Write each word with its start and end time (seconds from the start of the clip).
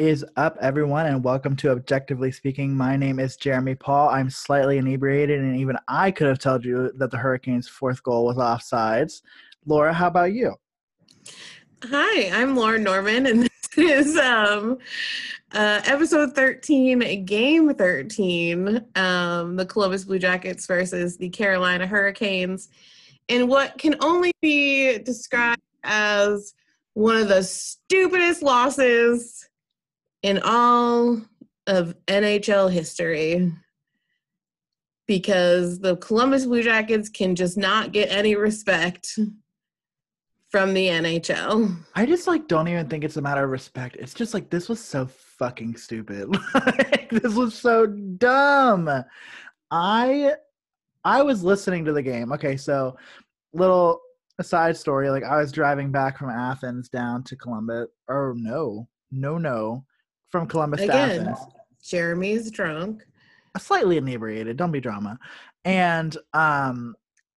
Is 0.00 0.24
up, 0.36 0.56
everyone, 0.62 1.04
and 1.04 1.22
welcome 1.22 1.54
to 1.56 1.72
Objectively 1.72 2.32
Speaking. 2.32 2.74
My 2.74 2.96
name 2.96 3.20
is 3.20 3.36
Jeremy 3.36 3.74
Paul. 3.74 4.08
I'm 4.08 4.30
slightly 4.30 4.78
inebriated, 4.78 5.40
and 5.40 5.54
even 5.60 5.76
I 5.88 6.10
could 6.10 6.26
have 6.26 6.38
told 6.38 6.64
you 6.64 6.90
that 6.96 7.10
the 7.10 7.18
Hurricanes' 7.18 7.68
fourth 7.68 8.02
goal 8.02 8.24
was 8.24 8.38
offsides. 8.38 9.20
Laura, 9.66 9.92
how 9.92 10.06
about 10.06 10.32
you? 10.32 10.54
Hi, 11.84 12.30
I'm 12.30 12.56
Laura 12.56 12.78
Norman, 12.78 13.26
and 13.26 13.42
this 13.76 13.76
is 13.76 14.16
um, 14.16 14.78
uh, 15.52 15.82
episode 15.84 16.34
13, 16.34 17.26
game 17.26 17.74
13, 17.74 18.82
um, 18.94 19.56
the 19.56 19.66
Columbus 19.66 20.06
Blue 20.06 20.18
Jackets 20.18 20.66
versus 20.66 21.18
the 21.18 21.28
Carolina 21.28 21.86
Hurricanes, 21.86 22.70
in 23.28 23.48
what 23.48 23.76
can 23.76 23.96
only 24.00 24.32
be 24.40 24.96
described 25.00 25.60
as 25.84 26.54
one 26.94 27.18
of 27.18 27.28
the 27.28 27.42
stupidest 27.42 28.42
losses 28.42 29.49
in 30.22 30.40
all 30.44 31.20
of 31.66 31.94
NHL 32.06 32.70
history 32.70 33.52
because 35.06 35.80
the 35.80 35.96
Columbus 35.96 36.46
Blue 36.46 36.62
Jackets 36.62 37.08
can 37.08 37.34
just 37.34 37.56
not 37.56 37.92
get 37.92 38.10
any 38.10 38.36
respect 38.36 39.18
from 40.50 40.74
the 40.74 40.88
NHL. 40.88 41.76
I 41.94 42.06
just 42.06 42.26
like 42.26 42.48
don't 42.48 42.68
even 42.68 42.88
think 42.88 43.04
it's 43.04 43.16
a 43.16 43.22
matter 43.22 43.44
of 43.44 43.50
respect. 43.50 43.96
It's 43.96 44.14
just 44.14 44.34
like 44.34 44.50
this 44.50 44.68
was 44.68 44.80
so 44.80 45.06
fucking 45.06 45.76
stupid. 45.76 46.28
like, 46.54 47.10
this 47.10 47.34
was 47.34 47.54
so 47.54 47.86
dumb. 47.86 48.88
I 49.70 50.34
I 51.04 51.22
was 51.22 51.42
listening 51.42 51.84
to 51.86 51.92
the 51.92 52.02
game. 52.02 52.32
Okay, 52.32 52.56
so 52.56 52.96
little 53.52 54.00
aside 54.38 54.76
story, 54.76 55.10
like 55.10 55.24
I 55.24 55.38
was 55.38 55.52
driving 55.52 55.90
back 55.90 56.18
from 56.18 56.30
Athens 56.30 56.88
down 56.88 57.22
to 57.24 57.36
Columbus. 57.36 57.88
Oh 58.08 58.32
no, 58.36 58.88
no, 59.10 59.38
no 59.38 59.84
from 60.30 60.46
Columbus 60.46 60.80
Again, 60.80 61.24
to 61.24 61.30
Athens. 61.30 61.38
Jeremy's 61.82 62.50
drunk. 62.50 63.04
Slightly 63.58 63.96
inebriated. 63.96 64.56
Don't 64.56 64.70
be 64.70 64.80
drama. 64.80 65.18
And 65.64 66.16
um, 66.32 66.94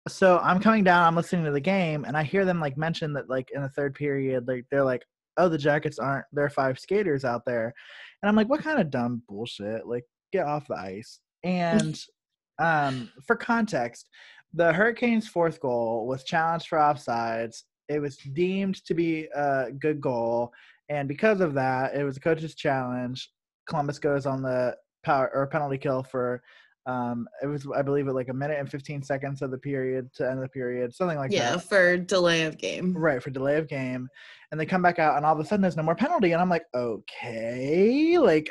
so 0.07 0.39
I'm 0.39 0.59
coming 0.59 0.83
down. 0.83 1.03
I'm 1.05 1.15
listening 1.15 1.45
to 1.45 1.51
the 1.51 1.59
game, 1.59 2.05
and 2.05 2.17
I 2.17 2.23
hear 2.23 2.45
them 2.45 2.59
like 2.59 2.77
mention 2.77 3.13
that 3.13 3.29
like 3.29 3.49
in 3.53 3.61
the 3.61 3.69
third 3.69 3.95
period, 3.95 4.47
like 4.47 4.65
they're 4.71 4.83
like, 4.83 5.03
"Oh, 5.37 5.47
the 5.47 5.57
Jackets 5.57 5.99
aren't. 5.99 6.25
There 6.31 6.45
are 6.45 6.49
five 6.49 6.79
skaters 6.79 7.23
out 7.23 7.43
there," 7.45 7.73
and 8.21 8.29
I'm 8.29 8.35
like, 8.35 8.49
"What 8.49 8.63
kind 8.63 8.79
of 8.79 8.89
dumb 8.89 9.21
bullshit? 9.27 9.87
Like, 9.87 10.05
get 10.31 10.45
off 10.45 10.67
the 10.67 10.75
ice." 10.75 11.19
And 11.43 11.99
um, 12.59 13.09
for 13.25 13.35
context, 13.35 14.09
the 14.53 14.73
Hurricanes' 14.73 15.27
fourth 15.27 15.59
goal 15.59 16.07
was 16.07 16.23
challenged 16.23 16.67
for 16.67 16.77
offsides. 16.77 17.63
It 17.87 17.99
was 17.99 18.17
deemed 18.17 18.83
to 18.85 18.93
be 18.93 19.27
a 19.35 19.71
good 19.71 20.01
goal. 20.01 20.51
And 20.91 21.07
because 21.07 21.39
of 21.39 21.53
that, 21.53 21.95
it 21.95 22.03
was 22.03 22.17
a 22.17 22.19
coach's 22.19 22.53
challenge. 22.53 23.31
Columbus 23.67 23.97
goes 23.97 24.25
on 24.25 24.41
the 24.41 24.75
power 25.03 25.31
or 25.33 25.47
penalty 25.47 25.77
kill 25.77 26.03
for 26.03 26.43
um 26.87 27.27
it 27.43 27.47
was 27.47 27.67
I 27.75 27.83
believe 27.83 28.07
it 28.07 28.13
like 28.13 28.29
a 28.29 28.33
minute 28.33 28.59
and 28.59 28.69
15 28.69 29.03
seconds 29.03 29.41
of 29.41 29.51
the 29.51 29.57
period 29.57 30.09
to 30.15 30.29
end 30.29 30.43
the 30.43 30.49
period, 30.49 30.93
something 30.93 31.17
like 31.17 31.31
yeah, 31.31 31.51
that. 31.51 31.51
Yeah, 31.51 31.57
for 31.59 31.97
delay 31.97 32.43
of 32.43 32.57
game. 32.57 32.93
Right, 32.95 33.23
for 33.23 33.29
delay 33.29 33.57
of 33.57 33.69
game. 33.69 34.09
And 34.51 34.59
they 34.59 34.65
come 34.65 34.81
back 34.81 34.99
out 34.99 35.15
and 35.15 35.25
all 35.25 35.33
of 35.33 35.39
a 35.39 35.45
sudden 35.45 35.61
there's 35.61 35.77
no 35.77 35.83
more 35.83 35.95
penalty 35.95 36.33
and 36.33 36.41
I'm 36.41 36.49
like, 36.49 36.65
"Okay." 36.75 38.17
Like 38.19 38.49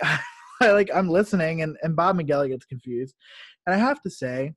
I 0.63 0.73
like 0.73 0.91
I'm 0.95 1.11
listening 1.11 1.63
and 1.63 1.77
and 1.83 1.95
Bob 1.95 2.17
McElligott 2.19 2.51
gets 2.51 2.65
confused. 2.65 3.15
And 3.67 3.75
I 3.75 3.79
have 3.79 4.01
to 4.03 4.11
say 4.11 4.55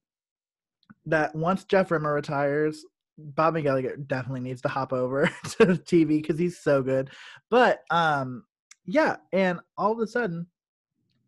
that 1.05 1.35
once 1.35 1.65
Jeff 1.65 1.91
Rimer 1.91 2.13
retires, 2.13 2.85
Bob 3.17 3.55
McElligott 3.55 4.07
definitely 4.07 4.41
needs 4.41 4.61
to 4.61 4.69
hop 4.69 4.93
over 4.93 5.25
to 5.43 5.65
TV 5.65 6.21
because 6.21 6.39
he's 6.39 6.59
so 6.59 6.81
good. 6.81 7.09
But 7.49 7.81
um, 7.89 8.43
yeah, 8.85 9.17
and 9.31 9.59
all 9.77 9.91
of 9.91 9.99
a 9.99 10.07
sudden, 10.07 10.47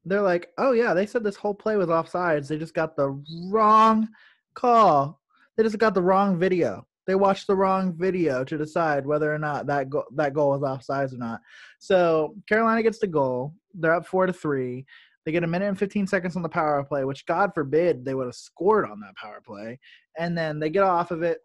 they're 0.05 0.21
like, 0.21 0.49
"Oh 0.57 0.71
yeah, 0.71 0.93
they 0.93 1.05
said 1.05 1.23
this 1.23 1.35
whole 1.35 1.53
play 1.53 1.77
was 1.77 1.89
offsides. 1.89 2.47
They 2.47 2.57
just 2.57 2.73
got 2.73 2.95
the 2.95 3.21
wrong 3.49 4.07
call. 4.53 5.21
They 5.55 5.63
just 5.63 5.77
got 5.77 5.93
the 5.93 6.01
wrong 6.01 6.37
video. 6.37 6.85
They 7.07 7.15
watched 7.15 7.47
the 7.47 7.55
wrong 7.55 7.93
video 7.95 8.43
to 8.43 8.57
decide 8.57 9.05
whether 9.05 9.33
or 9.33 9.37
not 9.37 9.67
that 9.67 9.89
go- 9.89 10.07
that 10.15 10.33
goal 10.33 10.51
was 10.51 10.61
offsides 10.61 11.13
or 11.13 11.17
not. 11.17 11.41
So 11.79 12.35
Carolina 12.47 12.81
gets 12.83 12.99
the 12.99 13.07
goal. 13.07 13.53
They're 13.73 13.93
up 13.93 14.07
four 14.07 14.25
to 14.25 14.33
three. 14.33 14.85
They 15.25 15.31
get 15.31 15.43
a 15.43 15.47
minute 15.47 15.67
and 15.67 15.79
15 15.79 16.05
seconds 16.05 16.35
on 16.35 16.43
the 16.43 16.49
power 16.49 16.83
play, 16.83 17.03
which 17.03 17.25
God 17.25 17.51
forbid 17.55 18.05
they 18.05 18.13
would 18.13 18.27
have 18.27 18.35
scored 18.35 18.85
on 18.85 18.99
that 18.99 19.15
power 19.15 19.41
play. 19.43 19.79
And 20.19 20.37
then 20.37 20.59
they 20.59 20.69
get 20.69 20.83
off 20.83 21.09
of 21.09 21.23
it 21.23 21.39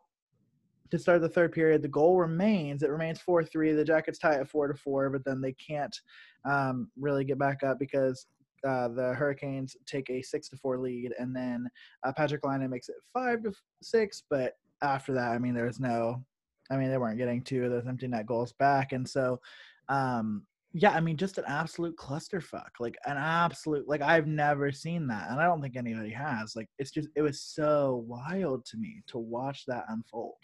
to 0.90 0.98
start 0.98 1.20
the 1.20 1.28
third 1.28 1.52
period. 1.52 1.82
The 1.82 1.88
goal 1.88 2.16
remains. 2.16 2.82
It 2.82 2.90
remains 2.90 3.20
four 3.20 3.44
three. 3.44 3.72
The 3.72 3.84
Jackets 3.84 4.18
tie 4.18 4.34
at 4.34 4.48
four 4.48 4.68
to 4.68 4.74
four, 4.74 5.10
but 5.10 5.24
then 5.24 5.40
they 5.40 5.52
can't 5.52 5.96
um, 6.44 6.90
really 6.98 7.24
get 7.24 7.38
back 7.38 7.62
up 7.62 7.78
because 7.78 8.26
uh, 8.66 8.88
the 8.88 9.14
Hurricanes 9.14 9.76
take 9.86 10.10
a 10.10 10.22
six 10.22 10.48
to 10.50 10.56
four 10.56 10.78
lead, 10.78 11.12
and 11.18 11.34
then 11.34 11.68
uh, 12.04 12.12
Patrik 12.16 12.44
Laine 12.44 12.68
makes 12.68 12.88
it 12.88 12.96
five 13.12 13.42
to 13.44 13.52
six. 13.82 14.22
But 14.28 14.54
after 14.82 15.12
that, 15.14 15.30
I 15.32 15.38
mean, 15.38 15.54
there's 15.54 15.80
no. 15.80 16.24
I 16.70 16.76
mean, 16.76 16.90
they 16.90 16.98
weren't 16.98 17.18
getting 17.18 17.42
two 17.42 17.64
of 17.64 17.70
those 17.70 17.86
empty 17.86 18.06
net 18.06 18.26
goals 18.26 18.52
back, 18.52 18.92
and 18.92 19.08
so. 19.08 19.40
Um, 19.88 20.44
yeah, 20.72 20.91
I 20.91 21.00
mean, 21.00 21.16
just 21.16 21.38
an 21.38 21.44
absolute 21.48 21.97
clusterfuck, 21.97 22.70
like 22.78 22.97
an 23.06 23.16
absolute, 23.16 23.88
like 23.88 24.03
I've 24.03 24.28
never 24.28 24.70
seen 24.70 25.06
that, 25.08 25.31
and 25.31 25.41
I 25.41 25.44
don't 25.44 25.60
think 25.60 25.76
anybody 25.76 26.10
has. 26.10 26.54
Like, 26.54 26.69
it's 26.78 26.92
just, 26.92 27.08
it 27.16 27.22
was 27.22 27.42
so 27.42 28.04
wild 28.06 28.64
to 28.66 28.76
me 28.76 29.03
to 29.09 29.19
watch 29.19 29.64
that 29.66 29.84
unfold, 29.88 30.36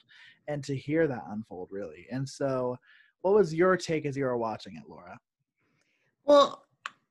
and 0.49 0.65
to 0.65 0.77
hear 0.77 1.07
that 1.07 1.23
unfold 1.31 1.69
really. 1.71 2.07
And 2.11 2.29
so, 2.29 2.77
what 3.23 3.35
was 3.35 3.55
your 3.55 3.77
take 3.77 4.05
as 4.05 4.17
you 4.17 4.25
were 4.25 4.37
watching 4.37 4.77
it, 4.77 4.89
Laura? 4.89 5.17
Well, 6.25 6.65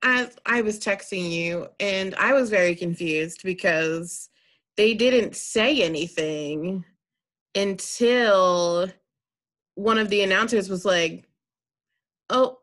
as 0.03 0.35
I 0.45 0.61
was 0.61 0.77
texting 0.77 1.31
you, 1.31 1.67
and 1.79 2.15
I 2.15 2.33
was 2.33 2.49
very 2.49 2.75
confused 2.75 3.41
because 3.43 4.29
they 4.75 4.93
didn't 4.93 5.37
say 5.37 5.81
anything 5.81 6.83
until 7.55 8.89
one 9.75 9.97
of 9.97 10.09
the 10.09 10.21
announcers 10.21 10.69
was 10.69 10.83
like, 10.83 11.29
"Oh, 12.29 12.59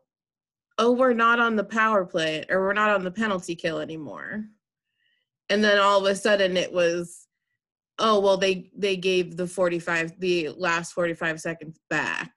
oh, 0.77 0.91
we're 0.91 1.13
not 1.13 1.39
on 1.39 1.55
the 1.55 1.63
power 1.63 2.05
play 2.05 2.45
or 2.49 2.61
we're 2.61 2.73
not 2.73 2.89
on 2.89 3.03
the 3.03 3.11
penalty 3.11 3.55
kill 3.55 3.79
anymore." 3.79 4.45
And 5.49 5.63
then 5.63 5.79
all 5.79 5.99
of 5.99 6.11
a 6.11 6.15
sudden 6.15 6.57
it 6.57 6.71
was 6.71 7.27
oh 7.99 8.19
well 8.19 8.37
they 8.37 8.71
they 8.75 8.95
gave 8.95 9.37
the 9.37 9.47
45 9.47 10.19
the 10.19 10.49
last 10.57 10.93
45 10.93 11.39
seconds 11.39 11.79
back. 11.89 12.31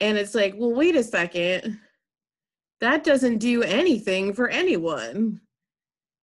And 0.00 0.18
it's 0.18 0.34
like 0.34 0.54
well 0.56 0.74
wait 0.74 0.96
a 0.96 1.02
second. 1.02 1.80
That 2.80 3.04
doesn't 3.04 3.38
do 3.38 3.62
anything 3.62 4.34
for 4.34 4.48
anyone. 4.48 5.40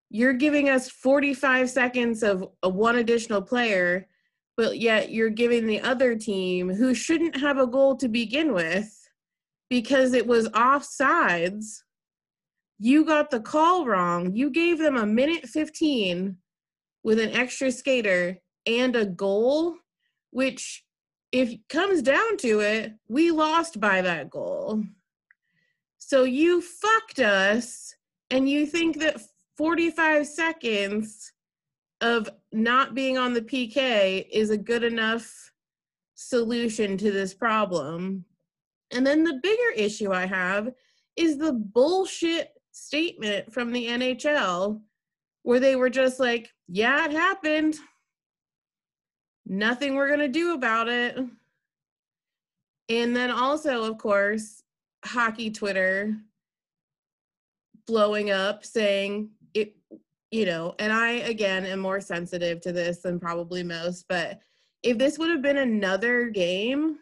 You're 0.09 0.33
giving 0.33 0.69
us 0.69 0.89
45 0.89 1.69
seconds 1.69 2.23
of 2.23 2.45
a 2.63 2.69
one 2.69 2.97
additional 2.97 3.41
player 3.41 4.07
but 4.59 4.77
yet 4.77 5.09
you're 5.09 5.29
giving 5.29 5.65
the 5.65 5.79
other 5.79 6.17
team 6.17 6.69
who 6.69 6.93
shouldn't 6.93 7.39
have 7.39 7.59
a 7.59 7.65
goal 7.65 7.95
to 7.95 8.09
begin 8.09 8.53
with 8.53 8.98
because 9.69 10.13
it 10.13 10.25
was 10.25 10.49
offsides 10.49 11.81
you 12.79 13.03
got 13.03 13.29
the 13.29 13.39
call 13.39 13.85
wrong 13.85 14.33
you 14.35 14.49
gave 14.49 14.79
them 14.79 14.95
a 14.95 15.05
minute 15.05 15.45
15 15.47 16.37
with 17.03 17.19
an 17.19 17.31
extra 17.31 17.71
skater 17.71 18.39
and 18.65 18.95
a 18.95 19.05
goal, 19.05 19.75
which 20.31 20.83
if 21.31 21.55
comes 21.69 22.01
down 22.01 22.37
to 22.37 22.59
it, 22.59 22.93
we 23.07 23.31
lost 23.31 23.79
by 23.79 24.01
that 24.01 24.29
goal. 24.29 24.83
So 25.97 26.23
you 26.23 26.61
fucked 26.61 27.19
us 27.19 27.93
and 28.31 28.49
you 28.49 28.65
think 28.65 28.99
that 28.99 29.21
45 29.57 30.25
seconds 30.25 31.31
of 32.01 32.29
not 32.51 32.95
being 32.95 33.17
on 33.17 33.33
the 33.33 33.41
PK 33.41 34.25
is 34.31 34.49
a 34.49 34.57
good 34.57 34.83
enough 34.83 35.51
solution 36.15 36.97
to 36.97 37.11
this 37.11 37.33
problem. 37.33 38.25
And 38.91 39.05
then 39.05 39.23
the 39.23 39.39
bigger 39.41 39.71
issue 39.75 40.11
I 40.11 40.25
have 40.25 40.71
is 41.15 41.37
the 41.37 41.53
bullshit 41.53 42.53
statement 42.71 43.53
from 43.53 43.71
the 43.71 43.87
NHL 43.87 44.81
where 45.43 45.59
they 45.59 45.75
were 45.75 45.89
just 45.89 46.19
like, 46.19 46.49
yeah, 46.67 47.05
it 47.05 47.11
happened. 47.11 47.75
Nothing 49.45 49.95
we're 49.95 50.07
going 50.07 50.19
to 50.19 50.27
do 50.27 50.53
about 50.53 50.87
it. 50.87 51.17
And 52.89 53.15
then 53.15 53.31
also, 53.31 53.83
of 53.83 53.97
course, 53.97 54.63
hockey 55.05 55.51
Twitter 55.51 56.15
blowing 57.85 58.31
up 58.31 58.65
saying 58.65 59.29
it, 59.53 59.75
you 60.31 60.45
know, 60.45 60.75
and 60.79 60.93
I, 60.93 61.11
again, 61.11 61.65
am 61.65 61.79
more 61.79 62.01
sensitive 62.01 62.61
to 62.61 62.71
this 62.71 62.99
than 62.99 63.19
probably 63.19 63.63
most, 63.63 64.05
but 64.07 64.39
if 64.83 64.97
this 64.97 65.17
would 65.17 65.29
have 65.29 65.41
been 65.41 65.57
another 65.57 66.29
game 66.29 66.99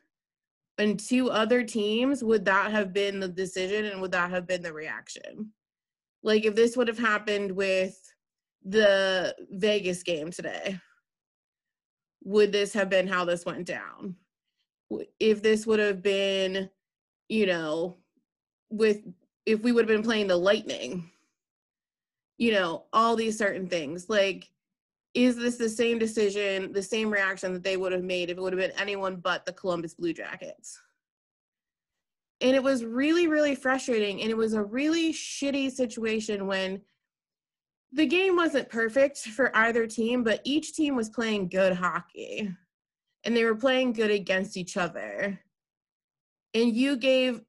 and 0.77 0.99
two 0.99 1.29
other 1.29 1.63
teams, 1.63 2.23
would 2.23 2.45
that 2.45 2.71
have 2.71 2.93
been 2.93 3.19
the 3.19 3.27
decision 3.27 3.85
and 3.85 4.01
would 4.01 4.11
that 4.11 4.29
have 4.29 4.47
been 4.47 4.61
the 4.61 4.73
reaction? 4.73 5.51
Like 6.23 6.45
if 6.45 6.55
this 6.55 6.77
would 6.77 6.87
have 6.87 6.99
happened 6.99 7.51
with 7.51 7.97
the 8.63 9.35
Vegas 9.51 10.03
game 10.03 10.31
today, 10.31 10.79
would 12.23 12.51
this 12.51 12.73
have 12.73 12.89
been 12.89 13.07
how 13.07 13.25
this 13.25 13.45
went 13.45 13.65
down? 13.65 14.15
If 15.19 15.41
this 15.41 15.65
would 15.65 15.79
have 15.79 16.01
been, 16.01 16.69
you 17.29 17.45
know, 17.45 17.97
with 18.69 19.01
if 19.45 19.61
we 19.61 19.71
would 19.71 19.87
have 19.87 19.95
been 19.95 20.03
playing 20.03 20.27
the 20.27 20.35
lightning 20.35 21.09
you 22.37 22.51
know 22.51 22.85
all 22.93 23.15
these 23.15 23.37
certain 23.37 23.67
things 23.67 24.09
like 24.09 24.49
is 25.13 25.35
this 25.35 25.57
the 25.57 25.69
same 25.69 25.97
decision 25.97 26.71
the 26.73 26.83
same 26.83 27.09
reaction 27.09 27.53
that 27.53 27.63
they 27.63 27.77
would 27.77 27.91
have 27.91 28.03
made 28.03 28.29
if 28.29 28.37
it 28.37 28.41
would 28.41 28.53
have 28.53 28.59
been 28.59 28.79
anyone 28.79 29.15
but 29.17 29.45
the 29.45 29.53
columbus 29.53 29.93
blue 29.93 30.13
jackets 30.13 30.79
and 32.41 32.55
it 32.55 32.61
was 32.61 32.85
really 32.85 33.27
really 33.27 33.55
frustrating 33.55 34.21
and 34.21 34.29
it 34.29 34.37
was 34.37 34.53
a 34.53 34.63
really 34.63 35.13
shitty 35.13 35.71
situation 35.71 36.47
when 36.47 36.81
the 37.93 38.05
game 38.05 38.35
wasn't 38.35 38.69
perfect 38.69 39.19
for 39.19 39.55
either 39.55 39.87
team 39.87 40.23
but 40.23 40.41
each 40.43 40.73
team 40.73 40.95
was 40.95 41.09
playing 41.09 41.47
good 41.47 41.73
hockey 41.73 42.51
and 43.23 43.35
they 43.35 43.43
were 43.43 43.55
playing 43.55 43.93
good 43.93 44.11
against 44.11 44.57
each 44.57 44.77
other 44.77 45.39
and 46.53 46.75
you 46.75 46.97
gave 46.97 47.41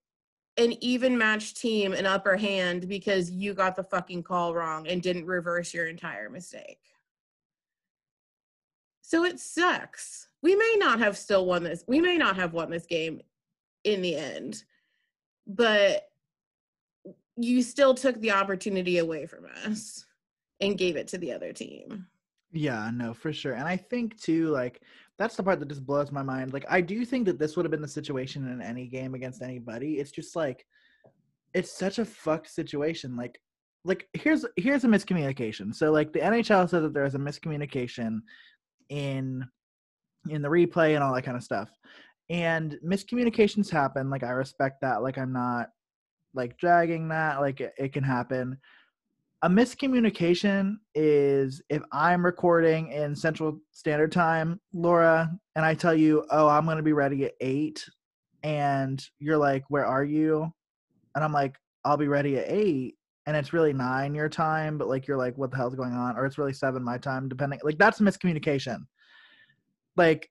an 0.58 0.74
even 0.82 1.16
matched 1.16 1.56
team 1.56 1.92
an 1.92 2.04
upper 2.04 2.36
hand 2.36 2.88
because 2.88 3.30
you 3.30 3.54
got 3.54 3.76
the 3.76 3.84
fucking 3.84 4.22
call 4.22 4.54
wrong 4.54 4.86
and 4.88 5.00
didn't 5.00 5.24
reverse 5.24 5.72
your 5.72 5.86
entire 5.86 6.28
mistake. 6.28 6.80
So 9.08 9.24
it 9.24 9.40
sucks. 9.40 10.28
We 10.42 10.54
may 10.54 10.76
not 10.76 10.98
have 10.98 11.16
still 11.16 11.46
won 11.46 11.62
this. 11.62 11.82
We 11.88 11.98
may 11.98 12.18
not 12.18 12.36
have 12.36 12.52
won 12.52 12.68
this 12.68 12.84
game 12.84 13.22
in 13.84 14.02
the 14.02 14.14
end, 14.14 14.64
but 15.46 16.10
you 17.34 17.62
still 17.62 17.94
took 17.94 18.20
the 18.20 18.32
opportunity 18.32 18.98
away 18.98 19.24
from 19.24 19.46
us 19.64 20.04
and 20.60 20.76
gave 20.76 20.96
it 20.96 21.08
to 21.08 21.16
the 21.16 21.32
other 21.32 21.54
team. 21.54 22.06
Yeah, 22.52 22.90
no, 22.92 23.14
for 23.14 23.32
sure. 23.32 23.54
And 23.54 23.66
I 23.66 23.78
think 23.78 24.20
too, 24.20 24.48
like 24.48 24.82
that's 25.16 25.36
the 25.36 25.42
part 25.42 25.58
that 25.60 25.70
just 25.70 25.86
blows 25.86 26.12
my 26.12 26.22
mind. 26.22 26.52
Like 26.52 26.66
I 26.68 26.82
do 26.82 27.06
think 27.06 27.24
that 27.28 27.38
this 27.38 27.56
would 27.56 27.64
have 27.64 27.70
been 27.70 27.80
the 27.80 27.88
situation 27.88 28.46
in 28.46 28.60
any 28.60 28.88
game 28.88 29.14
against 29.14 29.40
anybody. 29.40 29.94
It's 29.94 30.10
just 30.10 30.36
like 30.36 30.66
it's 31.54 31.72
such 31.72 31.98
a 31.98 32.04
fucked 32.04 32.50
situation. 32.50 33.16
Like 33.16 33.40
like 33.84 34.06
here's 34.12 34.44
here's 34.56 34.84
a 34.84 34.88
miscommunication. 34.88 35.74
So 35.74 35.92
like 35.92 36.12
the 36.12 36.18
NHL 36.18 36.68
said 36.68 36.82
that 36.82 36.92
there 36.92 37.06
is 37.06 37.14
a 37.14 37.18
miscommunication 37.18 38.20
in 38.88 39.46
in 40.28 40.42
the 40.42 40.48
replay 40.48 40.94
and 40.94 41.02
all 41.02 41.14
that 41.14 41.22
kind 41.22 41.36
of 41.36 41.42
stuff. 41.42 41.70
And 42.30 42.78
miscommunications 42.84 43.70
happen. 43.70 44.10
Like 44.10 44.22
I 44.22 44.30
respect 44.30 44.82
that. 44.82 45.02
Like 45.02 45.16
I'm 45.16 45.32
not 45.32 45.68
like 46.34 46.58
dragging 46.58 47.08
that. 47.08 47.40
Like 47.40 47.60
it, 47.60 47.72
it 47.78 47.92
can 47.92 48.04
happen 48.04 48.58
a 49.42 49.48
miscommunication 49.48 50.78
is 50.94 51.62
if 51.68 51.82
I'm 51.92 52.24
recording 52.24 52.90
in 52.90 53.14
Central 53.14 53.60
Standard 53.70 54.10
Time, 54.10 54.60
Laura, 54.72 55.30
and 55.54 55.64
I 55.64 55.74
tell 55.74 55.94
you, 55.94 56.26
oh, 56.30 56.48
I'm 56.48 56.64
going 56.64 56.78
to 56.78 56.82
be 56.82 56.92
ready 56.92 57.24
at 57.24 57.34
eight, 57.40 57.84
and 58.42 59.02
you're 59.20 59.36
like, 59.36 59.64
where 59.68 59.86
are 59.86 60.04
you? 60.04 60.52
And 61.14 61.24
I'm 61.24 61.32
like, 61.32 61.56
I'll 61.84 61.96
be 61.96 62.08
ready 62.08 62.36
at 62.36 62.46
eight, 62.48 62.96
and 63.28 63.36
it's 63.36 63.52
really 63.52 63.74
nine 63.74 64.14
your 64.14 64.30
time, 64.30 64.78
but 64.78 64.88
like 64.88 65.06
you're 65.06 65.18
like, 65.18 65.36
what 65.36 65.50
the 65.50 65.56
hell's 65.58 65.74
going 65.74 65.92
on? 65.92 66.16
Or 66.16 66.24
it's 66.24 66.38
really 66.38 66.54
seven 66.54 66.82
my 66.82 66.96
time, 66.96 67.28
depending. 67.28 67.60
Like 67.62 67.76
that's 67.76 68.00
miscommunication. 68.00 68.86
Like, 69.96 70.30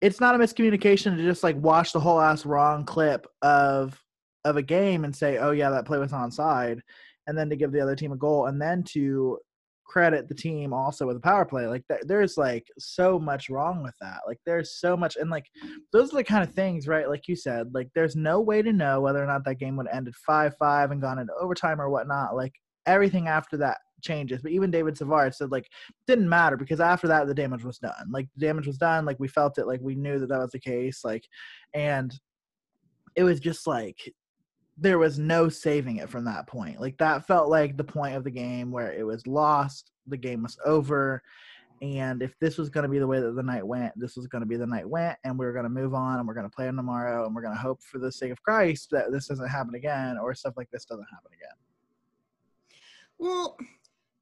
it's 0.00 0.18
not 0.18 0.34
a 0.34 0.38
miscommunication 0.38 1.16
to 1.16 1.22
just 1.22 1.44
like 1.44 1.54
watch 1.54 1.92
the 1.92 2.00
whole 2.00 2.20
ass 2.20 2.44
wrong 2.44 2.84
clip 2.84 3.28
of 3.42 3.96
of 4.44 4.56
a 4.56 4.62
game 4.62 5.04
and 5.04 5.14
say, 5.14 5.38
oh 5.38 5.52
yeah, 5.52 5.70
that 5.70 5.86
play 5.86 5.98
was 5.98 6.10
onside 6.10 6.80
and 7.28 7.38
then 7.38 7.48
to 7.48 7.54
give 7.54 7.70
the 7.70 7.80
other 7.80 7.94
team 7.94 8.10
a 8.10 8.16
goal 8.16 8.46
and 8.46 8.60
then 8.60 8.82
to 8.82 9.38
credit 9.84 10.28
the 10.28 10.34
team 10.34 10.72
also 10.72 11.06
with 11.06 11.16
a 11.16 11.20
power 11.20 11.44
play 11.44 11.66
like 11.66 11.86
th- 11.88 12.02
there's 12.06 12.36
like 12.36 12.66
so 12.78 13.18
much 13.18 13.50
wrong 13.50 13.82
with 13.82 13.94
that 14.00 14.20
like 14.26 14.38
there's 14.46 14.78
so 14.78 14.96
much 14.96 15.16
and 15.16 15.30
like 15.30 15.46
those 15.92 16.12
are 16.12 16.16
the 16.16 16.24
kind 16.24 16.42
of 16.42 16.54
things 16.54 16.88
right 16.88 17.08
like 17.08 17.28
you 17.28 17.36
said 17.36 17.66
like 17.74 17.88
there's 17.94 18.16
no 18.16 18.40
way 18.40 18.62
to 18.62 18.72
know 18.72 19.00
whether 19.00 19.22
or 19.22 19.26
not 19.26 19.44
that 19.44 19.58
game 19.58 19.76
would 19.76 19.86
have 19.88 19.96
ended 19.96 20.14
5-5 20.28 20.92
and 20.92 21.02
gone 21.02 21.18
into 21.18 21.32
overtime 21.40 21.80
or 21.80 21.90
whatnot 21.90 22.34
like 22.34 22.52
everything 22.86 23.28
after 23.28 23.56
that 23.56 23.78
changes 24.02 24.42
but 24.42 24.50
even 24.50 24.70
david 24.70 24.96
savard 24.96 25.34
said 25.34 25.52
like 25.52 25.68
didn't 26.06 26.28
matter 26.28 26.56
because 26.56 26.80
after 26.80 27.06
that 27.06 27.26
the 27.26 27.34
damage 27.34 27.64
was 27.64 27.78
done 27.78 28.10
like 28.10 28.26
the 28.36 28.46
damage 28.46 28.66
was 28.66 28.78
done 28.78 29.04
like 29.04 29.18
we 29.20 29.28
felt 29.28 29.58
it 29.58 29.66
like 29.66 29.80
we 29.80 29.94
knew 29.94 30.18
that 30.18 30.28
that 30.28 30.40
was 30.40 30.50
the 30.50 30.58
case 30.58 31.04
like 31.04 31.24
and 31.74 32.18
it 33.14 33.22
was 33.24 33.40
just 33.40 33.66
like 33.66 33.96
there 34.78 34.98
was 34.98 35.18
no 35.18 35.48
saving 35.48 35.96
it 35.96 36.08
from 36.08 36.24
that 36.24 36.46
point. 36.46 36.80
Like 36.80 36.96
that 36.98 37.26
felt 37.26 37.48
like 37.48 37.76
the 37.76 37.84
point 37.84 38.16
of 38.16 38.24
the 38.24 38.30
game 38.30 38.70
where 38.70 38.92
it 38.92 39.04
was 39.04 39.26
lost, 39.26 39.92
the 40.06 40.16
game 40.16 40.42
was 40.42 40.58
over, 40.64 41.22
and 41.82 42.22
if 42.22 42.38
this 42.38 42.58
was 42.58 42.70
going 42.70 42.84
to 42.84 42.88
be 42.88 43.00
the 43.00 43.06
way 43.06 43.18
that 43.20 43.32
the 43.32 43.42
night 43.42 43.66
went, 43.66 43.92
this 43.98 44.16
was 44.16 44.28
going 44.28 44.40
to 44.40 44.46
be 44.46 44.56
the 44.56 44.66
night 44.66 44.88
went, 44.88 45.18
and 45.24 45.36
we 45.36 45.44
are 45.44 45.52
going 45.52 45.64
to 45.64 45.68
move 45.68 45.94
on, 45.94 46.20
and 46.20 46.28
we're 46.28 46.34
going 46.34 46.48
to 46.48 46.54
play 46.54 46.66
them 46.66 46.76
tomorrow, 46.76 47.26
and 47.26 47.34
we're 47.34 47.42
going 47.42 47.54
to 47.54 47.60
hope 47.60 47.82
for 47.82 47.98
the 47.98 48.10
sake 48.10 48.30
of 48.30 48.40
Christ 48.40 48.88
that 48.92 49.10
this 49.10 49.26
doesn't 49.26 49.48
happen 49.48 49.74
again, 49.74 50.16
or 50.16 50.32
stuff 50.32 50.54
like 50.56 50.70
this 50.70 50.84
doesn't 50.84 51.06
happen 51.12 51.32
again. 51.34 51.56
Well, 53.18 53.56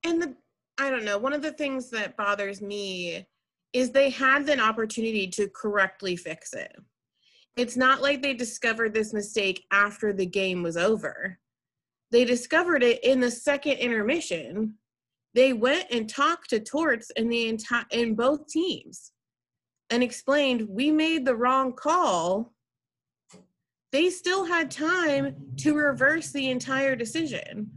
and 0.04 0.22
the 0.22 0.34
I 0.78 0.88
don't 0.88 1.04
know. 1.04 1.18
One 1.18 1.34
of 1.34 1.42
the 1.42 1.52
things 1.52 1.90
that 1.90 2.16
bothers 2.16 2.62
me 2.62 3.26
is 3.74 3.90
they 3.90 4.08
had 4.08 4.48
an 4.48 4.60
opportunity 4.60 5.28
to 5.28 5.46
correctly 5.48 6.16
fix 6.16 6.54
it 6.54 6.74
it's 7.60 7.76
not 7.76 8.00
like 8.00 8.22
they 8.22 8.32
discovered 8.32 8.94
this 8.94 9.12
mistake 9.12 9.66
after 9.70 10.14
the 10.14 10.24
game 10.24 10.62
was 10.62 10.78
over. 10.78 11.38
They 12.10 12.24
discovered 12.24 12.82
it 12.82 13.04
in 13.04 13.20
the 13.20 13.30
second 13.30 13.72
intermission. 13.72 14.76
They 15.34 15.52
went 15.52 15.84
and 15.90 16.08
talked 16.08 16.48
to 16.50 16.60
Torts 16.60 17.10
in 17.16 17.28
the 17.28 17.48
entire 17.48 17.84
in 17.90 18.14
both 18.14 18.48
teams 18.48 19.12
and 19.90 20.02
explained 20.02 20.68
we 20.70 20.90
made 20.90 21.26
the 21.26 21.36
wrong 21.36 21.74
call. 21.74 22.54
They 23.92 24.08
still 24.08 24.46
had 24.46 24.70
time 24.70 25.36
to 25.58 25.74
reverse 25.74 26.32
the 26.32 26.48
entire 26.48 26.96
decision. 26.96 27.70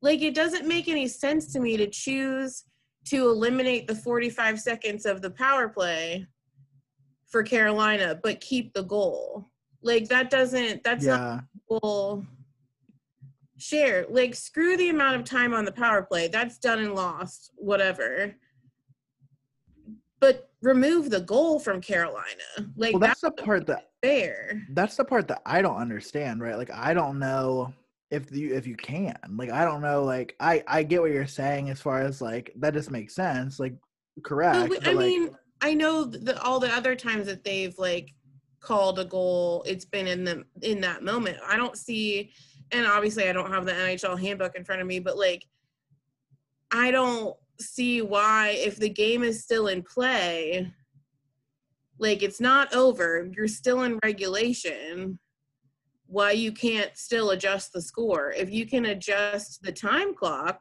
Like 0.00 0.22
it 0.22 0.34
doesn't 0.34 0.66
make 0.66 0.88
any 0.88 1.08
sense 1.08 1.52
to 1.52 1.60
me 1.60 1.76
to 1.76 1.88
choose 1.88 2.64
to 3.08 3.28
eliminate 3.28 3.86
the 3.86 3.94
45 3.94 4.58
seconds 4.58 5.04
of 5.04 5.20
the 5.20 5.30
power 5.30 5.68
play 5.68 6.26
for 7.34 7.42
Carolina, 7.42 8.16
but 8.22 8.40
keep 8.40 8.72
the 8.74 8.84
goal. 8.84 9.50
Like 9.82 10.08
that 10.08 10.30
doesn't 10.30 10.84
that's 10.84 11.04
yeah. 11.04 11.16
not 11.16 11.44
goal 11.68 12.24
share. 13.58 14.06
Like 14.08 14.36
screw 14.36 14.76
the 14.76 14.90
amount 14.90 15.16
of 15.16 15.24
time 15.24 15.52
on 15.52 15.64
the 15.64 15.72
power 15.72 16.02
play. 16.02 16.28
That's 16.28 16.58
done 16.58 16.78
and 16.78 16.94
lost, 16.94 17.50
whatever. 17.56 18.36
But 20.20 20.48
remove 20.62 21.10
the 21.10 21.22
goal 21.22 21.58
from 21.58 21.80
Carolina. 21.80 22.22
Like 22.76 22.92
well, 22.92 23.00
that's, 23.00 23.20
that's 23.22 23.34
the 23.36 23.42
part 23.42 23.66
that 23.66 23.90
fair. 24.00 24.62
That's 24.70 24.96
the 24.96 25.04
part 25.04 25.26
that 25.26 25.42
I 25.44 25.60
don't 25.60 25.76
understand, 25.76 26.40
right? 26.40 26.56
Like 26.56 26.70
I 26.70 26.94
don't 26.94 27.18
know 27.18 27.74
if 28.12 28.30
you 28.30 28.54
if 28.54 28.64
you 28.64 28.76
can. 28.76 29.18
Like 29.28 29.50
I 29.50 29.64
don't 29.64 29.82
know. 29.82 30.04
Like 30.04 30.36
I 30.38 30.62
I 30.68 30.84
get 30.84 31.02
what 31.02 31.10
you're 31.10 31.26
saying 31.26 31.68
as 31.70 31.80
far 31.80 32.00
as 32.00 32.22
like 32.22 32.52
that 32.58 32.74
just 32.74 32.92
makes 32.92 33.12
sense. 33.12 33.58
Like 33.58 33.74
correct. 34.22 34.86
I 34.86 34.92
like, 34.92 34.96
mean 34.96 35.36
I 35.64 35.72
know 35.72 36.04
that 36.04 36.38
all 36.42 36.60
the 36.60 36.70
other 36.70 36.94
times 36.94 37.26
that 37.26 37.42
they've 37.42 37.76
like 37.78 38.12
called 38.60 38.98
a 38.98 39.04
goal, 39.06 39.64
it's 39.66 39.86
been 39.86 40.06
in 40.06 40.22
the 40.22 40.44
in 40.60 40.82
that 40.82 41.02
moment. 41.02 41.38
I 41.48 41.56
don't 41.56 41.78
see, 41.78 42.32
and 42.70 42.86
obviously 42.86 43.30
I 43.30 43.32
don't 43.32 43.50
have 43.50 43.64
the 43.64 43.72
NHL 43.72 44.20
handbook 44.20 44.56
in 44.56 44.64
front 44.66 44.82
of 44.82 44.86
me, 44.86 44.98
but 44.98 45.16
like 45.16 45.46
I 46.70 46.90
don't 46.90 47.34
see 47.58 48.02
why 48.02 48.50
if 48.58 48.76
the 48.76 48.90
game 48.90 49.22
is 49.22 49.42
still 49.42 49.68
in 49.68 49.82
play, 49.82 50.70
like 51.98 52.22
it's 52.22 52.42
not 52.42 52.74
over, 52.74 53.30
you're 53.34 53.48
still 53.48 53.84
in 53.84 53.98
regulation, 54.04 55.18
why 56.08 56.32
you 56.32 56.52
can't 56.52 56.94
still 56.94 57.30
adjust 57.30 57.72
the 57.72 57.80
score. 57.80 58.32
If 58.32 58.50
you 58.50 58.66
can 58.66 58.84
adjust 58.84 59.62
the 59.62 59.72
time 59.72 60.14
clock 60.14 60.60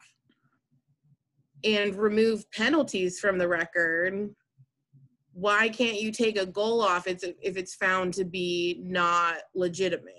and 1.66 1.94
remove 1.94 2.50
penalties 2.52 3.20
from 3.20 3.38
the 3.38 3.50
record, 3.50 4.34
why 5.34 5.68
can't 5.68 6.00
you 6.00 6.12
take 6.12 6.38
a 6.38 6.46
goal 6.46 6.82
off 6.82 7.08
it's 7.08 7.24
if 7.42 7.58
it's 7.58 7.76
found 7.76 8.14
to 8.14 8.24
be 8.24 8.80
not 8.84 9.38
legitimate? 9.56 10.14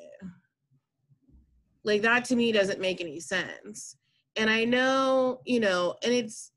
Like 1.84 2.02
that 2.02 2.24
to 2.26 2.36
me 2.36 2.50
doesn't 2.52 2.80
make 2.80 3.00
any 3.00 3.20
sense. 3.20 3.96
And 4.36 4.50
i 4.50 4.64
know 4.64 5.40
you 5.44 5.60
know 5.60 5.94
and 6.02 6.12
it's 6.12 6.50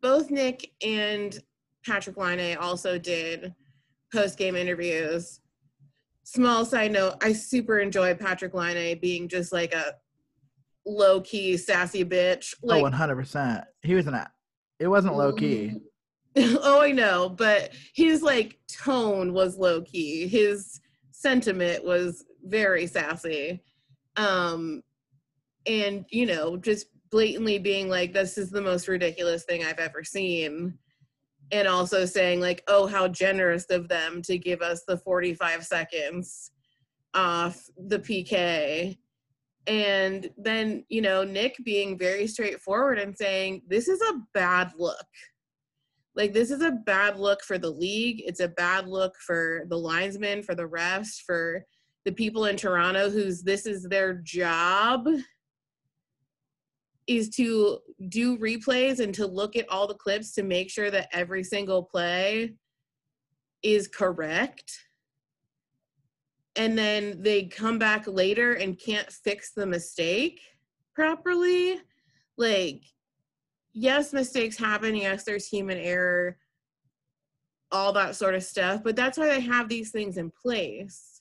both 0.00 0.30
nick 0.30 0.72
and 0.84 1.38
Patrik 1.86 2.16
laine 2.16 2.56
also 2.56 2.98
did 2.98 3.54
post 4.12 4.36
game 4.36 4.56
interviews. 4.56 5.40
Small 6.24 6.64
side 6.64 6.92
note 6.92 7.14
i 7.22 7.32
super 7.32 7.78
enjoy 7.78 8.14
Patrik 8.14 8.54
laine 8.54 8.98
being 8.98 9.28
just 9.28 9.52
like 9.52 9.72
a 9.72 9.94
low 10.84 11.20
key 11.20 11.56
sassy 11.56 12.04
bitch. 12.04 12.54
Like 12.64 12.82
oh 12.82 12.90
100% 12.90 13.64
he 13.82 13.94
was 13.94 14.08
an 14.08 14.20
it 14.80 14.88
wasn't 14.88 15.16
low 15.16 15.32
key 15.32 15.80
oh, 16.36 16.80
I 16.80 16.92
know, 16.92 17.28
but 17.28 17.72
his 17.94 18.22
like 18.22 18.58
tone 18.68 19.32
was 19.32 19.58
low 19.58 19.82
key. 19.82 20.26
His 20.26 20.80
sentiment 21.10 21.84
was 21.84 22.24
very 22.44 22.86
sassy. 22.86 23.62
Um 24.16 24.82
and 25.66 26.04
you 26.10 26.26
know, 26.26 26.56
just 26.56 26.86
blatantly 27.10 27.58
being 27.58 27.88
like 27.88 28.12
this 28.12 28.38
is 28.38 28.50
the 28.50 28.62
most 28.62 28.88
ridiculous 28.88 29.44
thing 29.44 29.64
I've 29.64 29.78
ever 29.78 30.02
seen. 30.02 30.78
And 31.50 31.68
also 31.68 32.06
saying 32.06 32.40
like, 32.40 32.62
"Oh, 32.66 32.86
how 32.86 33.08
generous 33.08 33.66
of 33.66 33.88
them 33.88 34.22
to 34.22 34.38
give 34.38 34.62
us 34.62 34.84
the 34.88 34.96
45 34.96 35.66
seconds 35.66 36.50
off 37.14 37.68
the 37.76 37.98
PK. 37.98 38.98
And 39.66 40.30
then, 40.36 40.84
you 40.88 41.02
know, 41.02 41.22
Nick 41.24 41.56
being 41.64 41.96
very 41.96 42.26
straightforward 42.26 42.98
and 42.98 43.16
saying, 43.16 43.62
this 43.68 43.88
is 43.88 44.00
a 44.02 44.20
bad 44.34 44.72
look. 44.76 45.06
Like, 46.14 46.32
this 46.32 46.50
is 46.50 46.62
a 46.62 46.72
bad 46.72 47.18
look 47.18 47.42
for 47.42 47.58
the 47.58 47.70
league. 47.70 48.22
It's 48.26 48.40
a 48.40 48.48
bad 48.48 48.86
look 48.86 49.14
for 49.26 49.64
the 49.68 49.78
linesmen, 49.78 50.42
for 50.42 50.54
the 50.54 50.68
refs, 50.68 51.20
for 51.24 51.64
the 52.04 52.12
people 52.12 52.46
in 52.46 52.56
Toronto 52.56 53.10
whose 53.10 53.42
this 53.42 53.66
is 53.66 53.84
their 53.84 54.14
job 54.14 55.06
is 57.06 57.28
to 57.30 57.78
do 58.08 58.38
replays 58.38 59.00
and 59.00 59.14
to 59.14 59.26
look 59.26 59.56
at 59.56 59.68
all 59.68 59.86
the 59.86 59.94
clips 59.94 60.32
to 60.32 60.42
make 60.42 60.70
sure 60.70 60.90
that 60.90 61.08
every 61.12 61.42
single 61.42 61.82
play 61.82 62.54
is 63.62 63.88
correct 63.88 64.72
and 66.56 66.76
then 66.76 67.22
they 67.22 67.44
come 67.44 67.78
back 67.78 68.06
later 68.06 68.54
and 68.54 68.78
can't 68.78 69.10
fix 69.10 69.52
the 69.52 69.66
mistake 69.66 70.40
properly 70.94 71.80
like 72.36 72.82
yes 73.72 74.12
mistakes 74.12 74.56
happen. 74.56 74.94
Yes 74.94 75.24
there's 75.24 75.46
human 75.46 75.78
error 75.78 76.36
all 77.70 77.92
that 77.94 78.14
sort 78.14 78.34
of 78.34 78.42
stuff 78.42 78.82
but 78.84 78.94
that's 78.94 79.16
why 79.16 79.26
they 79.26 79.40
have 79.40 79.68
these 79.68 79.90
things 79.90 80.16
in 80.16 80.30
place. 80.30 81.20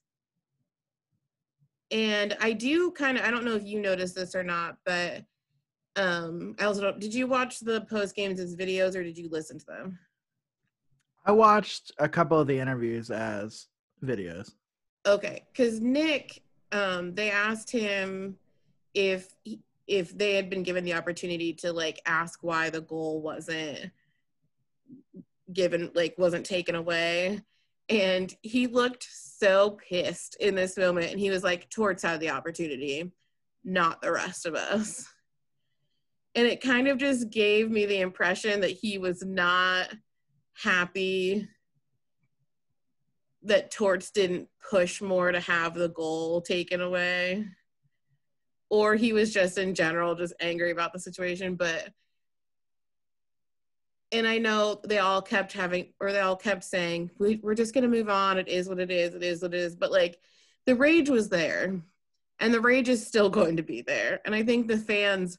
And 1.92 2.36
i 2.40 2.54
do 2.54 2.92
kind 2.92 3.18
of 3.18 3.26
i 3.26 3.32
don't 3.32 3.46
know 3.46 3.56
if 3.56 3.66
you 3.66 3.82
noticed 3.82 4.16
this 4.16 4.36
or 4.36 4.44
not 4.44 4.78
but 4.86 5.24
um 5.98 6.56
i 6.60 6.64
also 6.64 6.82
don't 6.82 7.00
did 7.02 7.14
you 7.14 7.28
watch 7.28 7.60
the 7.60 7.82
post 7.82 8.16
games 8.16 8.40
as 8.40 8.56
videos 8.56 8.96
or 8.96 9.04
did 9.04 9.18
you 9.18 9.28
listen 9.30 9.60
to 9.60 9.66
them? 9.66 10.00
I 11.26 11.32
watched 11.32 11.92
a 12.00 12.10
couple 12.10 12.40
of 12.40 12.48
the 12.48 12.60
interviews 12.60 13.12
as 13.12 13.68
videos. 14.04 14.54
Okay, 15.06 15.46
because 15.52 15.80
Nick, 15.80 16.42
um, 16.72 17.14
they 17.14 17.30
asked 17.30 17.72
him 17.72 18.38
if 18.94 19.28
he, 19.44 19.60
if 19.88 20.18
they 20.18 20.36
had 20.36 20.50
been 20.50 20.64
given 20.64 20.84
the 20.84 20.94
opportunity 20.94 21.54
to 21.54 21.74
like 21.74 22.02
ask 22.06 22.40
why 22.42 22.70
the 22.70 22.82
goal 22.82 23.22
wasn't 23.22 23.92
given, 25.52 25.92
like 25.94 26.16
wasn't 26.18 26.46
taken 26.46 26.76
away, 26.76 27.42
and 27.90 28.34
he 28.42 28.68
looked 28.68 29.08
so 29.12 29.72
pissed 29.90 30.38
in 30.40 30.56
this 30.56 30.78
moment, 30.78 31.12
and 31.12 31.20
he 31.20 31.30
was 31.30 31.44
like, 31.44 31.70
"Torts 31.70 32.04
had 32.04 32.20
the 32.20 32.30
opportunity, 32.30 33.12
not 33.64 34.02
the 34.02 34.12
rest 34.12 34.46
of 34.46 34.56
us." 34.56 35.08
And 36.36 36.48
it 36.48 36.62
kind 36.62 36.88
of 36.88 36.98
just 36.98 37.30
gave 37.30 37.70
me 37.70 37.86
the 37.86 38.00
impression 38.00 38.62
that 38.62 38.72
he 38.72 38.98
was 38.98 39.22
not 39.26 39.94
happy 40.54 41.50
that 43.44 43.72
Torts 43.72 44.12
didn't 44.12 44.48
push 44.70 45.02
more 45.02 45.32
to 45.32 45.40
have 45.40 45.74
the 45.74 45.90
goal 45.90 46.42
taken 46.42 46.80
away. 46.80 47.46
Or 48.72 48.96
he 48.96 49.14
was 49.14 49.32
just 49.32 49.60
in 49.60 49.76
general 49.76 50.16
just 50.16 50.34
angry 50.40 50.72
about 50.72 50.94
the 50.94 51.00
situation. 51.00 51.54
But 51.54 51.90
and 54.12 54.26
I 54.26 54.40
know 54.40 54.82
they 54.84 54.98
all 54.98 55.22
kept 55.22 55.54
having 55.54 55.94
or 56.00 56.12
they 56.12 56.22
all 56.22 56.36
kept 56.36 56.64
saying, 56.64 57.12
we, 57.20 57.40
we're 57.44 57.54
just 57.54 57.76
gonna 57.76 57.88
move 57.88 58.10
on. 58.10 58.40
It 58.40 58.48
is 58.48 58.68
what 58.68 58.80
it 58.80 58.90
is, 58.90 59.14
it 59.14 59.22
is 59.22 59.44
what 59.44 59.54
it 59.54 59.60
is. 59.60 59.76
But 59.76 59.92
like 59.92 60.20
the 60.66 60.76
rage 60.76 61.10
was 61.10 61.30
there. 61.30 61.80
And 62.40 62.52
the 62.52 62.60
rage 62.60 62.90
is 62.90 63.06
still 63.06 63.30
going 63.30 63.58
to 63.58 63.64
be 63.64 63.84
there. 63.84 64.20
And 64.26 64.34
I 64.34 64.42
think 64.42 64.68
the 64.68 64.78
fans 64.78 65.38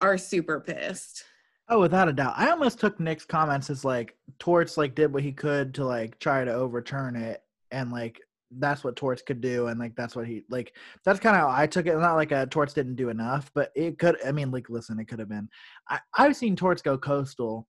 are 0.00 0.16
super 0.16 0.58
pissed. 0.58 1.24
Oh, 1.68 1.80
without 1.80 2.08
a 2.08 2.12
doubt. 2.12 2.34
I 2.36 2.50
almost 2.50 2.80
took 2.80 2.98
Nick's 2.98 3.24
comments 3.24 3.68
as 3.68 3.84
like 3.84 4.16
Torts 4.38 4.76
like 4.76 4.94
did 4.94 5.12
what 5.12 5.22
he 5.22 5.32
could 5.32 5.74
to 5.74 5.84
like 5.84 6.18
try 6.18 6.44
to 6.44 6.52
overturn 6.52 7.16
it 7.16 7.42
and 7.70 7.90
like 7.90 8.20
that's 8.58 8.84
what 8.84 8.96
Torts 8.96 9.22
could 9.22 9.40
do 9.40 9.68
and 9.68 9.78
like 9.78 9.94
that's 9.96 10.16
what 10.16 10.26
he 10.26 10.44
like 10.48 10.74
that's 11.04 11.20
kind 11.20 11.36
of 11.36 11.42
how 11.42 11.50
I 11.50 11.66
took 11.66 11.86
it. 11.86 11.96
Not 11.96 12.14
like 12.14 12.32
a 12.32 12.46
Torts 12.46 12.74
didn't 12.74 12.96
do 12.96 13.08
enough, 13.08 13.50
but 13.54 13.70
it 13.74 13.98
could 13.98 14.16
I 14.26 14.32
mean 14.32 14.50
like 14.50 14.68
listen, 14.70 14.98
it 14.98 15.06
could 15.06 15.18
have 15.18 15.28
been 15.28 15.48
I, 15.88 16.00
I've 16.16 16.36
seen 16.36 16.56
Torts 16.56 16.82
go 16.82 16.98
coastal 16.98 17.66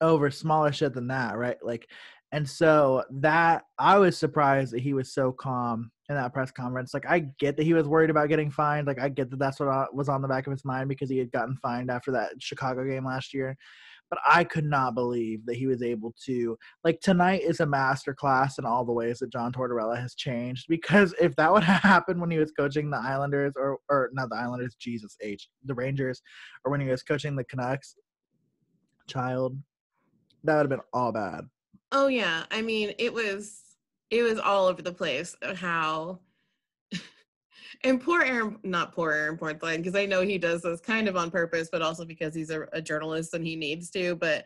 over 0.00 0.30
smaller 0.30 0.72
shit 0.72 0.94
than 0.94 1.08
that, 1.08 1.36
right? 1.36 1.58
Like 1.62 1.88
and 2.32 2.48
so 2.48 3.04
that 3.10 3.64
I 3.78 3.98
was 3.98 4.16
surprised 4.16 4.72
that 4.72 4.80
he 4.80 4.94
was 4.94 5.12
so 5.12 5.32
calm 5.32 5.90
in 6.08 6.14
that 6.14 6.32
press 6.32 6.50
conference. 6.50 6.94
Like 6.94 7.06
I 7.08 7.26
get 7.38 7.56
that 7.56 7.64
he 7.64 7.74
was 7.74 7.88
worried 7.88 8.10
about 8.10 8.28
getting 8.28 8.50
fined. 8.50 8.86
Like 8.86 9.00
I 9.00 9.08
get 9.08 9.30
that 9.30 9.38
that's 9.38 9.58
what 9.58 9.68
uh, 9.68 9.86
was 9.92 10.08
on 10.08 10.22
the 10.22 10.28
back 10.28 10.46
of 10.46 10.52
his 10.52 10.64
mind 10.64 10.88
because 10.88 11.10
he 11.10 11.18
had 11.18 11.32
gotten 11.32 11.56
fined 11.56 11.90
after 11.90 12.12
that 12.12 12.32
Chicago 12.38 12.84
game 12.84 13.04
last 13.04 13.34
year. 13.34 13.56
But 14.10 14.18
I 14.26 14.42
could 14.44 14.64
not 14.64 14.94
believe 14.94 15.46
that 15.46 15.56
he 15.56 15.66
was 15.66 15.82
able 15.82 16.12
to 16.26 16.58
like 16.84 17.00
tonight 17.00 17.42
is 17.42 17.60
a 17.60 17.66
master 17.66 18.12
class 18.12 18.58
in 18.58 18.64
all 18.64 18.84
the 18.84 18.92
ways 18.92 19.20
that 19.20 19.32
John 19.32 19.52
Tortorella 19.52 19.98
has 20.00 20.14
changed. 20.14 20.66
Because 20.68 21.14
if 21.20 21.34
that 21.36 21.52
would 21.52 21.62
have 21.64 21.82
happened 21.82 22.20
when 22.20 22.30
he 22.30 22.38
was 22.38 22.52
coaching 22.52 22.90
the 22.90 22.98
Islanders 22.98 23.54
or 23.56 23.78
or 23.88 24.10
not 24.12 24.30
the 24.30 24.36
Islanders, 24.36 24.74
Jesus 24.78 25.16
H, 25.20 25.48
the 25.64 25.74
Rangers, 25.74 26.20
or 26.64 26.70
when 26.70 26.80
he 26.80 26.88
was 26.88 27.02
coaching 27.02 27.36
the 27.36 27.44
Canucks, 27.44 27.94
child, 29.06 29.56
that 30.44 30.56
would 30.56 30.62
have 30.62 30.70
been 30.70 30.86
all 30.92 31.12
bad. 31.12 31.44
Oh 31.92 32.08
yeah, 32.08 32.44
I 32.50 32.62
mean 32.62 32.92
it 32.98 33.12
was 33.12 33.62
it 34.10 34.22
was 34.22 34.38
all 34.38 34.66
over 34.66 34.82
the 34.82 34.92
place 34.92 35.36
how 35.56 36.18
and 37.84 38.00
poor 38.00 38.22
Aaron, 38.22 38.58
not 38.62 38.94
poor 38.94 39.12
Aaron 39.12 39.36
Portzline, 39.36 39.78
because 39.78 39.96
I 39.96 40.06
know 40.06 40.22
he 40.22 40.38
does 40.38 40.62
this 40.62 40.80
kind 40.80 41.08
of 41.08 41.16
on 41.16 41.30
purpose, 41.30 41.68
but 41.70 41.82
also 41.82 42.04
because 42.04 42.34
he's 42.34 42.50
a, 42.50 42.66
a, 42.72 42.82
journalist 42.82 43.34
and 43.34 43.44
he 43.44 43.56
needs 43.56 43.90
to. 43.90 44.16
But 44.16 44.44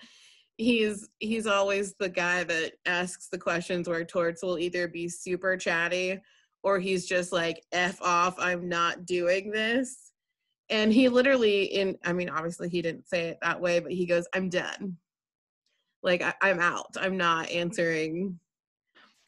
he's 0.56 1.08
he's 1.18 1.46
always 1.46 1.94
the 1.98 2.08
guy 2.08 2.44
that 2.44 2.72
asks 2.86 3.28
the 3.28 3.38
questions 3.38 3.88
where 3.88 4.04
Torts 4.04 4.42
will 4.42 4.58
either 4.58 4.88
be 4.88 5.08
super 5.08 5.56
chatty 5.56 6.18
or 6.62 6.78
he's 6.78 7.06
just 7.06 7.32
like 7.32 7.62
f 7.72 8.00
off, 8.02 8.36
I'm 8.38 8.68
not 8.68 9.06
doing 9.06 9.50
this. 9.50 10.12
And 10.70 10.92
he 10.92 11.08
literally, 11.08 11.64
in 11.64 11.98
I 12.04 12.12
mean, 12.12 12.30
obviously 12.30 12.68
he 12.68 12.82
didn't 12.82 13.08
say 13.08 13.28
it 13.28 13.38
that 13.42 13.60
way, 13.60 13.80
but 13.80 13.92
he 13.92 14.06
goes, 14.06 14.26
"I'm 14.34 14.48
done." 14.48 14.96
like 16.04 16.22
I, 16.22 16.50
am 16.50 16.60
out. 16.60 16.94
I'm 17.00 17.16
not 17.16 17.50
answering 17.50 18.38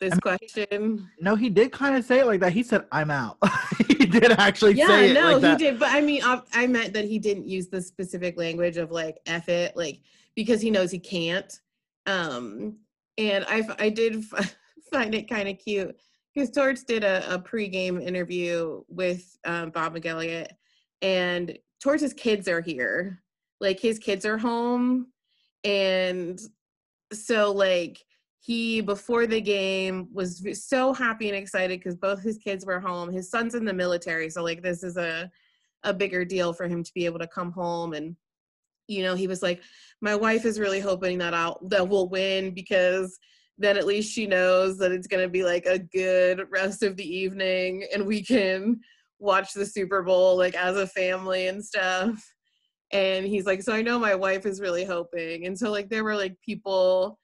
this 0.01 0.13
I 0.13 0.15
mean, 0.15 0.21
question. 0.21 1.11
No, 1.21 1.37
he 1.37 1.49
did 1.49 1.73
kind 1.73 1.97
of 1.97 2.05
say 2.05 2.21
it 2.21 2.27
like 2.27 2.41
that. 2.41 2.53
He 2.53 2.63
said, 2.63 2.87
"I'm 2.93 3.11
out." 3.11 3.39
he 3.89 4.07
did 4.07 4.33
actually 4.33 4.75
yeah, 4.75 4.87
say 4.87 5.11
it. 5.11 5.15
no, 5.15 5.39
like 5.39 5.59
he 5.59 5.65
did. 5.65 5.79
But 5.79 5.91
I 5.91 6.01
mean, 6.01 6.23
I, 6.23 6.43
I 6.53 6.67
meant 6.67 6.93
that 6.93 7.05
he 7.05 7.19
didn't 7.19 7.49
use 7.49 7.69
the 7.69 7.81
specific 7.81 8.37
language 8.37 8.77
of 8.77 8.91
like 8.91 9.19
"f 9.27 9.49
it," 9.49 9.77
like 9.77 10.01
because 10.35 10.61
he 10.61 10.71
knows 10.71 10.91
he 10.91 10.99
can't. 10.99 11.61
Um, 12.07 12.77
and 13.19 13.45
I, 13.49 13.63
I 13.79 13.89
did 13.89 14.25
find 14.93 15.15
it 15.15 15.29
kind 15.29 15.49
of 15.49 15.59
cute 15.59 15.97
because 16.35 16.51
Torts 16.51 16.85
did 16.85 17.03
a, 17.03 17.35
a 17.35 17.39
pregame 17.39 18.03
interview 18.03 18.83
with 18.89 19.39
um, 19.45 19.71
Bob 19.71 19.95
McElligott, 19.95 20.51
and 21.03 21.59
Torts' 21.83 22.13
kids 22.13 22.49
are 22.49 22.61
here. 22.61 23.23
Like 23.61 23.81
his 23.81 23.99
kids 23.99 24.27
are 24.27 24.37
home, 24.37 25.07
and 25.65 26.39
so 27.13 27.53
like 27.53 28.05
he 28.47 28.81
before 28.81 29.27
the 29.27 29.41
game 29.41 30.07
was 30.13 30.41
so 30.55 30.93
happy 30.93 31.29
and 31.29 31.37
excited 31.37 31.81
because 31.81 31.97
both 31.97 32.23
his 32.23 32.39
kids 32.39 32.65
were 32.65 32.79
home. 32.79 33.13
His 33.13 33.29
son's 33.29 33.57
in 33.57 33.65
the 33.65 33.73
military 33.73 34.31
so 34.31 34.45
like 34.45 34.63
this 34.63 34.85
is 34.85 34.97
a 34.97 35.29
a 35.83 35.93
bigger 35.93 36.25
deal 36.25 36.53
for 36.53 36.69
him 36.69 36.85
to 36.85 36.93
be 36.95 37.07
able 37.07 37.19
to 37.19 37.27
come 37.27 37.51
home. 37.51 37.93
And 37.93 38.17
you 38.87 39.03
know 39.03 39.17
he 39.17 39.27
was 39.27 39.43
like 39.43 39.63
my 40.01 40.15
wife 40.15 40.45
is 40.45 40.61
really 40.61 40.79
hoping 40.79 41.19
that 41.19 41.35
i'll 41.35 41.59
that 41.71 41.89
we'll 41.89 42.09
win 42.09 42.55
because 42.55 43.19
then 43.59 43.77
at 43.77 43.85
least 43.85 44.13
she 44.13 44.29
knows 44.29 44.79
that 44.79 44.93
it's 44.93 45.09
going 45.09 45.25
to 45.25 45.29
be 45.29 45.43
like 45.43 45.67
a 45.67 45.81
good 45.81 46.47
rest 46.53 46.85
of 46.85 46.97
the 46.97 47.17
evening 47.17 47.85
and 47.93 48.07
we 48.07 48.23
can 48.23 48.79
watch 49.19 49.55
the 49.55 49.67
super 49.67 50.05
bowl 50.05 50.37
like 50.37 50.55
as 50.55 50.77
a 50.77 50.87
family 50.87 51.49
and 51.49 51.65
stuff. 51.65 52.33
And 52.93 53.27
he's 53.27 53.47
like 53.47 53.63
so 53.63 53.73
i 53.73 53.83
know 53.83 53.99
my 53.99 54.15
wife 54.15 54.47
is 54.47 54.61
really 54.61 54.85
hoping. 54.85 55.47
And 55.47 55.59
so 55.59 55.73
like 55.73 55.89
there 55.89 56.05
were 56.05 56.15
like 56.15 56.37
people 56.45 57.19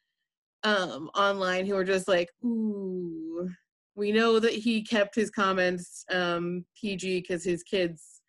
um 0.64 1.10
online 1.14 1.66
who 1.66 1.74
were 1.74 1.84
just 1.84 2.08
like 2.08 2.28
ooh 2.44 3.48
we 3.94 4.12
know 4.12 4.38
that 4.38 4.52
he 4.52 4.82
kept 4.82 5.14
his 5.14 5.30
comments 5.30 6.04
um 6.10 6.64
pg 6.80 7.20
because 7.20 7.44
his 7.44 7.62
kids 7.62 8.20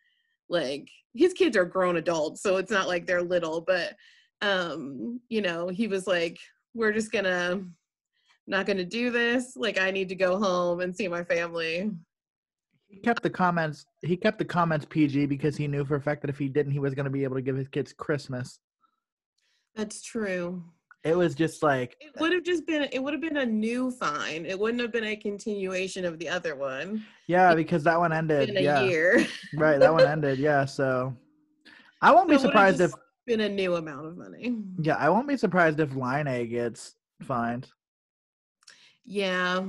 like 0.49 0.87
his 1.13 1.33
kids 1.33 1.55
are 1.55 1.65
grown 1.65 1.97
adults 1.97 2.41
so 2.41 2.57
it's 2.57 2.71
not 2.71 2.87
like 2.87 3.05
they're 3.05 3.21
little 3.21 3.61
but 3.61 3.93
um 4.41 5.19
you 5.29 5.41
know 5.41 5.67
he 5.67 5.87
was 5.87 6.07
like 6.07 6.37
we're 6.73 6.91
just 6.91 7.11
gonna 7.11 7.61
not 8.47 8.65
gonna 8.65 8.83
do 8.83 9.09
this 9.09 9.53
like 9.55 9.79
i 9.79 9.91
need 9.91 10.09
to 10.09 10.15
go 10.15 10.37
home 10.37 10.81
and 10.81 10.95
see 10.95 11.07
my 11.07 11.23
family 11.23 11.89
he 12.93 12.99
kept 12.99 13.23
the 13.23 13.29
comments. 13.29 13.85
He 14.03 14.15
kept 14.15 14.37
the 14.37 14.45
comments 14.45 14.85
PG 14.87 15.25
because 15.25 15.57
he 15.57 15.67
knew 15.67 15.83
for 15.83 15.95
a 15.95 16.01
fact 16.01 16.21
that 16.21 16.29
if 16.29 16.37
he 16.37 16.47
didn't, 16.47 16.73
he 16.73 16.79
was 16.79 16.93
going 16.93 17.05
to 17.05 17.11
be 17.11 17.23
able 17.23 17.35
to 17.35 17.41
give 17.41 17.55
his 17.55 17.67
kids 17.67 17.91
Christmas. 17.91 18.59
That's 19.75 20.03
true. 20.03 20.63
It 21.03 21.17
was 21.17 21.35
just 21.35 21.61
like 21.61 21.97
it 21.99 22.13
would 22.19 22.31
have 22.31 22.43
just 22.43 22.65
been. 22.65 22.87
It 22.91 23.03
would 23.03 23.13
have 23.13 23.21
been 23.21 23.37
a 23.37 23.45
new 23.45 23.91
fine. 23.91 24.45
It 24.45 24.57
wouldn't 24.57 24.81
have 24.81 24.93
been 24.93 25.03
a 25.03 25.15
continuation 25.17 26.05
of 26.05 26.17
the 26.17 26.29
other 26.29 26.55
one. 26.55 27.05
Yeah, 27.27 27.53
because 27.55 27.83
that 27.83 27.99
one 27.99 28.13
ended. 28.13 28.49
In 28.49 28.57
a 28.57 28.61
yeah. 28.61 28.83
year. 28.83 29.27
right, 29.55 29.79
that 29.79 29.91
one 29.91 30.07
ended. 30.07 30.39
Yeah, 30.39 30.63
so 30.63 31.13
I 32.01 32.13
won't 32.13 32.29
so 32.29 32.37
be 32.37 32.41
surprised 32.41 32.79
if 32.79 32.93
been 33.25 33.41
a 33.41 33.49
new 33.49 33.75
amount 33.75 34.05
of 34.05 34.17
money. 34.17 34.55
Yeah, 34.79 34.95
I 34.95 35.09
won't 35.09 35.27
be 35.27 35.37
surprised 35.37 35.79
if 35.79 35.95
Laine 35.95 36.49
gets 36.49 36.95
fined. 37.21 37.67
Yeah, 39.05 39.63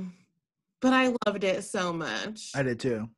but 0.81 0.93
I 0.93 1.13
loved 1.25 1.43
it 1.43 1.63
so 1.63 1.91
much. 1.91 2.51
I 2.55 2.63
did 2.63 2.79
too. 2.79 3.09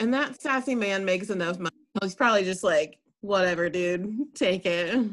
And 0.00 0.12
that 0.14 0.40
sassy 0.40 0.74
man 0.74 1.04
makes 1.04 1.30
enough 1.30 1.58
money. 1.58 1.76
He's 2.02 2.14
probably 2.14 2.44
just 2.44 2.64
like, 2.64 2.98
whatever, 3.20 3.68
dude, 3.68 4.34
take 4.34 4.66
it. 4.66 5.10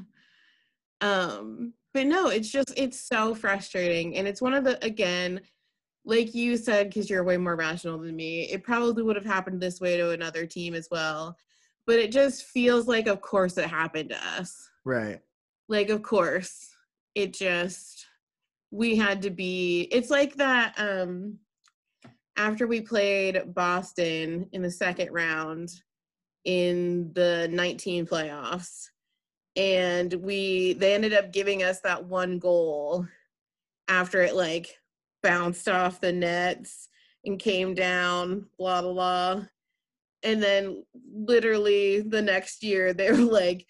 Um, 1.01 1.73
but 1.93 2.05
no, 2.05 2.27
it's 2.27 2.51
just 2.51 2.73
it's 2.77 2.99
so 2.99 3.33
frustrating. 3.33 4.15
And 4.15 4.27
it's 4.27 4.41
one 4.41 4.53
of 4.53 4.63
the 4.63 4.83
again, 4.83 5.41
like 6.05 6.33
you 6.35 6.57
said, 6.57 6.89
because 6.89 7.09
you're 7.09 7.23
way 7.23 7.37
more 7.37 7.55
rational 7.55 7.97
than 7.97 8.15
me, 8.15 8.43
it 8.43 8.63
probably 8.63 9.03
would 9.03 9.15
have 9.15 9.25
happened 9.25 9.61
this 9.61 9.81
way 9.81 9.97
to 9.97 10.11
another 10.11 10.45
team 10.45 10.73
as 10.73 10.87
well. 10.91 11.37
But 11.87 11.97
it 11.99 12.11
just 12.11 12.43
feels 12.43 12.87
like 12.87 13.07
of 13.07 13.21
course 13.21 13.57
it 13.57 13.67
happened 13.67 14.09
to 14.09 14.27
us. 14.39 14.69
Right. 14.85 15.19
Like 15.67 15.89
of 15.89 16.03
course. 16.03 16.69
It 17.15 17.33
just 17.33 18.05
we 18.71 18.95
had 18.95 19.23
to 19.23 19.31
be 19.31 19.87
it's 19.91 20.11
like 20.11 20.35
that 20.35 20.75
um 20.77 21.39
after 22.37 22.67
we 22.67 22.81
played 22.81 23.53
Boston 23.53 24.47
in 24.53 24.61
the 24.61 24.71
second 24.71 25.11
round 25.11 25.69
in 26.45 27.11
the 27.13 27.49
19 27.51 28.05
playoffs 28.05 28.89
and 29.59 30.13
we 30.13 30.73
they 30.73 30.93
ended 30.93 31.13
up 31.13 31.33
giving 31.33 31.63
us 31.63 31.81
that 31.81 32.05
one 32.05 32.39
goal 32.39 33.05
after 33.89 34.21
it 34.21 34.33
like 34.33 34.79
bounced 35.21 35.67
off 35.67 35.99
the 35.99 36.13
nets 36.13 36.87
and 37.25 37.37
came 37.37 37.73
down 37.73 38.45
blah 38.57 38.81
blah 38.81 38.93
blah. 38.93 39.43
And 40.23 40.41
then 40.41 40.85
literally 41.13 41.99
the 41.99 42.21
next 42.21 42.63
year 42.63 42.93
they 42.93 43.11
were 43.11 43.17
like 43.17 43.67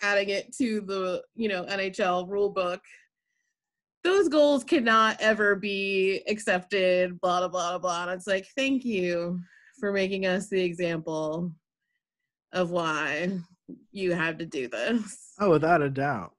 adding 0.00 0.28
it 0.28 0.54
to 0.58 0.80
the 0.82 1.24
you 1.34 1.48
know 1.48 1.64
NHL 1.64 2.28
rule 2.28 2.50
book. 2.50 2.82
Those 4.04 4.28
goals 4.28 4.62
cannot 4.62 5.16
ever 5.18 5.56
be 5.56 6.22
accepted 6.28 7.20
blah 7.20 7.40
blah 7.40 7.48
blah 7.48 7.78
blah. 7.78 8.02
And 8.04 8.12
it's 8.12 8.28
like 8.28 8.46
thank 8.56 8.84
you 8.84 9.40
for 9.80 9.90
making 9.90 10.24
us 10.24 10.48
the 10.48 10.62
example 10.62 11.52
of 12.54 12.70
why 12.70 13.38
you 13.92 14.12
had 14.12 14.38
to 14.38 14.46
do 14.46 14.68
this 14.68 15.32
Oh, 15.40 15.50
without 15.50 15.82
a 15.82 15.90
doubt. 15.90 16.32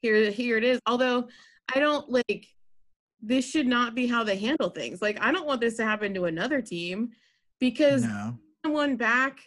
here 0.00 0.30
here 0.30 0.56
it 0.56 0.64
is 0.64 0.80
although 0.86 1.28
i 1.74 1.78
don't 1.80 2.08
like 2.10 2.46
this 3.20 3.48
should 3.48 3.66
not 3.66 3.94
be 3.94 4.06
how 4.06 4.22
they 4.22 4.36
handle 4.36 4.70
things 4.70 5.02
like 5.02 5.18
i 5.20 5.32
don't 5.32 5.46
want 5.46 5.60
this 5.60 5.76
to 5.78 5.84
happen 5.84 6.14
to 6.14 6.24
another 6.26 6.60
team 6.62 7.10
because 7.60 8.04
No. 8.04 8.38
someone 8.64 8.96
back 8.96 9.40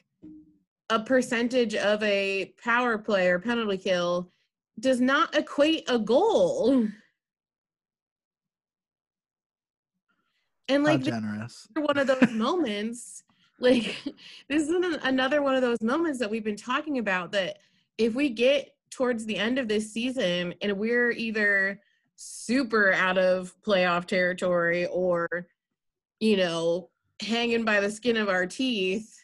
a 0.90 1.00
percentage 1.00 1.76
of 1.76 2.02
a 2.04 2.54
power 2.64 2.98
play 2.98 3.28
or 3.30 3.40
penalty 3.40 3.78
kill 3.78 4.32
does 4.80 5.00
not 5.02 5.36
equate 5.36 5.84
a 5.90 6.00
goal 6.00 6.88
and 10.70 10.84
like 10.84 11.02
generous. 11.04 11.68
one 11.76 11.98
of 11.98 12.08
those 12.08 12.32
moments 12.32 13.24
like 13.60 13.96
this 14.50 14.64
is 14.64 14.70
an- 14.70 15.00
another 15.04 15.42
one 15.42 15.56
of 15.56 15.62
those 15.62 15.82
moments 15.82 16.20
that 16.20 16.30
we've 16.30 16.44
been 16.44 16.56
talking 16.56 16.98
about 17.00 17.32
that 17.32 17.58
if 17.98 18.14
we 18.14 18.30
get 18.30 18.76
towards 18.90 19.26
the 19.26 19.38
end 19.38 19.58
of 19.58 19.68
this 19.68 19.92
season 19.92 20.54
and 20.62 20.78
we're 20.78 21.12
either 21.12 21.80
super 22.16 22.94
out 22.94 23.18
of 23.18 23.54
playoff 23.66 24.06
territory 24.06 24.86
or 24.88 25.28
you 26.20 26.38
know 26.38 26.90
hanging 27.22 27.64
by 27.66 27.80
the 27.80 27.92
skin 27.92 28.18
of 28.18 28.30
our 28.30 28.46
teeth 28.46 29.20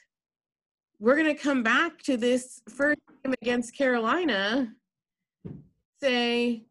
we're 1.00 1.15
going 1.15 1.36
to 1.36 1.41
come 1.41 1.63
back 1.63 2.02
to 2.02 2.17
this 2.17 2.62
first 2.69 3.00
game 3.24 3.34
against 3.41 3.76
carolina 3.76 4.72
say 6.02 6.63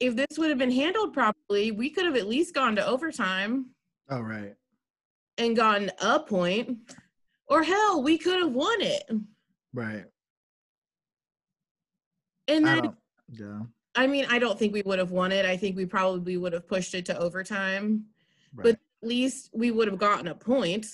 if 0.00 0.16
this 0.16 0.38
would 0.38 0.48
have 0.48 0.58
been 0.58 0.70
handled 0.70 1.12
properly 1.12 1.72
we 1.72 1.90
could 1.90 2.04
have 2.06 2.16
at 2.16 2.26
least 2.26 2.54
gone 2.54 2.76
to 2.76 2.86
overtime 2.86 3.66
Oh, 4.10 4.20
right. 4.20 4.54
And 5.38 5.56
gotten 5.56 5.90
a 6.00 6.20
point, 6.20 6.78
or 7.48 7.62
hell, 7.62 8.02
we 8.02 8.18
could 8.18 8.38
have 8.38 8.52
won 8.52 8.80
it. 8.80 9.02
Right. 9.72 10.04
And 12.48 12.68
I 12.68 12.74
then, 12.74 12.82
don't. 12.84 12.96
Yeah. 13.32 13.60
I 13.96 14.06
mean, 14.06 14.26
I 14.28 14.38
don't 14.38 14.58
think 14.58 14.72
we 14.72 14.82
would 14.82 14.98
have 14.98 15.10
won 15.10 15.32
it. 15.32 15.46
I 15.46 15.56
think 15.56 15.76
we 15.76 15.86
probably 15.86 16.36
would 16.36 16.52
have 16.52 16.68
pushed 16.68 16.94
it 16.94 17.06
to 17.06 17.18
overtime. 17.18 18.04
Right. 18.54 18.64
But 18.64 18.72
at 18.74 19.08
least 19.08 19.50
we 19.52 19.70
would 19.70 19.88
have 19.88 19.98
gotten 19.98 20.28
a 20.28 20.34
point. 20.34 20.86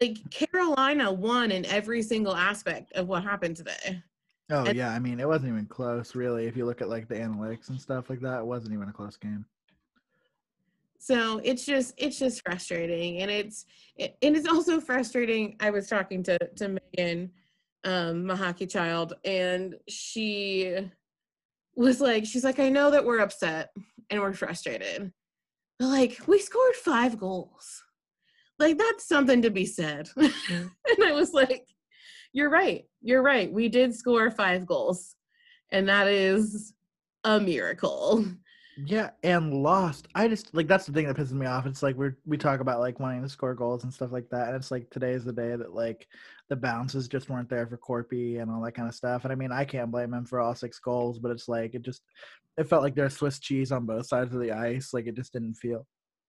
Like 0.00 0.18
Carolina 0.30 1.10
won 1.12 1.50
in 1.50 1.64
every 1.66 2.02
single 2.02 2.36
aspect 2.36 2.92
of 2.92 3.08
what 3.08 3.22
happened 3.22 3.56
today. 3.56 4.02
oh, 4.50 4.64
and- 4.64 4.76
yeah. 4.76 4.90
I 4.90 4.98
mean, 4.98 5.18
it 5.20 5.26
wasn't 5.28 5.52
even 5.52 5.66
close, 5.66 6.14
really. 6.14 6.46
If 6.46 6.56
you 6.56 6.66
look 6.66 6.82
at 6.82 6.88
like 6.88 7.08
the 7.08 7.14
analytics 7.14 7.70
and 7.70 7.80
stuff 7.80 8.10
like 8.10 8.20
that, 8.20 8.40
it 8.40 8.46
wasn't 8.46 8.74
even 8.74 8.88
a 8.88 8.92
close 8.92 9.16
game. 9.16 9.44
So 10.98 11.40
it's 11.44 11.64
just 11.64 11.94
it's 11.96 12.18
just 12.18 12.42
frustrating, 12.44 13.22
and 13.22 13.30
it's 13.30 13.64
it, 13.96 14.16
and 14.20 14.36
it's 14.36 14.48
also 14.48 14.80
frustrating. 14.80 15.56
I 15.60 15.70
was 15.70 15.88
talking 15.88 16.22
to 16.24 16.38
to 16.56 16.78
Megan, 16.96 17.30
um, 17.84 18.26
my 18.26 18.36
hockey 18.36 18.66
child, 18.66 19.14
and 19.24 19.76
she 19.88 20.76
was 21.76 22.00
like, 22.00 22.26
she's 22.26 22.42
like, 22.42 22.58
I 22.58 22.68
know 22.68 22.90
that 22.90 23.04
we're 23.04 23.20
upset 23.20 23.70
and 24.10 24.20
we're 24.20 24.32
frustrated, 24.32 25.12
but 25.78 25.86
like 25.86 26.18
we 26.26 26.40
scored 26.40 26.74
five 26.74 27.18
goals, 27.18 27.82
like 28.58 28.76
that's 28.76 29.06
something 29.06 29.42
to 29.42 29.50
be 29.50 29.66
said. 29.66 30.08
and 30.16 31.04
I 31.04 31.12
was 31.12 31.32
like, 31.32 31.64
you're 32.32 32.50
right, 32.50 32.84
you're 33.00 33.22
right. 33.22 33.52
We 33.52 33.68
did 33.68 33.94
score 33.94 34.32
five 34.32 34.66
goals, 34.66 35.14
and 35.70 35.88
that 35.88 36.08
is 36.08 36.74
a 37.22 37.38
miracle. 37.38 38.24
Yeah, 38.86 39.10
and 39.24 39.52
lost. 39.52 40.06
I 40.14 40.28
just 40.28 40.54
like 40.54 40.68
that's 40.68 40.86
the 40.86 40.92
thing 40.92 41.08
that 41.08 41.16
pisses 41.16 41.32
me 41.32 41.46
off. 41.46 41.66
It's 41.66 41.82
like 41.82 41.96
we're 41.96 42.16
we 42.24 42.38
talk 42.38 42.60
about 42.60 42.78
like 42.78 43.00
wanting 43.00 43.22
to 43.22 43.28
score 43.28 43.54
goals 43.54 43.82
and 43.82 43.92
stuff 43.92 44.12
like 44.12 44.28
that, 44.30 44.48
and 44.48 44.56
it's 44.56 44.70
like 44.70 44.88
today 44.90 45.12
is 45.12 45.24
the 45.24 45.32
day 45.32 45.56
that 45.56 45.74
like 45.74 46.06
the 46.48 46.54
bounces 46.54 47.08
just 47.08 47.28
weren't 47.28 47.48
there 47.48 47.66
for 47.66 47.76
Korpi 47.76 48.40
and 48.40 48.48
all 48.48 48.62
that 48.62 48.76
kind 48.76 48.88
of 48.88 48.94
stuff. 48.94 49.24
And 49.24 49.32
I 49.32 49.34
mean, 49.34 49.50
I 49.50 49.64
can't 49.64 49.90
blame 49.90 50.14
him 50.14 50.24
for 50.24 50.38
all 50.38 50.54
six 50.54 50.78
goals, 50.78 51.18
but 51.18 51.32
it's 51.32 51.48
like 51.48 51.74
it 51.74 51.82
just 51.82 52.02
it 52.56 52.68
felt 52.68 52.84
like 52.84 52.94
there's 52.94 53.16
Swiss 53.16 53.40
cheese 53.40 53.72
on 53.72 53.84
both 53.84 54.06
sides 54.06 54.32
of 54.32 54.40
the 54.40 54.52
ice. 54.52 54.94
Like 54.94 55.06
it 55.06 55.16
just 55.16 55.32
didn't 55.32 55.54
feel. 55.54 55.84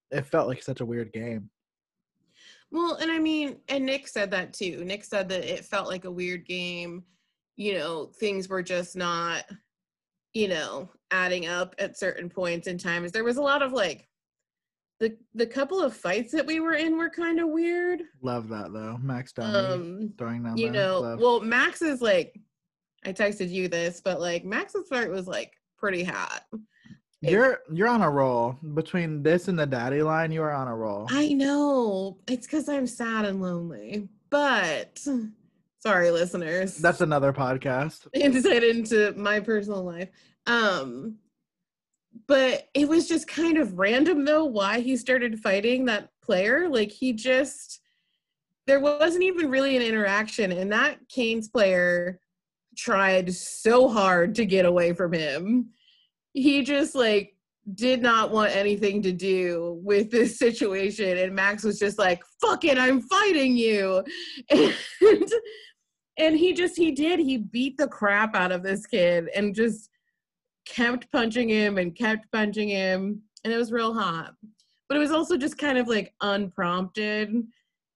It 0.10 0.26
felt 0.26 0.48
like 0.48 0.64
such 0.64 0.82
a 0.82 0.86
weird 0.86 1.14
game. 1.14 1.52
Well, 2.72 2.96
and 2.96 3.12
I 3.12 3.20
mean, 3.20 3.58
and 3.68 3.86
Nick 3.86 4.08
said 4.08 4.32
that 4.32 4.54
too. 4.54 4.84
Nick 4.86 5.04
said 5.04 5.30
that 5.30 5.44
it 5.44 5.66
felt 5.66 5.88
like 5.88 6.06
a 6.06 6.12
weird 6.12 6.48
game. 6.48 7.04
You 7.58 7.76
know, 7.76 8.12
things 8.20 8.50
were 8.50 8.64
just 8.64 8.96
not, 8.96 9.44
you 10.34 10.48
know, 10.48 10.90
adding 11.12 11.48
up 11.48 11.76
at 11.80 11.98
certain 11.98 12.30
points 12.30 12.68
in 12.68 12.78
times. 12.78 13.12
There 13.12 13.24
was 13.24 13.38
a 13.38 13.42
lot 13.42 13.62
of 13.62 13.72
like 13.74 14.08
the 15.00 15.16
the 15.34 15.48
couple 15.48 15.82
of 15.82 15.96
fights 15.96 16.32
that 16.34 16.46
we 16.46 16.60
were 16.60 16.74
in 16.74 16.98
were 16.98 17.10
kind 17.10 17.40
of 17.40 17.50
weird. 17.50 18.02
Love 18.22 18.50
that 18.50 18.72
though, 18.74 18.98
Max 19.02 19.32
Domi 19.34 19.56
Um, 19.58 20.14
throwing 20.18 20.44
down. 20.44 20.58
you 20.58 20.70
know, 20.70 21.00
glove. 21.00 21.20
well, 21.20 21.40
Max 21.42 21.82
is 21.82 22.02
like 22.02 22.40
I 23.06 23.14
texted 23.14 23.50
you 23.50 23.68
this, 23.70 24.02
but 24.04 24.20
like 24.20 24.44
Max's 24.46 24.88
fight 24.90 25.10
was 25.10 25.26
like 25.28 25.54
pretty 25.78 26.04
hot. 26.04 26.44
you're 27.22 27.60
you're 27.72 27.88
on 27.88 28.02
a 28.02 28.10
roll 28.10 28.58
between 28.74 29.24
this 29.24 29.48
and 29.48 29.58
the 29.58 29.66
daddy 29.66 30.02
line. 30.04 30.32
You 30.34 30.42
are 30.44 30.52
on 30.52 30.68
a 30.68 30.76
roll. 30.76 31.08
I 31.10 31.34
know. 31.34 32.18
It's 32.28 32.46
cuz 32.46 32.68
I'm 32.70 32.86
sad 32.88 33.24
and 33.26 33.42
lonely. 33.42 34.10
But 34.30 35.00
sorry 35.80 36.12
listeners. 36.12 36.78
That's 36.78 37.02
another 37.02 37.34
podcast. 37.34 38.08
insight 38.14 38.64
into 38.64 39.14
my 39.18 39.40
personal 39.40 39.84
life. 39.84 40.10
Um, 40.48 41.18
but 42.28 42.68
it 42.74 42.88
was 42.88 43.08
just 43.08 43.28
kind 43.28 43.58
of 43.58 43.78
random 43.78 44.26
though 44.26 44.46
why 44.46 44.80
he 44.80 44.98
started 44.98 45.40
fighting 45.40 45.86
that 45.86 46.10
player. 46.22 46.70
Like 46.70 46.92
he 46.92 47.14
just 47.14 47.82
there 48.68 48.80
wasn't 48.80 49.24
even 49.24 49.50
really 49.50 49.76
an 49.76 49.82
interaction, 49.82 50.52
and 50.52 50.72
that 50.72 51.00
Canes 51.10 51.50
player 51.50 52.20
tried 52.78 53.34
so 53.34 53.90
hard 53.90 54.36
to 54.36 54.46
get 54.46 54.66
away 54.66 54.94
from 54.94 55.12
him. 55.12 55.70
He 56.34 56.64
just 56.64 56.94
like 56.94 57.36
did 57.76 58.02
not 58.02 58.32
want 58.32 58.56
anything 58.56 59.02
to 59.02 59.12
do 59.12 59.80
with 59.84 60.10
this 60.12 60.38
situation. 60.38 61.18
And 61.18 61.36
max 61.36 61.64
was 61.64 61.80
just 61.80 61.98
like 61.98 62.22
fuck 62.42 62.64
it 62.66 62.78
i'm 62.78 63.02
fighting 63.02 63.56
you. 63.56 64.04
And 65.02 65.32
and 66.20 66.38
he 66.38 66.54
just 66.54 66.76
he 66.76 66.92
did. 66.92 67.20
He 67.20 67.38
beat 67.38 67.78
the 67.78 67.88
crap 67.88 68.36
out 68.36 68.52
of 68.52 68.62
this 68.62 68.86
kid 68.86 69.30
and 69.34 69.56
just 69.56 69.90
kept 70.68 71.10
punching 71.12 71.50
him 71.50 71.78
and 71.78 71.96
kept 71.96 72.32
punching 72.32 72.68
him. 72.70 73.22
And 73.44 73.54
it 73.54 73.58
was 73.58 73.72
real 73.72 73.94
hot. 73.94 74.34
But 74.90 74.98
it 74.98 75.00
was 75.00 75.12
also 75.12 75.38
just 75.38 75.58
kind 75.58 75.78
of 75.78 75.88
like 75.88 76.14
unprompted. 76.22 77.34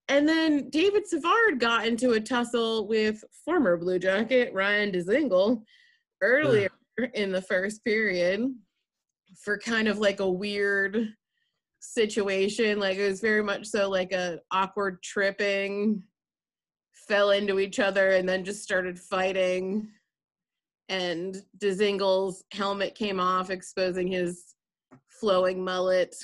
And 0.09 0.27
then 0.27 0.69
david 0.69 1.07
savard 1.07 1.59
got 1.59 1.87
into 1.87 2.11
a 2.11 2.19
tussle 2.19 2.87
with 2.87 3.23
former 3.45 3.77
blue 3.77 3.99
jacket 3.99 4.53
ryan 4.53 4.91
Dzingel 4.91 5.63
earlier 6.21 6.69
in 7.13 7.31
the 7.31 7.41
first 7.41 7.83
period 7.83 8.53
for 9.41 9.57
kind 9.57 9.87
of 9.87 9.99
like 9.99 10.19
a 10.19 10.29
weird 10.29 11.09
situation 11.79 12.79
like 12.79 12.97
it 12.97 13.09
was 13.09 13.19
very 13.19 13.43
much 13.43 13.65
so 13.65 13.89
like 13.89 14.13
a 14.13 14.39
awkward 14.51 15.01
tripping 15.03 16.01
fell 17.07 17.31
into 17.31 17.59
each 17.59 17.79
other 17.79 18.11
and 18.11 18.27
then 18.27 18.45
just 18.45 18.63
started 18.63 18.97
fighting 18.97 19.89
and 20.89 21.41
Dzingel's 21.57 22.43
helmet 22.51 22.95
came 22.95 23.19
off, 23.19 23.49
exposing 23.49 24.07
his 24.07 24.55
flowing 25.07 25.63
mullet. 25.63 26.15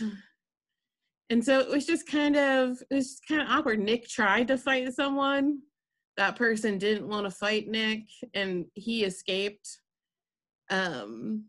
And 1.29 1.43
so 1.43 1.59
it 1.59 1.69
was 1.69 1.85
just 1.85 2.07
kind 2.07 2.35
of 2.35 2.81
it 2.89 2.95
was 2.95 3.19
kind 3.27 3.41
of 3.41 3.47
awkward. 3.49 3.79
Nick 3.79 4.07
tried 4.07 4.47
to 4.47 4.57
fight 4.57 4.91
someone. 4.93 5.59
That 6.17 6.35
person 6.35 6.77
didn't 6.77 7.07
want 7.07 7.25
to 7.25 7.31
fight 7.31 7.67
Nick, 7.67 8.03
and 8.33 8.65
he 8.73 9.03
escaped. 9.03 9.69
Um. 10.69 11.45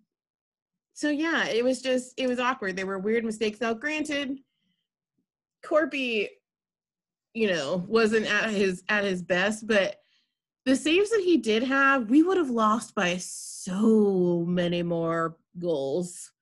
So 1.01 1.09
yeah, 1.09 1.47
it 1.47 1.65
was 1.65 1.81
just 1.81 2.13
it 2.19 2.27
was 2.27 2.39
awkward. 2.39 2.77
There 2.77 2.87
were 2.87 2.99
weird 2.99 3.25
mistakes. 3.25 3.59
Now, 3.59 3.73
granted, 3.73 4.39
Korpi, 5.65 6.29
you 7.33 7.49
know, 7.49 7.83
wasn't 7.89 8.27
at 8.27 8.51
his 8.51 8.85
at 8.91 9.05
his 9.05 9.23
best, 9.23 9.67
but 9.67 9.97
the 10.67 10.77
saves 10.77 11.09
that 11.09 11.23
he 11.25 11.39
did 11.39 11.63
have, 11.63 12.11
we 12.11 12.23
would 12.23 12.37
have 12.37 12.51
lost 12.51 12.95
by 12.95 13.17
so 13.17 14.45
many 14.47 14.83
more 14.83 15.39
goals 15.59 16.33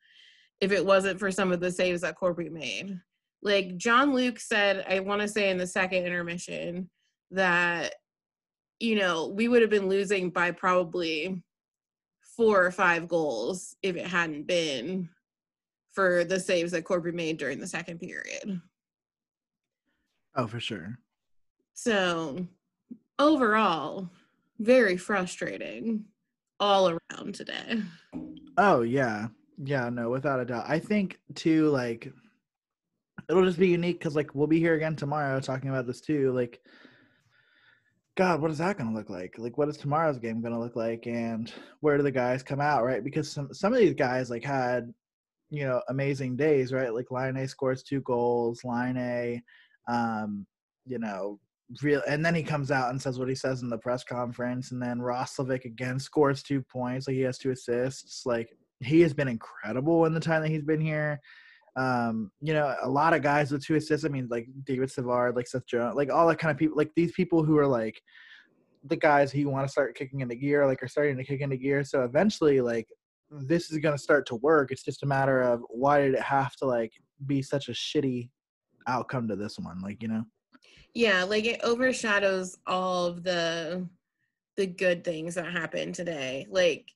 if 0.61 0.73
it 0.73 0.85
wasn't 0.85 1.21
for 1.21 1.31
some 1.31 1.53
of 1.53 1.61
the 1.61 1.71
saves 1.71 2.01
that 2.01 2.19
Korpi 2.19 2.51
made. 2.51 3.01
Like 3.43 3.77
Jean-Luc 3.77 4.41
said, 4.41 4.85
I 4.89 4.99
want 4.99 5.23
to 5.23 5.29
say 5.29 5.51
in 5.51 5.59
the 5.59 5.69
second 5.69 6.03
intermission 6.03 6.91
that, 7.31 7.95
you 8.81 8.97
know, 8.97 9.29
we 9.29 9.47
would 9.47 9.63
have 9.63 9.71
been 9.71 9.89
losing 9.89 10.31
by 10.31 10.51
probably 10.51 11.45
four 12.39 12.65
or 12.65 12.71
five 12.71 13.09
goals 13.09 13.75
if 13.83 13.97
it 13.97 14.07
hadn't 14.07 14.47
been 14.47 15.09
for 15.91 16.23
the 16.23 16.39
saves 16.39 16.71
that 16.71 16.85
Korpi 16.85 17.13
made 17.13 17.37
during 17.37 17.59
the 17.59 17.67
second 17.67 17.99
period. 17.99 18.61
Oh, 20.37 20.47
for 20.47 20.61
sure. 20.61 20.97
So 21.75 22.47
overall, 23.19 24.09
very 24.61 24.97
frustrating 24.97 26.05
all 26.61 26.91
around 26.91 27.35
today. 27.35 27.83
Oh 28.57 28.83
yeah. 28.83 29.27
Yeah, 29.65 29.89
no, 29.89 30.09
without 30.09 30.39
a 30.39 30.45
doubt. 30.45 30.67
I 30.69 30.79
think 30.79 31.19
too, 31.35 31.69
like 31.71 32.13
it'll 33.29 33.45
just 33.45 33.59
be 33.59 33.67
unique 33.67 33.99
because 33.99 34.15
like 34.15 34.33
we'll 34.37 34.47
be 34.47 34.61
here 34.61 34.75
again 34.75 34.95
tomorrow 34.95 35.41
talking 35.41 35.71
about 35.71 35.89
this 35.89 36.01
too. 36.01 36.31
Like 36.31 36.61
God, 38.19 38.43
what 38.43 38.51
is 38.51 38.59
that 38.59 38.77
gonna 38.77 38.93
look 38.93 39.11
like? 39.11 39.37
Like 39.39 39.57
what 39.59 39.69
is 39.69 39.77
tomorrow's 39.77 40.19
game 40.19 40.43
gonna 40.43 40.59
look 40.59 40.75
like? 40.75 41.07
And 41.07 41.53
where 41.79 41.97
do 41.97 42.03
the 42.03 42.11
guys 42.11 42.43
come 42.43 42.61
out, 42.61 42.85
right? 42.85 43.05
Because 43.05 43.31
some 43.31 43.55
some 43.55 43.73
of 43.73 43.79
these 43.79 43.95
guys 43.95 44.29
like 44.29 44.43
had, 44.43 44.93
you 45.51 45.65
know, 45.65 45.81
amazing 45.89 46.35
days, 46.35 46.73
right? 46.73 46.93
Like 46.93 47.13
Laine 47.13 47.47
scores 47.47 47.85
two 47.85 48.01
goals, 48.01 48.65
Laine, 48.65 49.41
um, 49.89 50.45
you 50.85 50.99
know, 50.99 51.39
real 51.81 52.03
and 52.09 52.27
then 52.27 52.35
he 52.35 52.43
comes 52.43 52.73
out 52.73 52.91
and 52.91 53.01
says 53.01 53.21
what 53.21 53.29
he 53.29 53.37
says 53.37 53.63
in 53.63 53.69
the 53.69 53.79
press 53.79 54.03
conference 54.03 54.73
and 54.73 54.83
then 54.83 54.99
Roslovic 54.99 55.65
again 55.65 56.01
scores 56.01 56.43
two 56.43 56.63
points 56.63 57.07
like 57.07 57.15
he 57.15 57.23
has 57.23 57.39
two 57.39 57.53
assists 57.53 58.27
like 58.27 58.49
he 58.81 59.01
has 59.03 59.15
been 59.15 59.29
incredible 59.29 60.07
in 60.07 60.15
the 60.15 60.19
time 60.19 60.43
that 60.43 60.51
he's 60.51 60.65
been 60.65 60.81
here 60.81 61.21
um 61.77 62.31
you 62.41 62.53
know 62.53 62.75
a 62.83 62.89
lot 62.89 63.15
of 63.15 63.23
guys 63.23 63.51
with 63.51 63.65
two 63.65 63.77
assists 63.77 64.05
i 64.05 64.09
mean 64.09 64.27
like 64.31 64.47
david 64.65 64.91
savard 64.91 65.37
like 65.37 65.47
seth 65.47 65.67
jones 65.67 65.95
like 65.95 66.11
all 66.11 66.27
that 66.27 66.39
kind 66.39 66.51
of 66.51 66.57
people 66.57 66.77
like 66.77 66.91
these 66.97 67.13
people 67.13 67.45
who 67.45 67.57
are 67.57 67.67
like 67.67 68.01
the 68.85 68.97
guys 68.97 69.33
who 69.33 69.49
want 69.49 69.67
to 69.67 69.71
start 69.71 69.97
kicking 69.97 70.21
into 70.21 70.35
gear 70.35 70.67
like 70.67 70.83
are 70.83 70.89
starting 70.89 71.17
to 71.17 71.25
kick 71.25 71.41
into 71.41 71.57
gear. 71.57 71.85
So 71.85 72.03
eventually 72.03 72.61
like 72.61 72.89
this 73.31 73.71
is 73.71 73.79
going 73.79 73.97
to 73.97 74.03
start 74.03 74.27
to 74.27 74.37
work. 74.37 74.71
It's 74.71 74.85
just 74.85 75.03
a 75.03 75.07
matter 75.07 75.43
of 75.43 75.63
why 75.69 76.01
did 76.01 76.15
it 76.15 76.23
have 76.23 76.57
to 76.57 76.67
like 76.67 76.93
be 77.27 77.43
such 77.43 77.69
a 77.69 77.73
shitty 77.73 78.31
outcome 78.87 79.29
to 79.29 79.37
this 79.37 79.59
one 79.59 79.81
like 79.83 80.03
you 80.03 80.09
know? 80.09 80.25
Yeah 80.95 81.25
like 81.25 81.45
it 81.45 81.61
overshadows 81.63 82.57
all 82.67 83.07
of 83.07 83.23
the 83.23 83.87
the 84.57 84.67
good 84.67 85.05
things 85.05 85.35
that 85.35 85.53
happened 85.53 85.95
today. 85.95 86.47
Like 86.51 86.87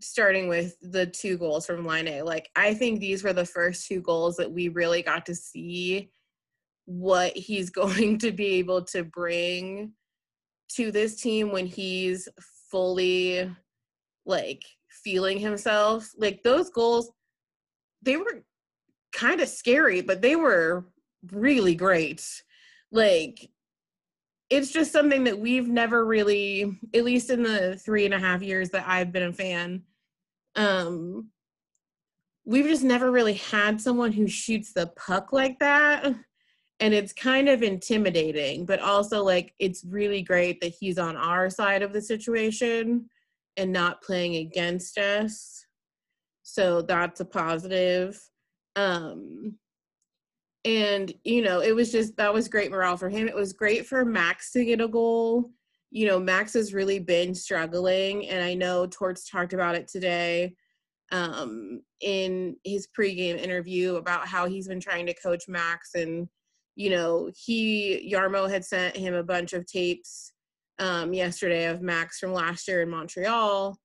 starting 0.00 0.48
with 0.48 0.76
the 0.80 1.06
two 1.06 1.38
goals 1.38 1.66
from 1.66 1.84
Laine. 1.84 2.24
like 2.24 2.50
i 2.56 2.74
think 2.74 3.00
these 3.00 3.24
were 3.24 3.32
the 3.32 3.44
first 3.44 3.86
two 3.86 4.00
goals 4.00 4.36
that 4.36 4.50
we 4.50 4.68
really 4.68 5.02
got 5.02 5.24
to 5.26 5.34
see 5.34 6.10
what 6.84 7.36
he's 7.36 7.70
going 7.82 8.18
to 8.18 8.30
be 8.32 8.46
able 8.54 8.82
to 8.82 9.04
bring 9.04 9.92
to 10.68 10.90
this 10.90 11.20
team 11.20 11.52
when 11.52 11.66
he's 11.66 12.28
fully 12.70 13.50
like 14.24 14.62
feeling 14.90 15.38
himself 15.38 16.10
like 16.18 16.42
those 16.42 16.70
goals 16.70 17.10
they 18.02 18.16
were 18.16 18.42
kind 19.12 19.40
of 19.40 19.48
scary 19.48 20.00
but 20.00 20.20
they 20.20 20.36
were 20.36 20.84
really 21.32 21.74
great 21.74 22.24
like 22.92 23.48
it's 24.48 24.70
just 24.70 24.92
something 24.92 25.24
that 25.24 25.38
we've 25.38 25.68
never 25.68 26.04
really 26.04 26.78
at 26.94 27.04
least 27.04 27.30
in 27.30 27.42
the 27.42 27.76
three 27.76 28.04
and 28.04 28.14
a 28.14 28.18
half 28.18 28.42
years 28.42 28.70
that 28.70 28.86
i've 28.86 29.12
been 29.12 29.24
a 29.24 29.32
fan 29.32 29.82
um 30.54 31.28
we've 32.46 32.66
just 32.66 32.84
never 32.84 33.10
really 33.10 33.34
had 33.34 33.80
someone 33.80 34.12
who 34.12 34.28
shoots 34.28 34.72
the 34.72 34.86
puck 34.96 35.32
like 35.32 35.58
that. 35.58 36.14
And 36.78 36.94
it's 36.94 37.12
kind 37.12 37.48
of 37.48 37.62
intimidating 37.62 38.64
but 38.64 38.80
also 38.80 39.22
like 39.22 39.52
it's 39.58 39.84
really 39.84 40.22
great 40.22 40.60
that 40.60 40.74
he's 40.78 40.98
on 40.98 41.16
our 41.16 41.50
side 41.50 41.82
of 41.82 41.92
the 41.92 42.00
situation 42.00 43.10
and 43.56 43.72
not 43.72 44.02
playing 44.02 44.36
against 44.36 44.96
us. 44.96 45.66
So 46.42 46.82
that's 46.82 47.20
a 47.20 47.24
positive. 47.24 48.20
Um 48.76 49.58
and, 50.66 51.14
you 51.22 51.42
know, 51.42 51.60
it 51.60 51.70
was 51.70 51.92
just, 51.92 52.16
that 52.16 52.34
was 52.34 52.48
great 52.48 52.72
morale 52.72 52.96
for 52.96 53.08
him. 53.08 53.28
It 53.28 53.36
was 53.36 53.52
great 53.52 53.86
for 53.86 54.04
Max 54.04 54.50
to 54.50 54.64
get 54.64 54.80
a 54.80 54.88
goal. 54.88 55.52
You 55.92 56.08
know, 56.08 56.18
Max 56.18 56.54
has 56.54 56.74
really 56.74 56.98
been 56.98 57.36
struggling. 57.36 58.28
And 58.28 58.44
I 58.44 58.54
know 58.54 58.88
Torts 58.88 59.30
talked 59.30 59.52
about 59.52 59.76
it 59.76 59.86
today 59.86 60.56
um, 61.12 61.82
in 62.00 62.56
his 62.64 62.88
pregame 62.98 63.38
interview 63.38 63.94
about 63.94 64.26
how 64.26 64.48
he's 64.48 64.66
been 64.66 64.80
trying 64.80 65.06
to 65.06 65.14
coach 65.14 65.44
Max. 65.46 65.90
And, 65.94 66.26
you 66.74 66.90
know, 66.90 67.30
he, 67.36 68.12
Jarmo 68.12 68.50
had 68.50 68.64
sent 68.64 68.96
him 68.96 69.14
a 69.14 69.22
bunch 69.22 69.52
of 69.52 69.66
tapes 69.66 70.32
um, 70.80 71.14
yesterday 71.14 71.66
of 71.66 71.80
Max 71.80 72.18
from 72.18 72.32
last 72.32 72.66
year 72.66 72.82
in 72.82 72.90
Montreal. 72.90 73.78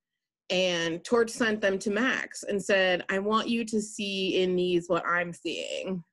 And 0.49 1.03
Torts 1.03 1.35
sent 1.35 1.61
them 1.61 1.77
to 1.77 1.91
Max 1.91 2.41
and 2.41 2.61
said, 2.61 3.05
I 3.07 3.19
want 3.19 3.49
you 3.49 3.65
to 3.65 3.79
see 3.79 4.41
in 4.41 4.55
these 4.55 4.89
what 4.89 5.05
I'm 5.05 5.31
seeing 5.31 6.03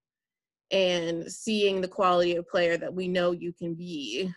and 0.70 1.30
seeing 1.30 1.80
the 1.80 1.88
quality 1.88 2.36
of 2.36 2.48
player 2.48 2.76
that 2.76 2.92
we 2.92 3.08
know 3.08 3.32
you 3.32 3.52
can 3.52 3.74
be. 3.74 4.32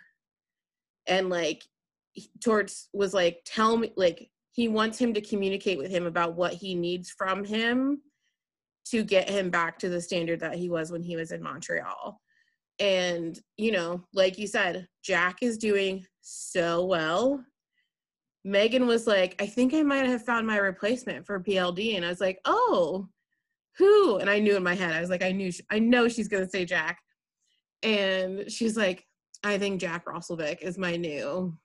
And 1.07 1.29
like 1.29 1.63
torts 2.43 2.89
was 2.93 3.13
like 3.13 3.41
tell 3.45 3.77
me 3.77 3.91
like 3.95 4.29
he 4.51 4.67
wants 4.67 4.99
him 4.99 5.13
to 5.13 5.21
communicate 5.21 5.77
with 5.77 5.89
him 5.89 6.05
about 6.05 6.35
what 6.35 6.53
he 6.53 6.75
needs 6.75 7.09
from 7.09 7.43
him 7.43 8.01
to 8.85 9.03
get 9.03 9.29
him 9.29 9.49
back 9.49 9.79
to 9.79 9.89
the 9.89 10.01
standard 10.01 10.39
that 10.41 10.55
he 10.55 10.69
was 10.69 10.91
when 10.91 11.01
he 11.01 11.15
was 11.15 11.31
in 11.31 11.41
montreal. 11.41 12.19
And 12.79 13.39
you 13.57 13.71
know 13.71 14.03
like 14.13 14.37
you 14.37 14.47
said 14.47 14.87
jack 15.03 15.37
is 15.41 15.57
doing 15.57 16.05
so 16.21 16.85
well. 16.85 17.43
Megan 18.43 18.87
was 18.87 19.05
like 19.05 19.39
i 19.39 19.45
think 19.45 19.71
i 19.71 19.83
might 19.83 20.07
have 20.07 20.25
found 20.25 20.47
my 20.47 20.57
replacement 20.57 21.27
for 21.27 21.39
pld 21.39 21.95
and 21.95 22.03
i 22.03 22.09
was 22.09 22.19
like 22.19 22.39
oh 22.45 23.07
who? 23.77 24.17
And 24.17 24.29
I 24.29 24.39
knew 24.39 24.55
in 24.55 24.63
my 24.63 24.75
head, 24.75 24.93
I 24.93 25.01
was 25.01 25.09
like, 25.09 25.23
I 25.23 25.31
knew, 25.31 25.51
she, 25.51 25.63
I 25.69 25.79
know 25.79 26.07
she's 26.07 26.27
going 26.27 26.43
to 26.43 26.49
say 26.49 26.65
Jack. 26.65 26.99
And 27.83 28.51
she's 28.51 28.77
like, 28.77 29.05
I 29.43 29.57
think 29.57 29.81
Jack 29.81 30.05
Roslovic 30.05 30.61
is 30.61 30.77
my 30.77 30.95
new 30.95 31.57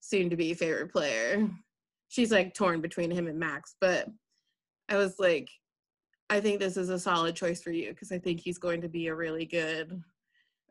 soon 0.00 0.30
to 0.30 0.36
be 0.36 0.54
favorite 0.54 0.92
player. 0.92 1.48
She's 2.08 2.30
like 2.30 2.54
torn 2.54 2.80
between 2.80 3.10
him 3.10 3.26
and 3.26 3.38
Max, 3.38 3.74
but 3.80 4.08
I 4.88 4.96
was 4.96 5.16
like, 5.18 5.48
I 6.28 6.40
think 6.40 6.60
this 6.60 6.76
is 6.76 6.88
a 6.88 6.98
solid 6.98 7.34
choice 7.34 7.60
for 7.60 7.70
you 7.70 7.90
because 7.90 8.12
I 8.12 8.18
think 8.18 8.40
he's 8.40 8.58
going 8.58 8.80
to 8.82 8.88
be 8.88 9.08
a 9.08 9.14
really 9.14 9.44
good, 9.44 10.00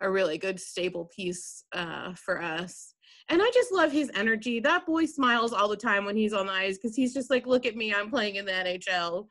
a 0.01 0.09
really 0.09 0.37
good 0.37 0.59
stable 0.59 1.09
piece 1.13 1.65
uh, 1.73 2.13
for 2.13 2.41
us. 2.41 2.93
And 3.27 3.41
I 3.41 3.51
just 3.53 3.71
love 3.71 3.91
his 3.91 4.09
energy. 4.15 4.59
That 4.59 4.85
boy 4.85 5.05
smiles 5.05 5.53
all 5.53 5.67
the 5.67 5.75
time 5.75 6.05
when 6.05 6.15
he's 6.15 6.33
on 6.33 6.47
the 6.47 6.53
ice 6.53 6.77
because 6.77 6.95
he's 6.95 7.13
just 7.13 7.29
like, 7.29 7.45
look 7.45 7.65
at 7.65 7.75
me, 7.75 7.93
I'm 7.93 8.09
playing 8.09 8.35
in 8.35 8.45
the 8.45 8.51
NHL 8.51 9.27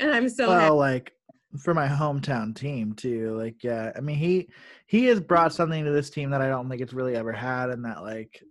and 0.00 0.10
I'm 0.10 0.28
so 0.28 0.48
well, 0.48 0.60
happy. 0.60 0.70
like 0.72 1.12
for 1.58 1.74
my 1.74 1.86
hometown 1.86 2.54
team 2.54 2.94
too. 2.94 3.36
Like, 3.36 3.62
yeah, 3.62 3.92
I 3.96 4.00
mean 4.00 4.16
he 4.16 4.48
he 4.86 5.06
has 5.06 5.20
brought 5.20 5.52
something 5.52 5.84
to 5.84 5.90
this 5.90 6.10
team 6.10 6.30
that 6.30 6.42
I 6.42 6.48
don't 6.48 6.68
think 6.68 6.80
it's 6.80 6.92
really 6.92 7.16
ever 7.16 7.32
had, 7.32 7.70
and 7.70 7.84
that 7.84 8.02
like 8.02 8.42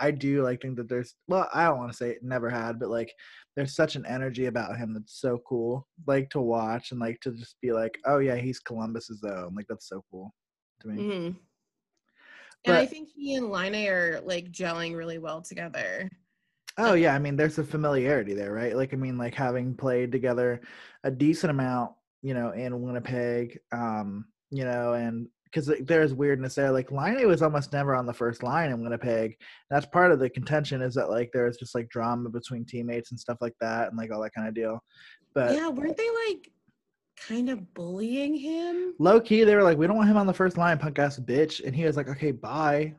I 0.00 0.10
do 0.10 0.42
like 0.42 0.60
think 0.60 0.76
that 0.76 0.88
there's 0.88 1.14
well, 1.28 1.48
I 1.52 1.64
don't 1.64 1.78
want 1.78 1.90
to 1.90 1.96
say 1.96 2.10
it 2.10 2.22
never 2.22 2.50
had, 2.50 2.78
but 2.78 2.90
like 2.90 3.12
there's 3.56 3.74
such 3.74 3.96
an 3.96 4.06
energy 4.06 4.46
about 4.46 4.76
him 4.76 4.94
that's 4.94 5.20
so 5.20 5.40
cool, 5.46 5.86
like 6.06 6.30
to 6.30 6.40
watch 6.40 6.90
and 6.90 7.00
like 7.00 7.20
to 7.20 7.32
just 7.32 7.56
be 7.60 7.72
like, 7.72 7.98
oh 8.04 8.18
yeah, 8.18 8.36
he's 8.36 8.60
Columbus's 8.60 9.22
own. 9.24 9.54
Like 9.54 9.66
that's 9.68 9.88
so 9.88 10.04
cool 10.10 10.34
to 10.80 10.88
me. 10.88 11.02
Mm-hmm. 11.02 11.38
And 12.66 12.76
I 12.76 12.86
think 12.86 13.10
he 13.14 13.34
and 13.34 13.50
Laine 13.50 13.88
are 13.88 14.20
like 14.24 14.50
gelling 14.50 14.96
really 14.96 15.18
well 15.18 15.42
together. 15.42 16.10
Oh 16.76 16.94
yeah, 16.94 17.14
I 17.14 17.18
mean 17.18 17.36
there's 17.36 17.58
a 17.58 17.64
familiarity 17.64 18.34
there, 18.34 18.52
right? 18.52 18.76
Like 18.76 18.92
I 18.92 18.96
mean 18.96 19.16
like 19.16 19.34
having 19.34 19.74
played 19.74 20.10
together 20.10 20.60
a 21.04 21.10
decent 21.10 21.50
amount, 21.50 21.92
you 22.22 22.34
know, 22.34 22.50
in 22.50 22.82
Winnipeg, 22.82 23.58
um, 23.72 24.26
you 24.50 24.64
know, 24.64 24.94
and 24.94 25.28
because 25.54 25.70
there's 25.82 26.12
weirdness 26.12 26.56
there. 26.56 26.72
Like 26.72 26.90
Laine 26.90 27.26
was 27.28 27.42
almost 27.42 27.72
never 27.72 27.94
on 27.94 28.06
the 28.06 28.12
first 28.12 28.42
line 28.42 28.70
in 28.70 28.82
Winnipeg. 28.82 29.36
That's 29.70 29.86
part 29.86 30.10
of 30.10 30.18
the 30.18 30.28
contention 30.28 30.82
is 30.82 30.94
that 30.94 31.10
like 31.10 31.30
there's 31.32 31.56
just 31.56 31.74
like 31.74 31.88
drama 31.90 32.28
between 32.28 32.64
teammates 32.64 33.12
and 33.12 33.20
stuff 33.20 33.38
like 33.40 33.54
that, 33.60 33.88
and 33.88 33.96
like 33.96 34.12
all 34.12 34.22
that 34.22 34.34
kind 34.34 34.48
of 34.48 34.54
deal. 34.54 34.80
But 35.32 35.54
yeah, 35.54 35.68
weren't 35.68 35.96
they 35.96 36.10
like 36.28 36.50
kind 37.16 37.50
of 37.50 37.72
bullying 37.74 38.34
him? 38.34 38.94
low 38.98 39.20
key, 39.20 39.44
they 39.44 39.54
were 39.54 39.62
like, 39.62 39.78
"We 39.78 39.86
don't 39.86 39.96
want 39.96 40.08
him 40.08 40.16
on 40.16 40.26
the 40.26 40.34
first 40.34 40.58
line, 40.58 40.78
punk 40.78 40.98
ass 40.98 41.20
bitch," 41.20 41.64
and 41.64 41.74
he 41.74 41.84
was 41.84 41.96
like, 41.96 42.08
"Okay, 42.08 42.32
bye." 42.32 42.94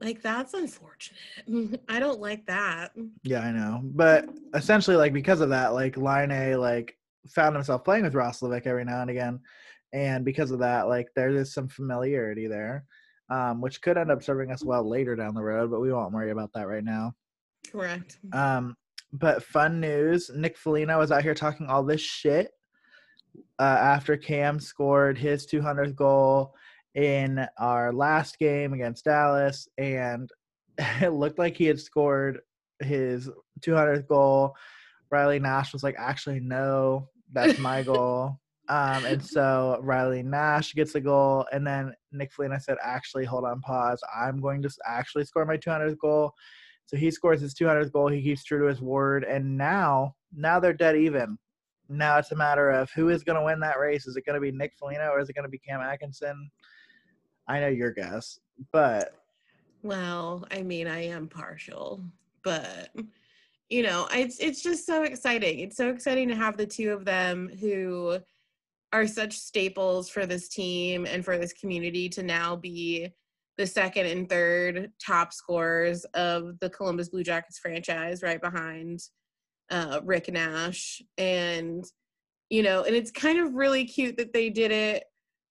Like 0.00 0.22
that's 0.22 0.54
unfortunate. 0.54 1.80
I 1.88 1.98
don't 1.98 2.20
like 2.20 2.46
that. 2.46 2.92
Yeah, 3.22 3.40
I 3.40 3.52
know. 3.52 3.80
But 3.82 4.28
essentially, 4.54 4.96
like 4.96 5.12
because 5.12 5.40
of 5.40 5.48
that, 5.50 5.72
like 5.72 5.96
Laine 5.96 6.58
like 6.58 6.96
found 7.28 7.54
himself 7.54 7.84
playing 7.84 8.04
with 8.04 8.14
Roslovic 8.14 8.66
every 8.66 8.84
now 8.84 9.00
and 9.00 9.10
again, 9.10 9.40
and 9.92 10.24
because 10.24 10.50
of 10.50 10.58
that, 10.60 10.88
like 10.88 11.08
there 11.16 11.30
is 11.30 11.52
some 11.54 11.68
familiarity 11.68 12.46
there, 12.46 12.84
um, 13.30 13.60
which 13.60 13.80
could 13.80 13.96
end 13.96 14.10
up 14.10 14.22
serving 14.22 14.50
us 14.50 14.64
well 14.64 14.88
later 14.88 15.16
down 15.16 15.34
the 15.34 15.42
road. 15.42 15.70
But 15.70 15.80
we 15.80 15.92
won't 15.92 16.12
worry 16.12 16.30
about 16.30 16.50
that 16.54 16.68
right 16.68 16.84
now. 16.84 17.14
Correct. 17.70 18.18
Um, 18.32 18.76
but 19.12 19.42
fun 19.42 19.80
news: 19.80 20.30
Nick 20.34 20.58
Foligno 20.58 20.98
was 20.98 21.10
out 21.10 21.22
here 21.22 21.34
talking 21.34 21.68
all 21.68 21.82
this 21.82 22.02
shit 22.02 22.50
uh, 23.58 23.62
after 23.62 24.16
Cam 24.16 24.60
scored 24.60 25.18
his 25.18 25.46
200th 25.46 25.94
goal 25.94 26.54
in 26.96 27.46
our 27.58 27.92
last 27.92 28.38
game 28.38 28.72
against 28.72 29.04
Dallas, 29.04 29.68
and 29.78 30.28
it 30.78 31.12
looked 31.12 31.38
like 31.38 31.56
he 31.56 31.66
had 31.66 31.78
scored 31.78 32.40
his 32.80 33.30
200th 33.60 34.08
goal. 34.08 34.54
Riley 35.10 35.38
Nash 35.38 35.72
was 35.72 35.84
like, 35.84 35.94
"Actually, 35.98 36.40
no, 36.40 37.08
that's 37.32 37.58
my 37.58 37.82
goal." 37.84 38.40
Um, 38.68 39.04
and 39.04 39.24
so 39.24 39.78
Riley 39.82 40.24
Nash 40.24 40.74
gets 40.74 40.94
the 40.94 41.00
goal, 41.00 41.46
and 41.52 41.64
then 41.64 41.92
Nick 42.10 42.32
Foligno 42.32 42.58
said, 42.58 42.78
"Actually, 42.82 43.26
hold 43.26 43.44
on, 43.44 43.60
pause. 43.60 44.02
I'm 44.18 44.40
going 44.40 44.62
to 44.62 44.70
actually 44.86 45.24
score 45.24 45.44
my 45.44 45.56
200th 45.56 45.98
goal." 45.98 46.32
So 46.86 46.96
he 46.96 47.10
scores 47.10 47.40
his 47.40 47.54
200th 47.54 47.92
goal. 47.92 48.08
He 48.08 48.22
keeps 48.22 48.44
true 48.44 48.60
to 48.60 48.66
his 48.66 48.80
word, 48.80 49.24
and 49.24 49.56
now, 49.56 50.14
now 50.34 50.58
they're 50.58 50.72
dead 50.72 50.96
even. 50.96 51.36
Now 51.88 52.18
it's 52.18 52.32
a 52.32 52.36
matter 52.36 52.70
of 52.70 52.90
who 52.92 53.10
is 53.10 53.22
going 53.22 53.38
to 53.38 53.44
win 53.44 53.60
that 53.60 53.78
race. 53.78 54.06
Is 54.06 54.16
it 54.16 54.24
going 54.26 54.34
to 54.34 54.40
be 54.40 54.50
Nick 54.50 54.72
Foligno 54.76 55.10
or 55.10 55.20
is 55.20 55.28
it 55.28 55.34
going 55.34 55.44
to 55.44 55.48
be 55.48 55.58
Cam 55.58 55.80
Atkinson? 55.80 56.50
I 57.48 57.60
know 57.60 57.68
your 57.68 57.92
guess, 57.92 58.40
but 58.72 59.14
Well, 59.82 60.46
I 60.50 60.62
mean, 60.62 60.86
I 60.86 61.06
am 61.06 61.28
partial, 61.28 62.00
but 62.42 62.90
you 63.68 63.82
know, 63.82 64.08
it's 64.12 64.38
it's 64.38 64.62
just 64.62 64.86
so 64.86 65.02
exciting. 65.02 65.60
It's 65.60 65.76
so 65.76 65.90
exciting 65.90 66.28
to 66.28 66.36
have 66.36 66.56
the 66.56 66.66
two 66.66 66.92
of 66.92 67.04
them 67.04 67.50
who 67.60 68.18
are 68.92 69.06
such 69.06 69.36
staples 69.36 70.08
for 70.08 70.26
this 70.26 70.48
team 70.48 71.06
and 71.06 71.24
for 71.24 71.38
this 71.38 71.52
community 71.52 72.08
to 72.08 72.22
now 72.22 72.56
be 72.56 73.12
the 73.58 73.66
second 73.66 74.06
and 74.06 74.28
third 74.28 74.92
top 75.04 75.32
scorers 75.32 76.04
of 76.14 76.58
the 76.60 76.70
Columbus 76.70 77.08
Blue 77.08 77.24
Jackets 77.24 77.58
franchise, 77.58 78.22
right 78.22 78.40
behind 78.40 79.00
uh, 79.70 80.00
Rick 80.04 80.30
Nash. 80.32 81.02
And 81.18 81.84
you 82.50 82.62
know, 82.62 82.84
and 82.84 82.94
it's 82.94 83.10
kind 83.10 83.40
of 83.40 83.54
really 83.54 83.84
cute 83.84 84.16
that 84.18 84.32
they 84.32 84.50
did 84.50 84.70
it 84.70 85.04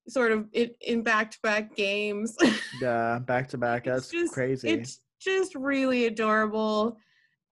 sort 0.08 0.32
of 0.32 0.48
in, 0.54 0.72
in 0.82 1.04
back-to-back 1.04 1.76
games. 1.76 2.36
yeah, 2.82 3.20
back 3.20 3.50
to 3.50 3.58
back. 3.58 3.88
It's 3.88 3.96
That's 3.96 4.12
just- 4.12 4.34
crazy. 4.34 4.70
It's 4.70 5.00
just 5.20 5.56
really 5.56 6.06
adorable. 6.06 6.98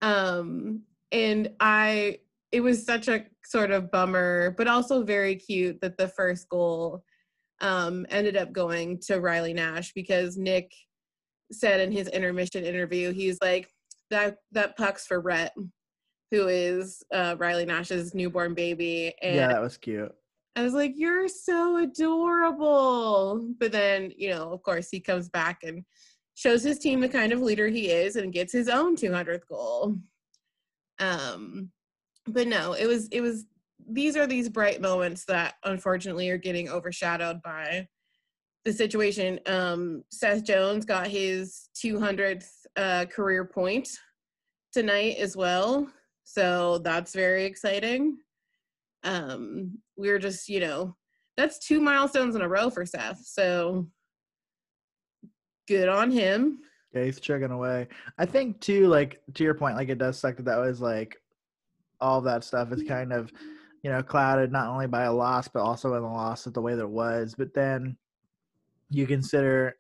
Um, 0.02 0.84
and 1.12 1.50
I, 1.60 2.20
it 2.52 2.62
was 2.62 2.86
such 2.86 3.08
a 3.08 3.26
sort 3.46 3.72
of 3.72 3.92
bummer, 3.92 4.54
but 4.58 4.68
also 4.68 5.04
very 5.04 5.36
cute 5.36 5.80
that 5.82 5.98
the 5.98 6.08
first 6.08 6.50
goal 6.50 7.04
um, 7.62 8.06
ended 8.10 8.36
up 8.38 8.52
going 8.52 9.00
to 9.08 9.20
Riley 9.20 9.54
Nash 9.54 9.94
because 9.94 10.38
Nick 10.38 10.72
said 11.52 11.80
in 11.80 11.92
his 11.92 12.08
intermission 12.10 12.66
interview, 12.66 13.12
he's 13.14 13.38
like, 13.42 13.70
that 14.10 14.38
that 14.52 14.78
puck's 14.78 15.08
for 15.08 15.22
Rhett, 15.22 15.54
who 16.30 16.48
is 16.48 17.02
uh, 17.12 17.36
Riley 17.40 17.66
Nash's 17.66 18.14
newborn 18.14 18.54
baby. 18.54 19.14
And 19.22 19.36
yeah, 19.36 19.48
that 19.48 19.62
was 19.62 19.78
cute. 19.78 20.14
I 20.56 20.64
was 20.64 20.74
like, 20.74 20.94
"You're 20.96 21.28
so 21.28 21.78
adorable." 21.78 23.54
But 23.60 23.72
then, 23.72 24.12
you 24.18 24.30
know, 24.30 24.52
of 24.52 24.62
course, 24.64 24.90
he 24.90 25.00
comes 25.00 25.30
back 25.30 25.64
and 25.64 25.84
shows 26.36 26.64
his 26.64 26.80
team 26.80 27.00
the 27.00 27.10
kind 27.10 27.32
of 27.32 27.42
leader 27.42 27.68
he 27.68 27.90
is 27.90 28.16
and 28.16 28.34
gets 28.34 28.52
his 28.54 28.70
own 28.70 28.96
200th 28.96 29.48
goal. 29.48 29.98
Um, 31.00 31.72
but 32.28 32.48
no, 32.48 32.74
it 32.74 32.86
was 32.86 33.08
it 33.10 33.22
was 33.22 33.46
these 33.90 34.16
are 34.16 34.28
these 34.28 34.50
bright 34.50 34.82
moments 34.82 35.26
that 35.26 35.56
unfortunately 35.66 36.30
are 36.30 36.38
getting 36.38 36.70
overshadowed 36.70 37.42
by 37.44 37.88
the 38.64 38.72
situation. 38.72 39.40
Um, 39.46 40.04
Seth 40.10 40.44
Jones 40.46 40.86
got 40.86 41.08
his 41.08 41.70
200th 41.84 42.48
uh, 42.78 43.06
career 43.06 43.44
point 43.44 43.90
tonight 44.72 45.18
as 45.20 45.36
well, 45.36 45.88
so 46.24 46.78
that's 46.80 47.14
very 47.14 47.44
exciting 47.46 48.18
um 49.04 49.78
we're 49.96 50.20
just 50.20 50.48
you 50.50 50.60
know 50.60 50.96
that's 51.38 51.60
two 51.60 51.80
milestones 51.80 52.36
in 52.36 52.42
a 52.42 52.48
row 52.48 52.70
for 52.70 52.86
seth 52.86 53.22
so 53.26 53.88
good 55.68 55.90
on 55.90 56.12
him 56.12 56.60
Yeah, 56.94 57.06
he's 57.06 57.20
chugging 57.20 57.52
away. 57.52 57.88
I 58.20 58.26
think 58.26 58.60
too, 58.62 58.88
like 58.88 59.20
to 59.34 59.44
your 59.44 59.56
point, 59.56 59.78
like 59.78 59.90
it 59.90 59.98
does 59.98 60.20
suck 60.20 60.38
that 60.38 60.46
that 60.46 60.58
was 60.60 60.80
like 60.80 61.18
all 62.00 62.22
that 62.22 62.44
stuff 62.44 62.72
is 62.72 62.84
kind 62.84 63.12
of, 63.14 63.32
you 63.82 63.90
know, 63.90 64.04
clouded 64.04 64.52
not 64.52 64.68
only 64.68 64.88
by 64.88 65.04
a 65.04 65.14
loss 65.14 65.48
but 65.48 65.62
also 65.62 65.96
in 65.96 66.04
the 66.04 66.08
loss 66.08 66.46
of 66.46 66.54
the 66.54 66.62
way 66.62 66.76
that 66.76 66.84
it 66.84 66.90
was. 66.90 67.34
But 67.36 67.54
then 67.54 67.98
you 68.90 69.08
consider, 69.08 69.76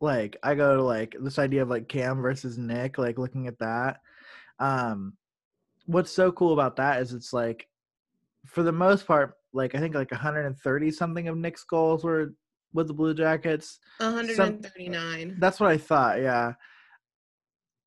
like, 0.00 0.36
I 0.42 0.54
go 0.54 0.76
to 0.76 0.82
like 0.82 1.14
this 1.20 1.38
idea 1.38 1.62
of 1.62 1.68
like 1.68 1.88
Cam 1.88 2.22
versus 2.22 2.56
Nick, 2.56 2.96
like 2.96 3.18
looking 3.18 3.48
at 3.48 3.58
that. 3.58 4.00
Um, 4.58 5.14
what's 5.84 6.10
so 6.10 6.32
cool 6.32 6.52
about 6.54 6.76
that 6.76 7.02
is 7.02 7.12
it's 7.12 7.32
like, 7.34 7.68
for 8.46 8.62
the 8.62 8.72
most 8.72 9.06
part, 9.06 9.34
like 9.52 9.74
I 9.74 9.78
think 9.78 9.94
like 9.94 10.10
130 10.10 10.90
something 10.90 11.28
of 11.28 11.36
Nick's 11.36 11.64
goals 11.64 12.04
were 12.04 12.34
with 12.72 12.88
the 12.88 12.94
Blue 12.94 13.14
Jackets. 13.14 13.78
139 13.98 15.36
That's 15.38 15.60
what 15.60 15.70
I 15.70 15.78
thought, 15.78 16.20
yeah. 16.20 16.52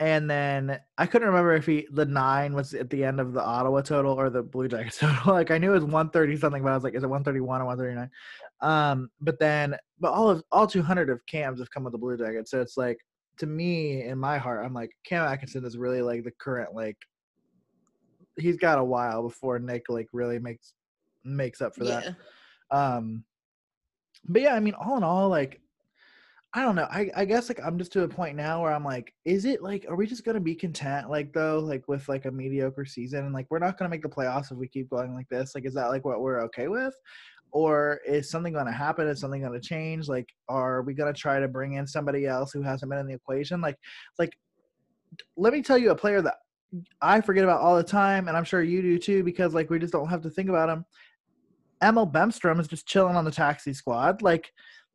And 0.01 0.29
then 0.29 0.79
I 0.97 1.05
couldn't 1.05 1.27
remember 1.27 1.53
if 1.53 1.65
he 1.65 1.85
the 1.91 2.05
nine 2.05 2.53
was 2.53 2.73
at 2.73 2.89
the 2.89 3.03
end 3.03 3.19
of 3.19 3.33
the 3.33 3.43
Ottawa 3.43 3.81
total 3.81 4.13
or 4.13 4.29
the 4.29 4.41
Blue 4.41 4.67
Jackets 4.67 4.97
total. 4.99 5.33
Like 5.33 5.51
I 5.51 5.57
knew 5.57 5.71
it 5.71 5.81
was 5.81 5.85
one 5.85 6.09
thirty 6.09 6.37
something, 6.37 6.63
but 6.63 6.71
I 6.71 6.75
was 6.75 6.83
like, 6.83 6.95
is 6.95 7.03
it 7.03 7.09
one 7.09 7.23
thirty 7.23 7.41
one 7.41 7.61
or 7.61 7.65
one 7.65 7.77
thirty 7.77 7.95
nine? 7.95 8.09
Um, 8.61 9.09
but 9.19 9.39
then 9.39 9.75
but 9.99 10.11
all 10.11 10.29
of 10.29 10.43
all 10.51 10.67
two 10.67 10.81
hundred 10.81 11.09
of 11.09 11.25
Cams 11.25 11.59
have 11.59 11.71
come 11.71 11.83
with 11.83 11.91
the 11.91 11.99
Blue 11.99 12.17
Jackets, 12.17 12.51
so 12.51 12.61
it's 12.61 12.77
like 12.77 12.97
to 13.39 13.45
me 13.45 14.03
in 14.03 14.17
my 14.17 14.37
heart, 14.37 14.65
I'm 14.65 14.73
like 14.73 14.91
Cam 15.05 15.25
Atkinson 15.25 15.65
is 15.65 15.77
really 15.77 16.01
like 16.01 16.23
the 16.23 16.31
current 16.39 16.73
like 16.73 16.97
he's 18.39 18.57
got 18.57 18.79
a 18.79 18.83
while 18.83 19.23
before 19.23 19.59
Nick 19.59 19.83
like 19.89 20.07
really 20.13 20.39
makes 20.39 20.73
makes 21.23 21.61
up 21.61 21.75
for 21.75 21.83
that. 21.85 22.03
yeah 22.05 22.11
Um, 22.71 23.23
but 24.25 24.41
yeah, 24.41 24.53
I 24.55 24.59
mean, 24.59 24.73
all 24.73 24.97
in 24.97 25.03
all, 25.03 25.29
like, 25.29 25.61
I 26.53 26.61
don't 26.61 26.75
know. 26.75 26.87
I 26.89 27.09
I 27.15 27.25
guess 27.25 27.47
like 27.49 27.59
I'm 27.63 27.77
just 27.77 27.93
to 27.93 28.03
a 28.03 28.07
point 28.07 28.35
now 28.35 28.61
where 28.61 28.73
I'm 28.73 28.83
like, 28.83 29.13
is 29.23 29.45
it 29.45 29.61
like, 29.61 29.85
are 29.87 29.95
we 29.95 30.07
just 30.07 30.25
gonna 30.25 30.39
be 30.39 30.55
content, 30.55 31.09
like 31.09 31.31
though, 31.31 31.59
like 31.59 31.87
with 31.87 32.09
like 32.09 32.25
a 32.25 32.31
mediocre 32.31 32.85
season, 32.85 33.25
and 33.25 33.33
like 33.33 33.47
we're 33.49 33.59
not 33.59 33.77
gonna 33.77 33.89
make 33.89 34.01
the 34.01 34.09
playoffs 34.09 34.51
if 34.51 34.57
we 34.57 34.67
keep 34.67 34.89
going 34.89 35.13
like 35.13 35.29
this? 35.29 35.53
Like, 35.55 35.65
is 35.65 35.73
that 35.75 35.89
like 35.89 36.05
what 36.05 36.21
we're 36.21 36.41
okay 36.45 36.67
with? 36.67 36.93
Or 37.51 37.99
is 38.05 38.29
something 38.29 38.53
going 38.53 38.67
to 38.67 38.71
happen? 38.71 39.07
Is 39.07 39.21
something 39.21 39.41
going 39.41 39.59
to 39.59 39.67
change? 39.67 40.07
Like, 40.07 40.27
are 40.49 40.83
we 40.83 40.93
going 40.93 41.11
to 41.11 41.19
try 41.19 41.39
to 41.39 41.47
bring 41.47 41.73
in 41.73 41.87
somebody 41.87 42.27
else 42.27 42.51
who 42.51 42.61
hasn't 42.61 42.91
been 42.91 42.99
in 42.99 43.07
the 43.07 43.15
equation? 43.15 43.59
Like, 43.59 43.75
like, 44.19 44.37
let 45.35 45.53
me 45.53 45.63
tell 45.63 45.77
you 45.77 45.89
a 45.89 45.95
player 45.95 46.21
that 46.21 46.35
I 47.01 47.21
forget 47.21 47.43
about 47.43 47.61
all 47.61 47.75
the 47.75 47.83
time, 47.83 48.27
and 48.27 48.37
I'm 48.37 48.43
sure 48.43 48.61
you 48.61 48.81
do 48.81 48.99
too, 48.99 49.23
because 49.23 49.53
like 49.53 49.69
we 49.69 49.79
just 49.79 49.93
don't 49.93 50.09
have 50.09 50.21
to 50.21 50.29
think 50.29 50.49
about 50.49 50.69
him. 50.69 50.85
Emil 51.81 52.07
Bemstrom 52.07 52.59
is 52.59 52.67
just 52.67 52.87
chilling 52.87 53.15
on 53.15 53.25
the 53.25 53.31
taxi 53.31 53.73
squad. 53.73 54.21
Like, 54.21 54.51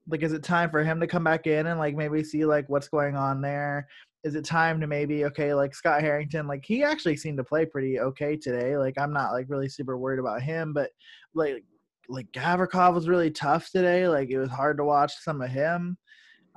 like 0.09 0.23
is 0.23 0.33
it 0.33 0.43
time 0.43 0.71
for 0.71 0.85
him 0.85 1.01
to 1.01 1.07
come 1.07 1.25
back 1.25 1.47
in 1.47 1.67
and 1.67 1.79
like 1.79 1.97
maybe 1.97 2.23
see 2.23 2.45
like 2.45 2.69
what's 2.69 2.89
going 2.89 3.17
on 3.17 3.41
there? 3.41 3.89
Is 4.23 4.35
it 4.35 4.45
time 4.45 4.81
to 4.81 4.87
maybe 4.87 5.25
okay, 5.27 5.55
like 5.55 5.75
Scott 5.75 6.01
Harrington, 6.01 6.47
like 6.47 6.65
he 6.65 6.83
actually 6.83 7.17
seemed 7.17 7.39
to 7.39 7.45
play 7.45 7.67
pretty 7.67 8.01
okay 8.01 8.37
today. 8.37 8.77
Like 8.77 8.99
I'm 8.99 9.13
not 9.13 9.33
like 9.33 9.47
really 9.49 9.69
super 9.69 9.99
worried 9.99 10.21
about 10.21 10.43
him, 10.43 10.73
but 10.73 10.91
like 11.35 11.65
like 12.09 12.31
Gavrikov 12.33 12.95
was 12.95 13.09
really 13.09 13.31
tough 13.31 13.71
today. 13.71 14.09
Like 14.09 14.31
it 14.31 14.39
was 14.39 14.51
hard 14.51 14.77
to 14.79 14.85
watch 14.85 15.13
some 15.23 15.41
of 15.41 15.51
him. 15.51 15.97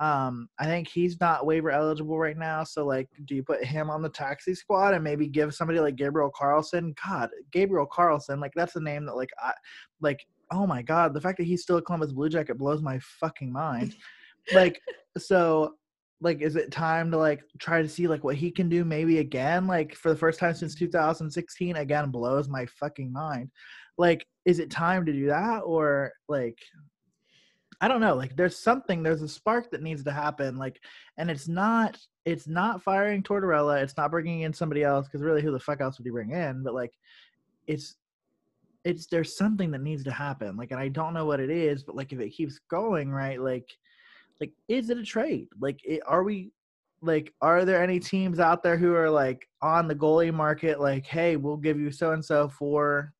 Um, 0.00 0.48
I 0.58 0.66
think 0.66 0.88
he's 0.88 1.20
not 1.20 1.44
waiver 1.44 1.70
eligible 1.70 2.18
right 2.18 2.36
now. 2.36 2.62
So 2.64 2.86
like, 2.86 3.08
do 3.24 3.34
you 3.34 3.42
put 3.42 3.64
him 3.64 3.90
on 3.90 4.02
the 4.02 4.08
taxi 4.08 4.54
squad 4.54 4.94
and 4.94 5.02
maybe 5.02 5.26
give 5.26 5.54
somebody 5.54 5.80
like 5.80 5.96
Gabriel 5.96 6.30
Carlsson? 6.30 6.94
God, 7.04 7.30
Gabriel 7.52 7.86
Carlsson, 7.86 8.40
like 8.40 8.52
that's 8.54 8.76
a 8.76 8.80
name 8.80 9.06
that 9.06 9.16
like 9.16 9.30
I 9.42 9.52
like. 10.00 10.24
Oh 10.50 10.66
my 10.66 10.80
God, 10.80 11.12
the 11.12 11.20
fact 11.20 11.36
that 11.38 11.44
he's 11.44 11.62
still 11.62 11.76
a 11.76 11.82
Columbus 11.82 12.12
Blue 12.12 12.30
Jacket 12.30 12.56
blows 12.56 12.80
my 12.80 12.98
fucking 13.20 13.52
mind. 13.52 13.94
like, 14.54 14.80
so 15.18 15.74
like 16.20 16.40
is 16.40 16.56
it 16.56 16.72
time 16.72 17.10
to 17.10 17.16
like 17.16 17.42
try 17.58 17.80
to 17.82 17.88
see 17.88 18.08
like 18.08 18.24
what 18.24 18.34
he 18.34 18.50
can 18.50 18.68
do 18.68 18.84
maybe 18.84 19.18
again 19.18 19.66
like 19.66 19.94
for 19.94 20.08
the 20.08 20.16
first 20.16 20.38
time 20.38 20.54
since 20.54 20.74
2016 20.74 21.76
again 21.76 22.10
blows 22.10 22.48
my 22.48 22.66
fucking 22.66 23.12
mind 23.12 23.50
like 23.98 24.26
is 24.44 24.58
it 24.58 24.70
time 24.70 25.06
to 25.06 25.12
do 25.12 25.26
that 25.26 25.60
or 25.60 26.12
like 26.28 26.58
I 27.80 27.88
don't 27.88 28.00
know. 28.00 28.14
Like 28.14 28.36
there's 28.36 28.58
something, 28.58 29.02
there's 29.02 29.22
a 29.22 29.28
spark 29.28 29.70
that 29.70 29.82
needs 29.82 30.02
to 30.04 30.12
happen. 30.12 30.56
Like, 30.56 30.80
and 31.16 31.30
it's 31.30 31.46
not, 31.46 31.98
it's 32.24 32.48
not 32.48 32.82
firing 32.82 33.22
Tortorella. 33.22 33.82
It's 33.82 33.96
not 33.96 34.10
bringing 34.10 34.40
in 34.40 34.52
somebody 34.52 34.82
else 34.82 35.06
because 35.06 35.22
really, 35.22 35.42
who 35.42 35.52
the 35.52 35.60
fuck 35.60 35.80
else 35.80 35.98
would 35.98 36.06
you 36.06 36.12
bring 36.12 36.32
in? 36.32 36.62
But 36.64 36.74
like, 36.74 36.92
it's, 37.66 37.96
it's 38.84 39.06
there's 39.06 39.36
something 39.36 39.70
that 39.70 39.82
needs 39.82 40.02
to 40.04 40.10
happen. 40.10 40.56
Like, 40.56 40.70
and 40.70 40.80
I 40.80 40.88
don't 40.88 41.14
know 41.14 41.26
what 41.26 41.40
it 41.40 41.50
is, 41.50 41.84
but 41.84 41.94
like 41.94 42.12
if 42.12 42.20
it 42.20 42.30
keeps 42.30 42.58
going, 42.70 43.10
right? 43.10 43.40
Like, 43.40 43.68
like 44.40 44.52
is 44.66 44.90
it 44.90 44.98
a 44.98 45.04
trade? 45.04 45.48
Like, 45.60 45.80
it, 45.84 46.00
are 46.06 46.22
we? 46.22 46.50
Like, 47.00 47.32
are 47.40 47.64
there 47.64 47.80
any 47.80 48.00
teams 48.00 48.40
out 48.40 48.64
there 48.64 48.76
who 48.76 48.92
are 48.94 49.10
like 49.10 49.48
on 49.62 49.86
the 49.86 49.94
goalie 49.94 50.34
market? 50.34 50.80
Like, 50.80 51.06
hey, 51.06 51.36
we'll 51.36 51.56
give 51.56 51.78
you 51.78 51.92
so 51.92 52.10
and 52.10 52.24
so 52.24 52.48
for 52.48 53.12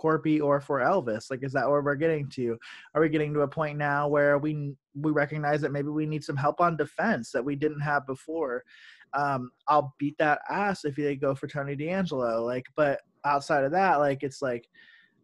Korpi 0.00 0.42
or 0.42 0.60
for 0.60 0.80
Elvis? 0.80 1.30
Like, 1.30 1.42
is 1.42 1.52
that 1.52 1.68
where 1.68 1.82
we're 1.82 1.94
getting 1.94 2.28
to? 2.30 2.58
Are 2.94 3.00
we 3.00 3.08
getting 3.08 3.32
to 3.34 3.40
a 3.40 3.48
point 3.48 3.78
now 3.78 4.08
where 4.08 4.38
we 4.38 4.74
we 4.94 5.12
recognize 5.12 5.60
that 5.60 5.72
maybe 5.72 5.88
we 5.88 6.06
need 6.06 6.24
some 6.24 6.36
help 6.36 6.60
on 6.60 6.76
defense 6.76 7.30
that 7.32 7.44
we 7.44 7.56
didn't 7.56 7.80
have 7.80 8.06
before? 8.06 8.64
Um, 9.14 9.50
I'll 9.68 9.94
beat 9.98 10.18
that 10.18 10.40
ass 10.50 10.84
if 10.84 10.96
they 10.96 11.16
go 11.16 11.34
for 11.34 11.46
Tony 11.46 11.76
DeAngelo. 11.76 12.44
Like, 12.44 12.66
but 12.76 13.00
outside 13.24 13.64
of 13.64 13.72
that, 13.72 13.96
like, 13.96 14.22
it's 14.22 14.42
like 14.42 14.68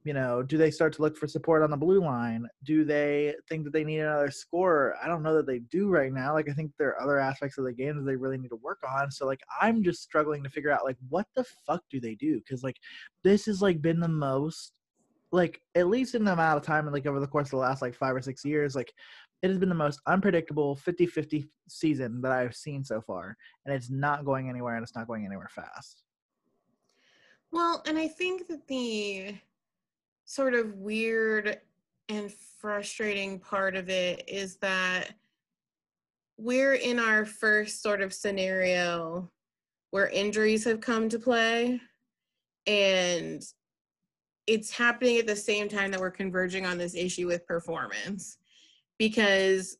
you 0.04 0.12
know, 0.12 0.42
do 0.42 0.58
they 0.58 0.70
start 0.70 0.92
to 0.94 1.02
look 1.02 1.16
for 1.16 1.28
support 1.28 1.62
on 1.62 1.70
the 1.70 1.76
blue 1.76 2.00
line? 2.00 2.46
Do 2.64 2.84
they 2.84 3.34
think 3.48 3.64
that 3.64 3.72
they 3.72 3.84
need 3.84 4.00
another 4.00 4.30
scorer? 4.30 4.96
I 5.02 5.06
don't 5.06 5.22
know 5.22 5.34
that 5.34 5.46
they 5.46 5.60
do 5.60 5.88
right 5.88 6.12
now. 6.12 6.32
Like 6.34 6.48
I 6.48 6.52
think 6.52 6.72
there 6.78 6.88
are 6.88 7.02
other 7.02 7.18
aspects 7.18 7.56
of 7.58 7.64
the 7.64 7.72
game 7.72 7.96
that 7.96 8.02
they 8.02 8.16
really 8.16 8.38
need 8.38 8.48
to 8.48 8.56
work 8.56 8.80
on. 8.88 9.10
So 9.10 9.26
like 9.26 9.40
I'm 9.60 9.82
just 9.82 10.02
struggling 10.02 10.42
to 10.42 10.50
figure 10.50 10.72
out 10.72 10.84
like 10.84 10.96
what 11.08 11.26
the 11.36 11.44
fuck 11.66 11.82
do 11.90 12.00
they 12.00 12.16
do? 12.16 12.38
Because 12.38 12.64
like 12.64 12.76
this 13.22 13.46
has 13.46 13.62
like 13.62 13.80
been 13.80 14.00
the 14.00 14.08
most 14.08 14.72
like 15.30 15.62
at 15.76 15.88
least 15.88 16.14
in 16.14 16.24
the 16.24 16.32
amount 16.32 16.58
of 16.58 16.62
time 16.62 16.86
and 16.86 16.92
like 16.92 17.06
over 17.06 17.20
the 17.20 17.26
course 17.26 17.46
of 17.46 17.52
the 17.52 17.56
last 17.56 17.80
like 17.80 17.94
five 17.94 18.14
or 18.14 18.20
six 18.22 18.44
years, 18.44 18.74
like 18.74 18.92
it 19.42 19.48
has 19.48 19.58
been 19.58 19.68
the 19.68 19.74
most 19.74 20.00
unpredictable 20.06 20.76
50-50 20.76 21.48
season 21.68 22.20
that 22.22 22.32
I've 22.32 22.54
seen 22.54 22.84
so 22.84 23.00
far. 23.00 23.36
And 23.64 23.74
it's 23.74 23.90
not 23.90 24.24
going 24.24 24.48
anywhere 24.48 24.76
and 24.76 24.82
it's 24.82 24.94
not 24.94 25.06
going 25.06 25.24
anywhere 25.24 25.48
fast. 25.50 26.02
Well, 27.50 27.82
and 27.86 27.98
I 27.98 28.08
think 28.08 28.48
that 28.48 28.66
the 28.66 29.34
sort 30.32 30.54
of 30.54 30.74
weird 30.76 31.60
and 32.08 32.32
frustrating 32.58 33.38
part 33.38 33.76
of 33.76 33.90
it 33.90 34.24
is 34.26 34.56
that 34.56 35.10
we're 36.38 36.72
in 36.72 36.98
our 36.98 37.26
first 37.26 37.82
sort 37.82 38.00
of 38.00 38.14
scenario 38.14 39.30
where 39.90 40.08
injuries 40.08 40.64
have 40.64 40.80
come 40.80 41.06
to 41.06 41.18
play 41.18 41.78
and 42.66 43.42
it's 44.46 44.70
happening 44.70 45.18
at 45.18 45.26
the 45.26 45.36
same 45.36 45.68
time 45.68 45.90
that 45.90 46.00
we're 46.00 46.10
converging 46.10 46.64
on 46.64 46.78
this 46.78 46.94
issue 46.94 47.26
with 47.26 47.46
performance 47.46 48.38
because 48.98 49.76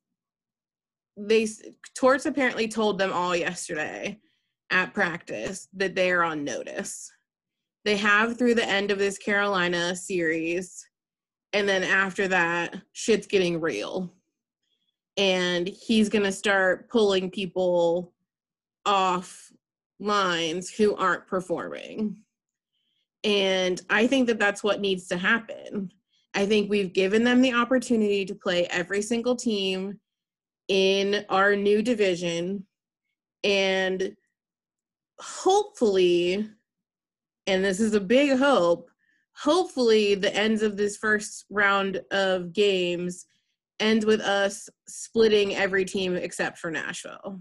they 1.17 1.49
torts 1.95 2.27
apparently 2.27 2.69
told 2.69 2.99
them 2.99 3.11
all 3.11 3.35
yesterday 3.35 4.21
at 4.69 4.93
practice 4.93 5.69
that 5.73 5.95
they're 5.95 6.23
on 6.23 6.45
notice 6.45 7.11
they 7.85 7.97
have 7.97 8.39
through 8.39 8.55
the 8.55 8.69
end 8.69 8.91
of 8.91 8.99
this 8.99 9.19
Carolina 9.19 9.97
series. 9.97 10.87
And 11.53 11.69
then 11.69 11.83
after 11.83 12.29
that, 12.29 12.77
shit's 12.93 13.27
getting 13.27 13.61
real. 13.61 14.13
And 15.17 15.69
he's 15.69 16.09
going 16.09 16.25
to 16.25 16.33
start 16.33 16.89
pulling 16.89 17.31
people 17.31 18.13
off 18.87 19.51
lines 20.01 20.71
who 20.71 20.97
aren't 20.97 21.27
performing. 21.27 22.17
And 23.25 23.81
I 23.91 24.07
think 24.07 24.27
that 24.29 24.39
that's 24.39 24.65
what 24.65 24.81
needs 24.81 25.07
to 25.09 25.17
happen. 25.17 25.93
I 26.35 26.47
think 26.47 26.71
we've 26.71 26.93
given 26.93 27.25
them 27.25 27.43
the 27.43 27.53
opportunity 27.53 28.25
to 28.25 28.35
play 28.35 28.67
every 28.67 29.03
single 29.03 29.37
team 29.37 30.01
in 30.69 31.25
our 31.29 31.55
new 31.55 31.83
division. 31.83 32.67
And 33.45 34.17
hopefully, 35.21 36.49
and 37.47 37.65
this 37.65 37.81
is 37.81 37.95
a 37.95 38.01
big 38.01 38.39
hope, 38.39 38.91
hopefully 39.35 40.15
the 40.15 40.35
ends 40.35 40.63
of 40.63 40.77
this 40.77 40.97
first 40.97 41.45
round 41.51 42.01
of 42.11 42.53
games 42.53 43.27
ends 43.81 44.07
with 44.07 44.21
us 44.21 44.69
splitting 44.87 45.55
every 45.55 45.85
team 45.85 46.15
except 46.15 46.59
for 46.59 46.71
Nashville. 46.71 47.41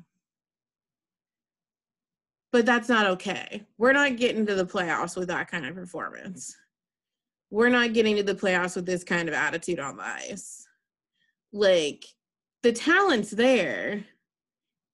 But 2.51 2.65
that's 2.65 2.89
not 2.89 3.05
okay. 3.07 3.63
We're 3.77 3.93
not 3.93 4.17
getting 4.17 4.45
to 4.45 4.55
the 4.55 4.65
playoffs 4.65 5.15
with 5.15 5.29
that 5.29 5.49
kind 5.49 5.65
of 5.65 5.75
performance. 5.75 6.55
We're 7.49 7.69
not 7.69 7.93
getting 7.93 8.15
to 8.17 8.23
the 8.23 8.35
playoffs 8.35 8.75
with 8.75 8.85
this 8.85 9.03
kind 9.03 9.29
of 9.29 9.35
attitude 9.35 9.79
on 9.79 9.97
the 9.97 10.03
ice. 10.03 10.65
Like, 11.53 12.05
the 12.63 12.71
talent's 12.71 13.31
there. 13.31 14.05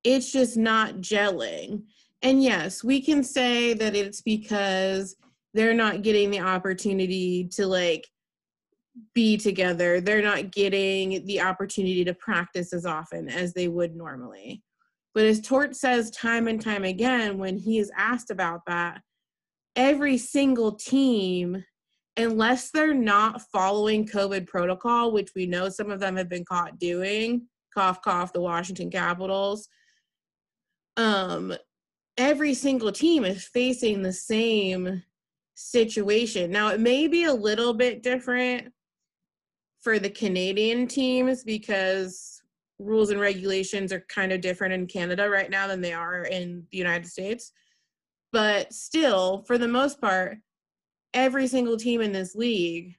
It's 0.03 0.31
just 0.31 0.57
not 0.57 0.95
gelling. 0.95 1.83
And 2.21 2.41
yes, 2.41 2.83
we 2.83 3.01
can 3.01 3.23
say 3.23 3.73
that 3.73 3.95
it's 3.95 4.21
because 4.21 5.15
they're 5.53 5.73
not 5.73 6.01
getting 6.01 6.31
the 6.31 6.39
opportunity 6.39 7.47
to 7.53 7.67
like 7.67 8.07
be 9.13 9.37
together. 9.37 10.01
They're 10.01 10.23
not 10.23 10.51
getting 10.51 11.25
the 11.25 11.41
opportunity 11.41 12.03
to 12.05 12.13
practice 12.13 12.73
as 12.73 12.85
often 12.85 13.29
as 13.29 13.53
they 13.53 13.67
would 13.67 13.95
normally. 13.95 14.63
But 15.13 15.25
as 15.25 15.41
Tort 15.41 15.75
says 15.75 16.11
time 16.11 16.47
and 16.47 16.61
time 16.61 16.83
again, 16.83 17.37
when 17.37 17.57
he 17.57 17.79
is 17.79 17.91
asked 17.97 18.29
about 18.29 18.61
that, 18.67 19.01
every 19.75 20.17
single 20.17 20.73
team, 20.73 21.63
unless 22.17 22.71
they're 22.71 22.93
not 22.93 23.41
following 23.51 24.07
COVID 24.07 24.47
protocol, 24.47 25.11
which 25.11 25.29
we 25.35 25.45
know 25.45 25.69
some 25.69 25.91
of 25.91 25.99
them 25.99 26.15
have 26.17 26.29
been 26.29 26.45
caught 26.45 26.79
doing, 26.79 27.47
cough, 27.73 28.01
cough, 28.01 28.33
the 28.33 28.41
Washington 28.41 28.89
Capitals, 28.89 29.69
um, 30.97 31.53
every 32.17 32.53
single 32.53 32.91
team 32.91 33.23
is 33.23 33.45
facing 33.45 34.01
the 34.01 34.13
same 34.13 35.03
situation. 35.53 36.51
Now, 36.51 36.69
it 36.69 36.79
may 36.79 37.07
be 37.07 37.25
a 37.25 37.33
little 37.33 37.73
bit 37.73 38.03
different 38.03 38.71
for 39.79 39.99
the 39.99 40.09
Canadian 40.09 40.87
teams 40.87 41.43
because 41.43 42.41
rules 42.79 43.09
and 43.09 43.19
regulations 43.19 43.91
are 43.91 44.05
kind 44.07 44.31
of 44.31 44.41
different 44.41 44.73
in 44.73 44.87
Canada 44.87 45.29
right 45.29 45.49
now 45.49 45.67
than 45.67 45.81
they 45.81 45.93
are 45.93 46.23
in 46.23 46.65
the 46.71 46.77
United 46.77 47.07
States. 47.07 47.53
But 48.31 48.73
still, 48.73 49.43
for 49.47 49.57
the 49.57 49.67
most 49.67 50.01
part, 50.01 50.37
every 51.13 51.47
single 51.47 51.77
team 51.77 52.01
in 52.01 52.11
this 52.11 52.35
league 52.35 52.95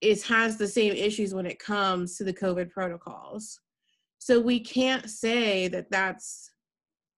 is 0.00 0.26
has 0.26 0.56
the 0.56 0.68
same 0.68 0.92
issues 0.92 1.34
when 1.34 1.46
it 1.46 1.58
comes 1.58 2.16
to 2.16 2.24
the 2.24 2.32
COVID 2.32 2.70
protocols. 2.70 3.60
So 4.18 4.40
we 4.40 4.60
can't 4.60 5.10
say 5.10 5.68
that 5.68 5.90
that's 5.90 6.50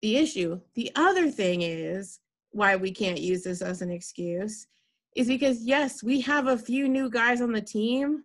the 0.03 0.17
issue. 0.17 0.61
The 0.75 0.91
other 0.95 1.31
thing 1.31 1.63
is 1.63 2.21
why 2.51 2.77
we 2.77 2.93
can't 2.93 3.21
use 3.21 3.43
this 3.43 3.63
as 3.63 3.83
an 3.83 3.91
excuse 3.91 4.67
is 5.17 5.27
because, 5.27 5.63
yes, 5.63 6.03
we 6.03 6.21
have 6.21 6.47
a 6.47 6.59
few 6.59 6.89
new 6.89 7.11
guys 7.11 7.41
on 7.41 7.53
the 7.53 7.61
team, 7.61 8.23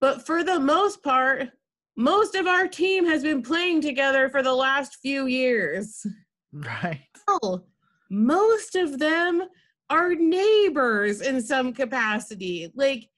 but 0.00 0.26
for 0.26 0.42
the 0.42 0.58
most 0.58 1.02
part, 1.02 1.48
most 1.96 2.34
of 2.34 2.46
our 2.46 2.68
team 2.68 3.06
has 3.06 3.22
been 3.22 3.42
playing 3.42 3.80
together 3.80 4.28
for 4.28 4.42
the 4.42 4.52
last 4.52 4.96
few 4.96 5.26
years. 5.26 6.06
Right. 6.52 7.00
Hell, 7.26 7.66
most 8.10 8.76
of 8.76 8.98
them 8.98 9.44
are 9.88 10.14
neighbors 10.14 11.20
in 11.20 11.40
some 11.40 11.72
capacity. 11.72 12.72
Like, 12.74 13.08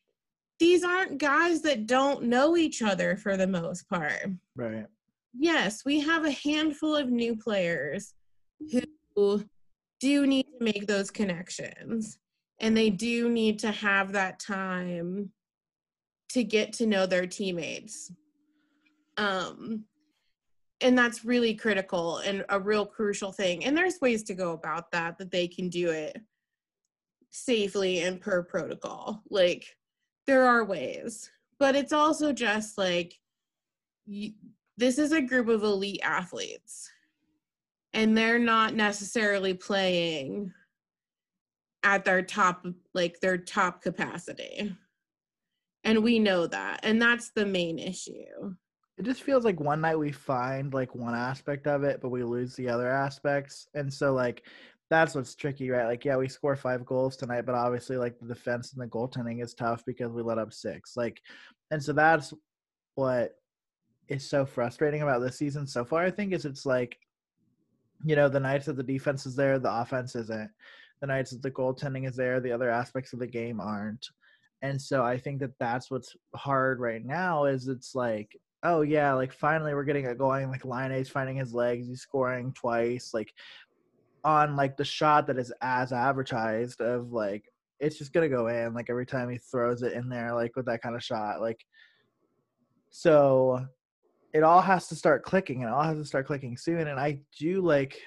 these 0.60 0.84
aren't 0.84 1.18
guys 1.18 1.62
that 1.62 1.86
don't 1.86 2.24
know 2.24 2.56
each 2.56 2.82
other 2.82 3.16
for 3.16 3.36
the 3.36 3.46
most 3.46 3.88
part. 3.88 4.24
Right 4.56 4.86
yes, 5.38 5.84
we 5.84 6.00
have 6.00 6.24
a 6.24 6.30
handful 6.30 6.96
of 6.96 7.08
new 7.08 7.36
players 7.36 8.14
who 9.14 9.44
do 10.00 10.26
need 10.26 10.44
to 10.44 10.64
make 10.64 10.86
those 10.86 11.10
connections 11.10 12.18
and 12.60 12.76
they 12.76 12.90
do 12.90 13.28
need 13.28 13.58
to 13.60 13.70
have 13.70 14.12
that 14.12 14.40
time 14.40 15.30
to 16.30 16.44
get 16.44 16.72
to 16.74 16.86
know 16.86 17.06
their 17.06 17.26
teammates. 17.26 18.12
Um, 19.16 19.84
and 20.80 20.96
that's 20.96 21.24
really 21.24 21.54
critical 21.54 22.18
and 22.18 22.44
a 22.48 22.60
real 22.60 22.86
crucial 22.86 23.32
thing. 23.32 23.64
And 23.64 23.76
there's 23.76 24.00
ways 24.00 24.22
to 24.24 24.34
go 24.34 24.52
about 24.52 24.90
that, 24.92 25.18
that 25.18 25.30
they 25.30 25.48
can 25.48 25.68
do 25.68 25.90
it 25.90 26.20
safely 27.30 28.00
and 28.00 28.20
per 28.20 28.42
protocol. 28.42 29.22
Like, 29.30 29.64
there 30.26 30.44
are 30.44 30.64
ways, 30.64 31.30
but 31.58 31.74
it's 31.74 31.92
also 31.92 32.32
just 32.32 32.76
like, 32.76 33.14
you, 34.06 34.32
this 34.78 34.96
is 34.96 35.10
a 35.10 35.20
group 35.20 35.48
of 35.48 35.64
elite 35.64 36.00
athletes 36.04 36.88
and 37.92 38.16
they're 38.16 38.38
not 38.38 38.74
necessarily 38.74 39.52
playing 39.52 40.52
at 41.82 42.04
their 42.04 42.22
top 42.22 42.64
like 42.94 43.18
their 43.20 43.36
top 43.36 43.82
capacity. 43.82 44.74
And 45.84 46.02
we 46.02 46.18
know 46.20 46.46
that 46.46 46.80
and 46.84 47.02
that's 47.02 47.30
the 47.30 47.44
main 47.44 47.78
issue. 47.78 48.54
It 48.96 49.04
just 49.04 49.22
feels 49.22 49.44
like 49.44 49.60
one 49.60 49.80
night 49.80 49.98
we 49.98 50.12
find 50.12 50.72
like 50.72 50.94
one 50.94 51.14
aspect 51.14 51.66
of 51.66 51.82
it 51.82 52.00
but 52.00 52.10
we 52.10 52.22
lose 52.22 52.54
the 52.54 52.68
other 52.68 52.88
aspects. 52.88 53.66
And 53.74 53.92
so 53.92 54.12
like 54.12 54.46
that's 54.90 55.16
what's 55.16 55.34
tricky 55.34 55.70
right? 55.70 55.86
Like 55.86 56.04
yeah 56.04 56.16
we 56.16 56.28
score 56.28 56.54
five 56.54 56.86
goals 56.86 57.16
tonight 57.16 57.46
but 57.46 57.56
obviously 57.56 57.96
like 57.96 58.16
the 58.20 58.28
defense 58.28 58.72
and 58.72 58.82
the 58.82 58.86
goaltending 58.86 59.42
is 59.42 59.54
tough 59.54 59.82
because 59.84 60.12
we 60.12 60.22
let 60.22 60.38
up 60.38 60.52
six. 60.52 60.96
Like 60.96 61.20
and 61.72 61.82
so 61.82 61.92
that's 61.92 62.32
what 62.94 63.34
is 64.08 64.28
so 64.28 64.44
frustrating 64.46 65.02
about 65.02 65.20
this 65.20 65.36
season 65.36 65.66
so 65.66 65.84
far, 65.84 66.04
I 66.04 66.10
think, 66.10 66.32
is 66.32 66.44
it's 66.44 66.66
like, 66.66 66.98
you 68.04 68.16
know, 68.16 68.28
the 68.28 68.40
nights 68.40 68.66
that 68.66 68.76
the 68.76 68.82
defense 68.82 69.26
is 69.26 69.36
there, 69.36 69.58
the 69.58 69.72
offense 69.72 70.14
isn't. 70.14 70.50
The 71.00 71.06
nights 71.06 71.30
that 71.30 71.42
the 71.42 71.50
goaltending 71.50 72.08
is 72.08 72.16
there, 72.16 72.40
the 72.40 72.52
other 72.52 72.70
aspects 72.70 73.12
of 73.12 73.18
the 73.18 73.26
game 73.26 73.60
aren't. 73.60 74.08
And 74.62 74.80
so 74.80 75.04
I 75.04 75.18
think 75.18 75.40
that 75.40 75.58
that's 75.58 75.90
what's 75.90 76.16
hard 76.34 76.80
right 76.80 77.04
now 77.04 77.44
is 77.44 77.68
it's 77.68 77.94
like, 77.94 78.36
oh 78.64 78.82
yeah, 78.82 79.12
like 79.12 79.32
finally 79.32 79.74
we're 79.74 79.84
getting 79.84 80.04
it 80.04 80.18
going. 80.18 80.50
Like 80.50 80.64
Laine's 80.64 81.08
finding 81.08 81.36
his 81.36 81.54
legs, 81.54 81.86
he's 81.86 82.00
scoring 82.00 82.52
twice. 82.52 83.14
Like 83.14 83.32
on 84.24 84.56
like 84.56 84.76
the 84.76 84.84
shot 84.84 85.26
that 85.26 85.38
is 85.38 85.52
as 85.62 85.92
advertised 85.92 86.80
of 86.80 87.12
like 87.12 87.44
it's 87.80 87.96
just 87.96 88.12
gonna 88.12 88.28
go 88.28 88.48
in 88.48 88.74
like 88.74 88.90
every 88.90 89.06
time 89.06 89.30
he 89.30 89.38
throws 89.38 89.82
it 89.82 89.92
in 89.92 90.08
there 90.08 90.34
like 90.34 90.56
with 90.56 90.66
that 90.66 90.82
kind 90.82 90.96
of 90.96 91.02
shot 91.02 91.40
like 91.40 91.64
so 92.90 93.64
it 94.38 94.44
all 94.44 94.60
has 94.60 94.86
to 94.86 94.94
start 94.94 95.24
clicking 95.24 95.64
and 95.64 95.72
all 95.72 95.82
has 95.82 95.96
to 95.96 96.04
start 96.04 96.26
clicking 96.26 96.56
soon. 96.56 96.86
And 96.86 97.00
i 97.00 97.18
do 97.38 97.60
like 97.60 98.00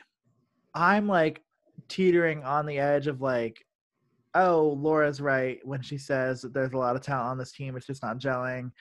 i'm 0.73 1.05
like 1.05 1.43
teetering 1.89 2.41
on 2.43 2.65
the 2.65 2.79
edge 2.79 3.07
of 3.07 3.21
like 3.21 3.57
oh 4.33 4.77
laura's 4.79 5.19
right 5.19 5.59
when 5.65 5.81
she 5.81 5.97
says 5.97 6.41
that 6.41 6.53
there's 6.53 6.71
a 6.71 6.77
lot 6.77 6.95
of 6.95 7.01
talent 7.01 7.27
on 7.27 7.37
this 7.37 7.51
team 7.51 7.75
it's 7.75 7.85
just 7.85 8.01
not 8.01 8.17
gelling. 8.17 8.71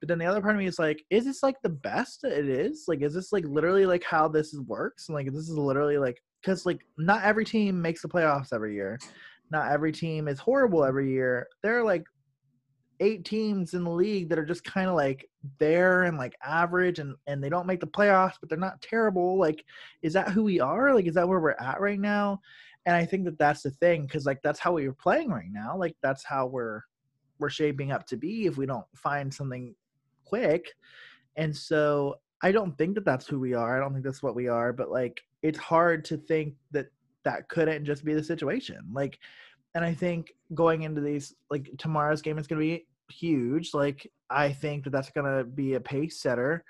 But 0.00 0.08
then 0.08 0.18
the 0.18 0.26
other 0.26 0.42
part 0.42 0.54
of 0.54 0.60
me 0.60 0.66
is 0.66 0.78
like 0.78 1.02
is 1.08 1.24
this 1.24 1.42
like 1.42 1.56
the 1.62 1.70
best 1.70 2.24
it 2.24 2.48
is? 2.48 2.84
Like 2.86 3.02
is 3.02 3.14
this 3.14 3.32
like 3.32 3.44
literally 3.46 3.86
like 3.86 4.04
how 4.04 4.28
this 4.28 4.54
works? 4.66 5.08
And 5.08 5.14
like 5.14 5.26
this 5.26 5.48
is 5.48 5.56
literally 5.56 5.98
like 5.98 6.22
because 6.42 6.66
like 6.66 6.80
not 6.98 7.24
every 7.24 7.44
team 7.44 7.80
makes 7.80 8.02
the 8.02 8.08
playoffs 8.08 8.52
every 8.52 8.74
year. 8.74 8.98
Not 9.50 9.72
every 9.72 9.92
team 9.92 10.28
is 10.28 10.38
horrible 10.38 10.84
every 10.84 11.10
year. 11.10 11.48
There 11.62 11.78
are 11.80 11.84
like 11.84 12.04
eight 13.00 13.24
teams 13.24 13.74
in 13.74 13.84
the 13.84 13.90
league 13.90 14.28
that 14.28 14.38
are 14.38 14.44
just 14.44 14.64
kind 14.64 14.88
of 14.88 14.96
like 14.96 15.28
there 15.58 16.04
and 16.04 16.18
like 16.18 16.34
average 16.44 16.98
and 16.98 17.14
and 17.26 17.42
they 17.42 17.48
don't 17.48 17.66
make 17.66 17.80
the 17.80 17.86
playoffs 17.86 18.34
but 18.40 18.48
they're 18.48 18.58
not 18.58 18.80
terrible 18.82 19.38
like 19.38 19.64
is 20.02 20.12
that 20.12 20.30
who 20.30 20.42
we 20.44 20.60
are? 20.60 20.94
Like 20.94 21.06
is 21.06 21.14
that 21.14 21.28
where 21.28 21.40
we're 21.40 21.56
at 21.60 21.80
right 21.80 22.00
now? 22.00 22.40
And 22.86 22.96
i 22.96 23.04
think 23.04 23.24
that 23.26 23.38
that's 23.38 23.62
the 23.62 23.70
thing 23.70 24.02
because 24.02 24.24
like 24.24 24.40
that's 24.42 24.58
how 24.58 24.72
we 24.72 24.86
are 24.86 24.92
playing 24.92 25.30
right 25.30 25.50
now 25.50 25.76
like 25.76 25.94
that's 26.02 26.24
how 26.24 26.46
we're 26.46 26.82
we're 27.38 27.50
shaping 27.50 27.92
up 27.92 28.06
to 28.06 28.16
be 28.16 28.46
if 28.46 28.56
we 28.56 28.66
don't 28.66 28.86
find 28.96 29.32
something 29.32 29.74
quick. 30.24 30.72
And 31.36 31.56
so 31.56 32.16
i 32.42 32.52
don't 32.52 32.76
think 32.78 32.94
that 32.94 33.04
that's 33.04 33.26
who 33.26 33.38
we 33.38 33.54
are 33.54 33.76
i 33.76 33.80
don't 33.80 33.92
think 33.92 34.04
that's 34.04 34.22
what 34.22 34.36
we 34.36 34.48
are 34.48 34.72
but 34.72 34.90
like 34.90 35.20
it's 35.42 35.58
hard 35.58 36.04
to 36.04 36.16
think 36.16 36.54
that 36.70 36.86
that 37.24 37.48
couldn't 37.48 37.84
just 37.84 38.04
be 38.04 38.14
the 38.14 38.22
situation 38.22 38.78
like 38.92 39.18
and 39.78 39.86
i 39.86 39.94
think 39.94 40.32
going 40.54 40.82
into 40.82 41.00
these 41.00 41.36
like 41.50 41.70
tomorrow's 41.78 42.20
game 42.20 42.36
is 42.36 42.48
going 42.48 42.60
to 42.60 42.66
be 42.66 42.86
huge. 43.10 43.74
Like 43.74 44.10
i 44.30 44.52
think 44.52 44.84
that 44.84 44.90
that's 44.90 45.10
going 45.10 45.26
to 45.38 45.44
be 45.44 45.74
a 45.74 45.80
pace 45.80 46.20
setter 46.20 46.64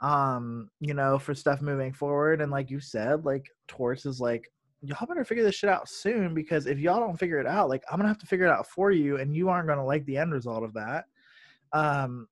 um 0.00 0.68
you 0.80 0.94
know 0.94 1.16
for 1.18 1.34
stuff 1.34 1.62
moving 1.62 1.92
forward. 1.92 2.40
And 2.40 2.50
like 2.50 2.68
you 2.70 2.80
said 2.80 3.24
like 3.24 3.46
torts 3.68 4.04
is 4.04 4.20
like 4.20 4.50
y'all 4.82 5.06
better 5.06 5.24
figure 5.24 5.44
this 5.44 5.54
shit 5.54 5.70
out 5.70 5.88
soon 5.88 6.34
because 6.34 6.66
if 6.66 6.80
y'all 6.80 6.98
don't 6.98 7.16
figure 7.16 7.38
it 7.38 7.46
out 7.46 7.68
like 7.68 7.84
i'm 7.88 7.98
gonna 7.98 8.08
have 8.08 8.18
to 8.18 8.26
figure 8.26 8.46
it 8.46 8.50
out 8.50 8.66
for 8.66 8.90
you 8.90 9.18
and 9.18 9.32
you 9.32 9.48
aren't 9.48 9.68
gonna 9.68 9.84
like 9.84 10.04
the 10.06 10.16
end 10.16 10.32
result 10.32 10.64
of 10.64 10.74
that. 10.74 11.04
Um 11.72 12.26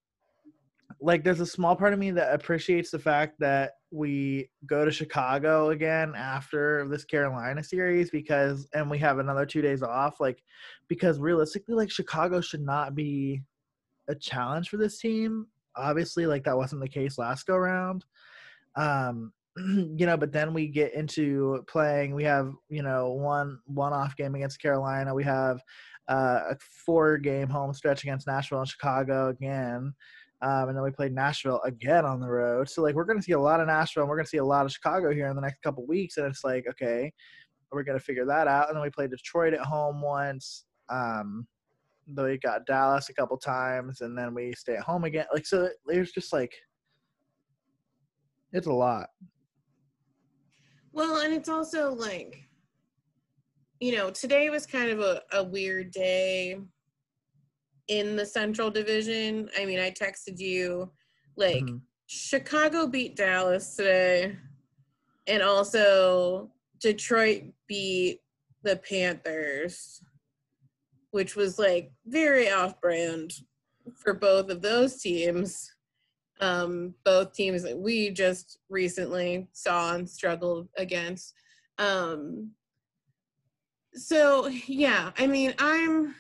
like 1.01 1.25
there's 1.25 1.41
a 1.41 1.47
small 1.47 1.77
part 1.77 1.93
of 1.93 1.99
me 1.99 2.11
that 2.11 2.35
appreciates 2.35 2.91
the 2.91 2.99
fact 2.99 3.39
that 3.39 3.73
we 3.91 4.49
go 4.67 4.85
to 4.85 4.91
Chicago 4.91 5.71
again 5.71 6.15
after 6.17 6.87
this 6.89 7.05
Carolina 7.05 7.63
series 7.63 8.11
because 8.11 8.69
and 8.75 8.91
we 8.91 8.99
have 8.99 9.19
another 9.19 9.47
2 9.47 9.63
days 9.63 9.83
off 9.83 10.21
like 10.21 10.43
because 10.89 11.19
realistically 11.19 11.75
like 11.75 11.91
Chicago 11.91 12.41
should 12.41 12.63
not 12.63 12.95
be 12.95 13.43
a 14.09 14.15
challenge 14.15 14.69
for 14.69 14.77
this 14.77 14.99
team. 14.99 15.47
Obviously 15.77 16.27
like 16.27 16.45
that 16.45 16.57
wasn't 16.57 16.81
the 16.81 16.89
case 16.89 17.19
last 17.19 17.47
go 17.47 17.57
round. 17.57 18.05
Um 18.77 19.33
you 19.57 20.07
know 20.07 20.17
but 20.17 20.33
then 20.33 20.55
we 20.55 20.69
get 20.69 20.95
into 20.95 21.65
playing 21.69 22.15
we 22.15 22.23
have 22.25 22.53
you 22.69 22.83
know 22.83 23.11
one 23.11 23.59
one 23.67 23.93
off 23.93 24.17
game 24.17 24.35
against 24.35 24.63
Carolina. 24.63 25.15
We 25.15 25.25
have 25.25 25.61
uh, 26.09 26.41
a 26.51 26.57
four 26.85 27.19
game 27.19 27.49
home 27.49 27.73
stretch 27.73 28.03
against 28.03 28.27
Nashville 28.27 28.59
and 28.59 28.69
Chicago 28.69 29.29
again 29.29 29.95
um, 30.43 30.69
and 30.69 30.77
then 30.77 30.83
we 30.83 30.91
played 30.91 31.13
Nashville 31.13 31.61
again 31.65 32.05
on 32.05 32.21
the 32.21 32.29
road. 32.29 32.69
So 32.69 32.83
like 32.83 32.95
we're 32.95 33.05
going 33.05 33.19
to 33.19 33.23
see 33.23 33.33
a 33.33 33.41
lot 33.41 33.61
of 33.61 33.67
Nashville 33.67 34.05
and 34.05 34.11
we're 34.11 34.17
going 34.17 34.25
to 34.25 34.31
see 34.31 34.39
a 34.39 34.45
lot 34.45 34.65
of 34.65 34.73
Chicago 34.73 35.13
here 35.13 35.27
in 35.27 35.37
the 35.37 35.43
next 35.43 35.63
couple 35.63 35.87
weeks. 35.87 36.17
And 36.17 36.27
it's 36.27 36.45
like 36.45 36.67
okay, 36.69 37.13
we're 37.71 37.83
going 37.83 37.99
to 37.99 38.05
figure 38.05 38.25
that 38.27 38.49
out. 38.49 38.69
And 38.69 38.77
then 38.77 38.83
we 38.83 38.91
played 38.91 39.11
Detroit 39.11 39.53
at 39.53 39.61
home 39.61 40.01
once. 40.01 40.65
Um, 40.89 41.47
though 42.07 42.25
we 42.25 42.39
got 42.39 42.67
Dallas 42.67 43.09
a 43.09 43.15
couple 43.15 43.37
times, 43.37 44.01
and 44.01 44.17
then 44.17 44.35
we 44.35 44.53
stay 44.55 44.77
at 44.77 44.83
home 44.83 45.05
again. 45.05 45.27
Like 45.33 45.47
so, 45.47 45.69
there's 45.87 46.13
just 46.13 46.33
like 46.33 46.53
it's 48.53 48.67
a 48.67 48.73
lot. 48.73 49.09
Well, 50.93 51.21
and 51.21 51.33
it's 51.33 51.49
also 51.49 51.93
like 51.93 52.49
you 53.79 53.93
know 53.93 54.11
today 54.11 54.51
was 54.51 54.67
kind 54.67 54.91
of 54.91 55.01
a, 55.01 55.23
a 55.33 55.45
weird 55.45 55.91
day 55.91 56.59
in 57.91 58.15
the 58.15 58.25
Central 58.25 58.71
Division. 58.71 59.51
I 59.59 59.67
mean, 59.67 59.81
I 59.81 59.91
texted 59.91 60.39
you 60.39 60.91
like 61.37 61.65
mm-hmm. 61.65 61.79
Chicago 62.07 62.87
beat 62.87 63.17
Dallas 63.17 63.77
today, 63.77 64.37
and 65.27 65.43
also 65.43 66.51
Detroit 66.81 67.43
beat 67.67 68.21
the 68.63 68.77
Panthers, 68.77 70.03
which 71.11 71.35
was 71.35 71.59
like 71.59 71.93
very 72.07 72.49
off 72.49 72.81
brand 72.81 73.33
for 73.97 74.15
both 74.15 74.51
of 74.51 74.63
those 74.63 75.03
teams. 75.03 75.71
Um, 76.41 76.95
both 77.05 77.35
teams 77.35 77.63
that 77.65 77.77
we 77.77 78.09
just 78.09 78.61
recently 78.71 79.49
saw 79.53 79.95
and 79.95 80.09
struggled 80.09 80.69
against. 80.79 81.35
Um, 81.77 82.53
so 83.93 84.47
yeah, 84.47 85.11
I 85.19 85.27
mean, 85.27 85.53
I'm 85.59 86.15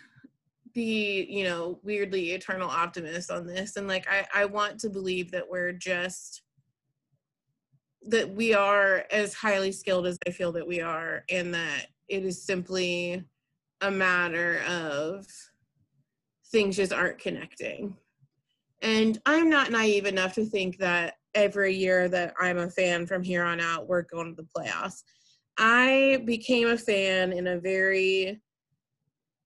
be 0.72 1.26
you 1.28 1.44
know 1.44 1.78
weirdly 1.82 2.32
eternal 2.32 2.68
optimist 2.68 3.30
on 3.30 3.46
this. 3.46 3.76
And 3.76 3.88
like 3.88 4.06
i 4.08 4.26
i 4.34 4.44
want 4.44 4.78
to 4.80 4.90
believe 4.90 5.30
that 5.32 5.48
we're 5.48 5.72
just 5.72 6.42
that 8.02 8.34
we 8.34 8.54
are 8.54 9.04
as 9.10 9.34
highly 9.34 9.72
skilled 9.72 10.06
as 10.06 10.18
i 10.26 10.30
feel 10.30 10.52
that 10.52 10.66
we 10.66 10.80
are 10.80 11.24
and 11.30 11.52
that 11.54 11.86
it 12.08 12.24
is 12.24 12.42
simply 12.42 13.22
a 13.82 13.90
matter 13.90 14.62
of 14.68 15.26
things 16.50 16.76
just 16.76 16.92
aren't 16.92 17.18
connecting. 17.18 17.96
And 18.82 19.20
i'm 19.26 19.50
not 19.50 19.70
naive 19.70 20.06
enough 20.06 20.34
to 20.34 20.44
think 20.44 20.78
that 20.78 21.14
every 21.34 21.74
year 21.74 22.08
that 22.08 22.34
i'm 22.40 22.58
a 22.58 22.70
fan 22.70 23.06
from 23.06 23.22
here 23.22 23.44
on 23.44 23.60
out 23.60 23.86
we're 23.86 24.02
going 24.02 24.34
to 24.34 24.42
the 24.42 24.48
playoffs. 24.56 25.02
I 25.58 26.22
became 26.24 26.68
a 26.68 26.78
fan 26.78 27.32
in 27.32 27.46
a 27.46 27.60
very 27.60 28.40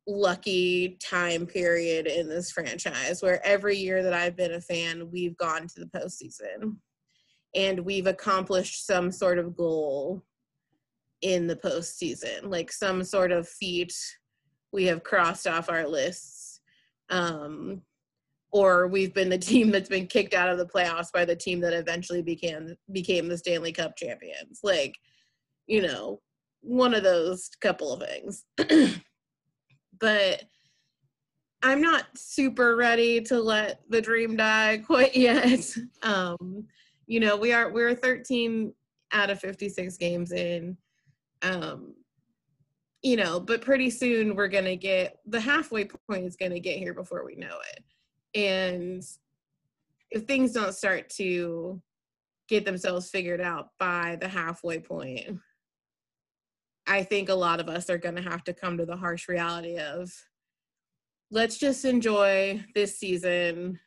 lucky 0.06 0.98
time 1.02 1.46
period 1.46 2.06
in 2.06 2.28
this 2.28 2.50
franchise 2.50 3.22
where 3.22 3.44
every 3.44 3.76
year 3.76 4.02
that 4.02 4.12
I've 4.12 4.36
been 4.36 4.52
a 4.52 4.60
fan, 4.60 5.10
we've 5.10 5.36
gone 5.36 5.66
to 5.68 5.80
the 5.80 5.86
postseason 5.98 6.76
and 7.54 7.80
we've 7.80 8.06
accomplished 8.06 8.86
some 8.86 9.10
sort 9.10 9.38
of 9.38 9.56
goal 9.56 10.22
in 11.22 11.46
the 11.46 11.56
postseason, 11.56 12.50
like 12.50 12.70
some 12.70 13.02
sort 13.02 13.32
of 13.32 13.48
feat 13.48 13.94
we 14.72 14.84
have 14.84 15.04
crossed 15.04 15.46
off 15.46 15.70
our 15.70 15.86
lists. 15.86 16.60
Um, 17.08 17.82
or 18.52 18.86
we've 18.88 19.14
been 19.14 19.30
the 19.30 19.38
team 19.52 19.70
that's 19.70 19.88
been 19.88 20.06
kicked 20.06 20.34
out 20.34 20.50
of 20.50 20.58
the 20.58 20.66
playoffs 20.66 21.12
by 21.12 21.24
the 21.24 21.36
team 21.36 21.60
that 21.60 21.72
eventually 21.72 22.22
became 22.22 22.74
became 22.92 23.28
the 23.28 23.38
Stanley 23.38 23.72
Cup 23.72 23.96
champions. 23.96 24.60
Like, 24.62 24.94
you 25.66 25.80
know, 25.80 26.20
one 26.60 26.94
of 26.94 27.02
those 27.02 27.48
couple 27.60 27.92
of 27.92 28.02
things. 28.02 28.44
but 30.04 30.42
I'm 31.62 31.80
not 31.80 32.04
super 32.14 32.76
ready 32.76 33.22
to 33.22 33.40
let 33.40 33.80
the 33.88 34.02
dream 34.02 34.36
die 34.36 34.82
quite 34.86 35.16
yet. 35.16 35.66
Um, 36.02 36.66
you 37.06 37.20
know, 37.20 37.38
we 37.38 37.54
are 37.54 37.72
we're 37.72 37.94
13 37.94 38.74
out 39.12 39.30
of 39.30 39.40
56 39.40 39.96
games 39.96 40.30
in. 40.32 40.76
Um, 41.40 41.94
you 43.00 43.16
know, 43.16 43.40
but 43.40 43.62
pretty 43.62 43.88
soon 43.88 44.36
we're 44.36 44.48
gonna 44.48 44.76
get 44.76 45.20
the 45.24 45.40
halfway 45.40 45.86
point 45.86 46.26
is 46.26 46.36
gonna 46.36 46.60
get 46.60 46.78
here 46.78 46.92
before 46.92 47.24
we 47.24 47.34
know 47.34 47.56
it. 47.72 48.38
And 48.38 49.02
if 50.10 50.24
things 50.24 50.52
don't 50.52 50.74
start 50.74 51.08
to 51.16 51.80
get 52.50 52.66
themselves 52.66 53.08
figured 53.08 53.40
out 53.40 53.70
by 53.78 54.18
the 54.20 54.28
halfway 54.28 54.80
point, 54.80 55.38
I 56.86 57.02
think 57.02 57.28
a 57.28 57.34
lot 57.34 57.60
of 57.60 57.68
us 57.68 57.88
are 57.88 57.98
going 57.98 58.16
to 58.16 58.22
have 58.22 58.44
to 58.44 58.52
come 58.52 58.78
to 58.78 58.86
the 58.86 58.96
harsh 58.96 59.28
reality 59.28 59.78
of 59.78 60.12
let's 61.30 61.56
just 61.56 61.84
enjoy 61.84 62.64
this 62.74 62.98
season 62.98 63.80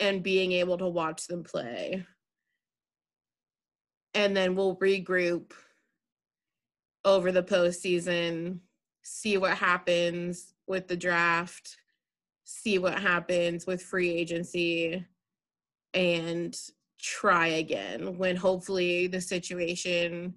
and 0.00 0.22
being 0.22 0.52
able 0.52 0.78
to 0.78 0.88
watch 0.88 1.26
them 1.26 1.42
play. 1.42 2.04
And 4.12 4.36
then 4.36 4.54
we'll 4.54 4.76
regroup 4.76 5.52
over 7.04 7.32
the 7.32 7.42
postseason, 7.42 8.60
see 9.02 9.36
what 9.36 9.56
happens 9.56 10.54
with 10.66 10.88
the 10.88 10.96
draft, 10.96 11.76
see 12.44 12.78
what 12.78 12.98
happens 12.98 13.66
with 13.66 13.82
free 13.82 14.10
agency, 14.10 15.04
and 15.92 16.56
try 17.00 17.48
again 17.48 18.16
when 18.18 18.36
hopefully 18.36 19.06
the 19.06 19.20
situation 19.20 20.34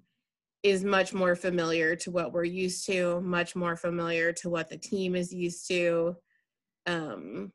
is 0.62 0.84
much 0.84 1.12
more 1.12 1.36
familiar 1.36 1.94
to 1.96 2.10
what 2.10 2.32
we're 2.32 2.44
used 2.44 2.86
to, 2.86 3.20
much 3.20 3.54
more 3.54 3.76
familiar 3.76 4.32
to 4.32 4.50
what 4.50 4.68
the 4.68 4.76
team 4.76 5.14
is 5.14 5.32
used 5.32 5.68
to. 5.68 6.16
Um, 6.86 7.52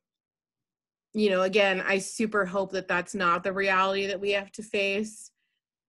you 1.14 1.30
know, 1.30 1.42
again, 1.42 1.82
I 1.86 2.00
super 2.00 2.46
hope 2.46 2.72
that 2.72 2.88
that's 2.88 3.14
not 3.14 3.44
the 3.44 3.54
reality 3.54 4.08
that 4.08 4.20
we 4.20 4.32
have 4.32 4.52
to 4.54 4.64
face. 4.64 5.32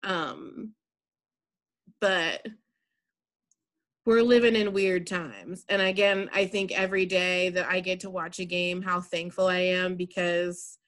Um, 0.03 0.75
but 2.01 2.47
we're 4.05 4.23
living 4.23 4.57
in 4.57 4.75
weird 4.75 5.07
times. 5.07 5.65
And 5.69 5.81
again, 5.81 6.29
I 6.35 6.47
think 6.47 6.73
every 6.73 7.07
day 7.07 7.49
that 7.51 7.67
I 7.67 7.81
get 7.81 8.01
to 8.01 8.11
watch 8.11 8.39
a 8.39 8.45
game, 8.45 8.83
how 8.83 9.01
thankful 9.01 9.47
I 9.47 9.61
am 9.61 9.95
because 9.95 10.79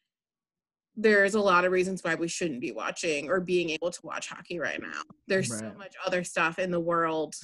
there's 0.96 1.34
a 1.34 1.40
lot 1.40 1.64
of 1.64 1.72
reasons 1.72 2.02
why 2.02 2.14
we 2.14 2.28
shouldn't 2.28 2.60
be 2.60 2.72
watching 2.72 3.28
or 3.28 3.40
being 3.40 3.70
able 3.70 3.90
to 3.90 4.00
watch 4.02 4.28
hockey 4.28 4.58
right 4.58 4.80
now. 4.80 5.02
There's 5.28 5.50
right. 5.50 5.60
so 5.60 5.72
much 5.76 5.94
other 6.06 6.24
stuff 6.24 6.58
in 6.58 6.70
the 6.70 6.80
world 6.80 7.34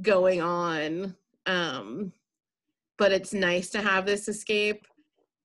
going 0.00 0.40
on. 0.40 1.14
Um, 1.46 2.12
but 2.96 3.12
it's 3.12 3.34
nice 3.34 3.70
to 3.70 3.82
have 3.82 4.06
this 4.06 4.28
escape 4.28 4.86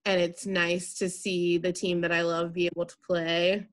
and 0.06 0.22
it's 0.22 0.46
nice 0.46 0.94
to 0.96 1.10
see 1.10 1.58
the 1.58 1.74
team 1.74 2.02
that 2.02 2.12
I 2.12 2.22
love 2.22 2.54
be 2.54 2.68
able 2.68 2.86
to 2.86 2.96
play. 3.06 3.68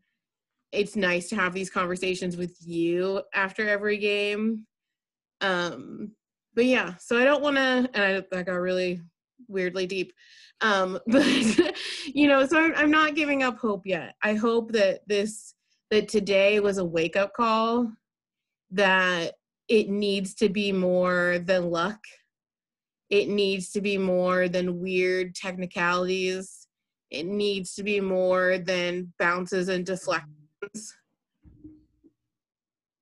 It's 0.72 0.96
nice 0.96 1.28
to 1.28 1.36
have 1.36 1.54
these 1.54 1.70
conversations 1.70 2.36
with 2.36 2.56
you 2.60 3.22
after 3.32 3.68
every 3.68 3.98
game. 3.98 4.66
Um, 5.40 6.12
but 6.54 6.64
yeah, 6.64 6.94
so 6.98 7.18
I 7.18 7.24
don't 7.24 7.42
want 7.42 7.56
to, 7.56 7.90
and 7.94 7.96
I, 7.96 8.24
that 8.30 8.46
got 8.46 8.54
really 8.54 9.00
weirdly 9.48 9.86
deep. 9.86 10.12
Um, 10.60 10.98
but 11.06 11.26
you 12.06 12.28
know, 12.28 12.46
so 12.46 12.58
I'm, 12.58 12.74
I'm 12.76 12.90
not 12.90 13.14
giving 13.14 13.42
up 13.42 13.58
hope 13.58 13.86
yet. 13.86 14.14
I 14.22 14.34
hope 14.34 14.72
that 14.72 15.00
this, 15.06 15.54
that 15.90 16.08
today 16.08 16.60
was 16.60 16.78
a 16.78 16.84
wake 16.84 17.16
up 17.16 17.32
call 17.34 17.92
that 18.70 19.34
it 19.68 19.88
needs 19.88 20.34
to 20.34 20.48
be 20.48 20.72
more 20.72 21.38
than 21.44 21.70
luck 21.70 22.00
it 23.10 23.28
needs 23.28 23.70
to 23.72 23.80
be 23.80 23.98
more 23.98 24.48
than 24.48 24.80
weird 24.80 25.34
technicalities. 25.34 26.66
It 27.10 27.26
needs 27.26 27.74
to 27.76 27.82
be 27.82 28.00
more 28.00 28.58
than 28.58 29.12
bounces 29.18 29.68
and 29.68 29.86
deflections. 29.86 30.94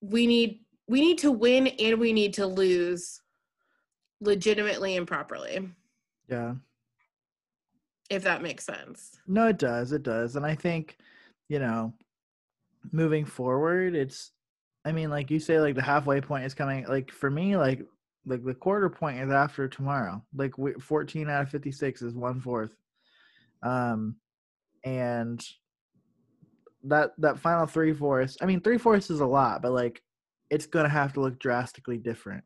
We 0.02 0.26
need 0.26 0.60
we 0.86 1.00
need 1.00 1.18
to 1.18 1.32
win 1.32 1.66
and 1.66 1.98
we 1.98 2.12
need 2.12 2.34
to 2.34 2.46
lose 2.46 3.22
legitimately 4.20 4.98
and 4.98 5.06
properly. 5.06 5.70
Yeah. 6.28 6.54
If 8.10 8.22
that 8.24 8.42
makes 8.42 8.64
sense. 8.64 9.18
No, 9.26 9.48
it 9.48 9.58
does. 9.58 9.92
It 9.92 10.02
does. 10.02 10.36
And 10.36 10.44
I 10.44 10.54
think, 10.54 10.98
you 11.48 11.58
know, 11.58 11.94
moving 12.92 13.24
forward, 13.24 13.94
it's 13.94 14.32
I 14.84 14.92
mean, 14.92 15.08
like 15.08 15.30
you 15.30 15.40
say, 15.40 15.58
like 15.60 15.74
the 15.74 15.82
halfway 15.82 16.20
point 16.20 16.44
is 16.44 16.54
coming. 16.54 16.84
Like 16.86 17.10
for 17.10 17.30
me, 17.30 17.56
like 17.56 17.86
like 18.26 18.44
the 18.44 18.54
quarter 18.54 18.90
point 18.90 19.20
is 19.20 19.30
after 19.30 19.68
tomorrow. 19.68 20.22
Like 20.34 20.54
14 20.80 21.28
out 21.28 21.42
of 21.42 21.50
56 21.50 22.02
is 22.02 22.14
one 22.14 22.40
fourth. 22.40 22.74
Um, 23.62 24.16
and 24.84 25.44
that 26.84 27.12
that 27.18 27.38
final 27.38 27.66
three 27.66 27.94
fourths. 27.94 28.36
I 28.42 28.46
mean, 28.46 28.60
three 28.60 28.78
fourths 28.78 29.10
is 29.10 29.20
a 29.20 29.26
lot, 29.26 29.62
but 29.62 29.72
like 29.72 30.02
it's 30.50 30.66
gonna 30.66 30.88
have 30.88 31.14
to 31.14 31.20
look 31.20 31.38
drastically 31.38 31.96
different 31.96 32.44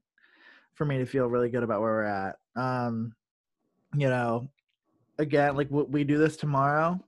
for 0.74 0.84
me 0.84 0.98
to 0.98 1.06
feel 1.06 1.26
really 1.26 1.50
good 1.50 1.64
about 1.64 1.80
where 1.80 1.90
we're 1.90 2.04
at. 2.04 2.36
Um, 2.56 3.14
you 3.94 4.08
know, 4.08 4.48
again, 5.18 5.56
like 5.56 5.68
we 5.70 6.04
do 6.04 6.18
this 6.18 6.36
tomorrow. 6.36 6.98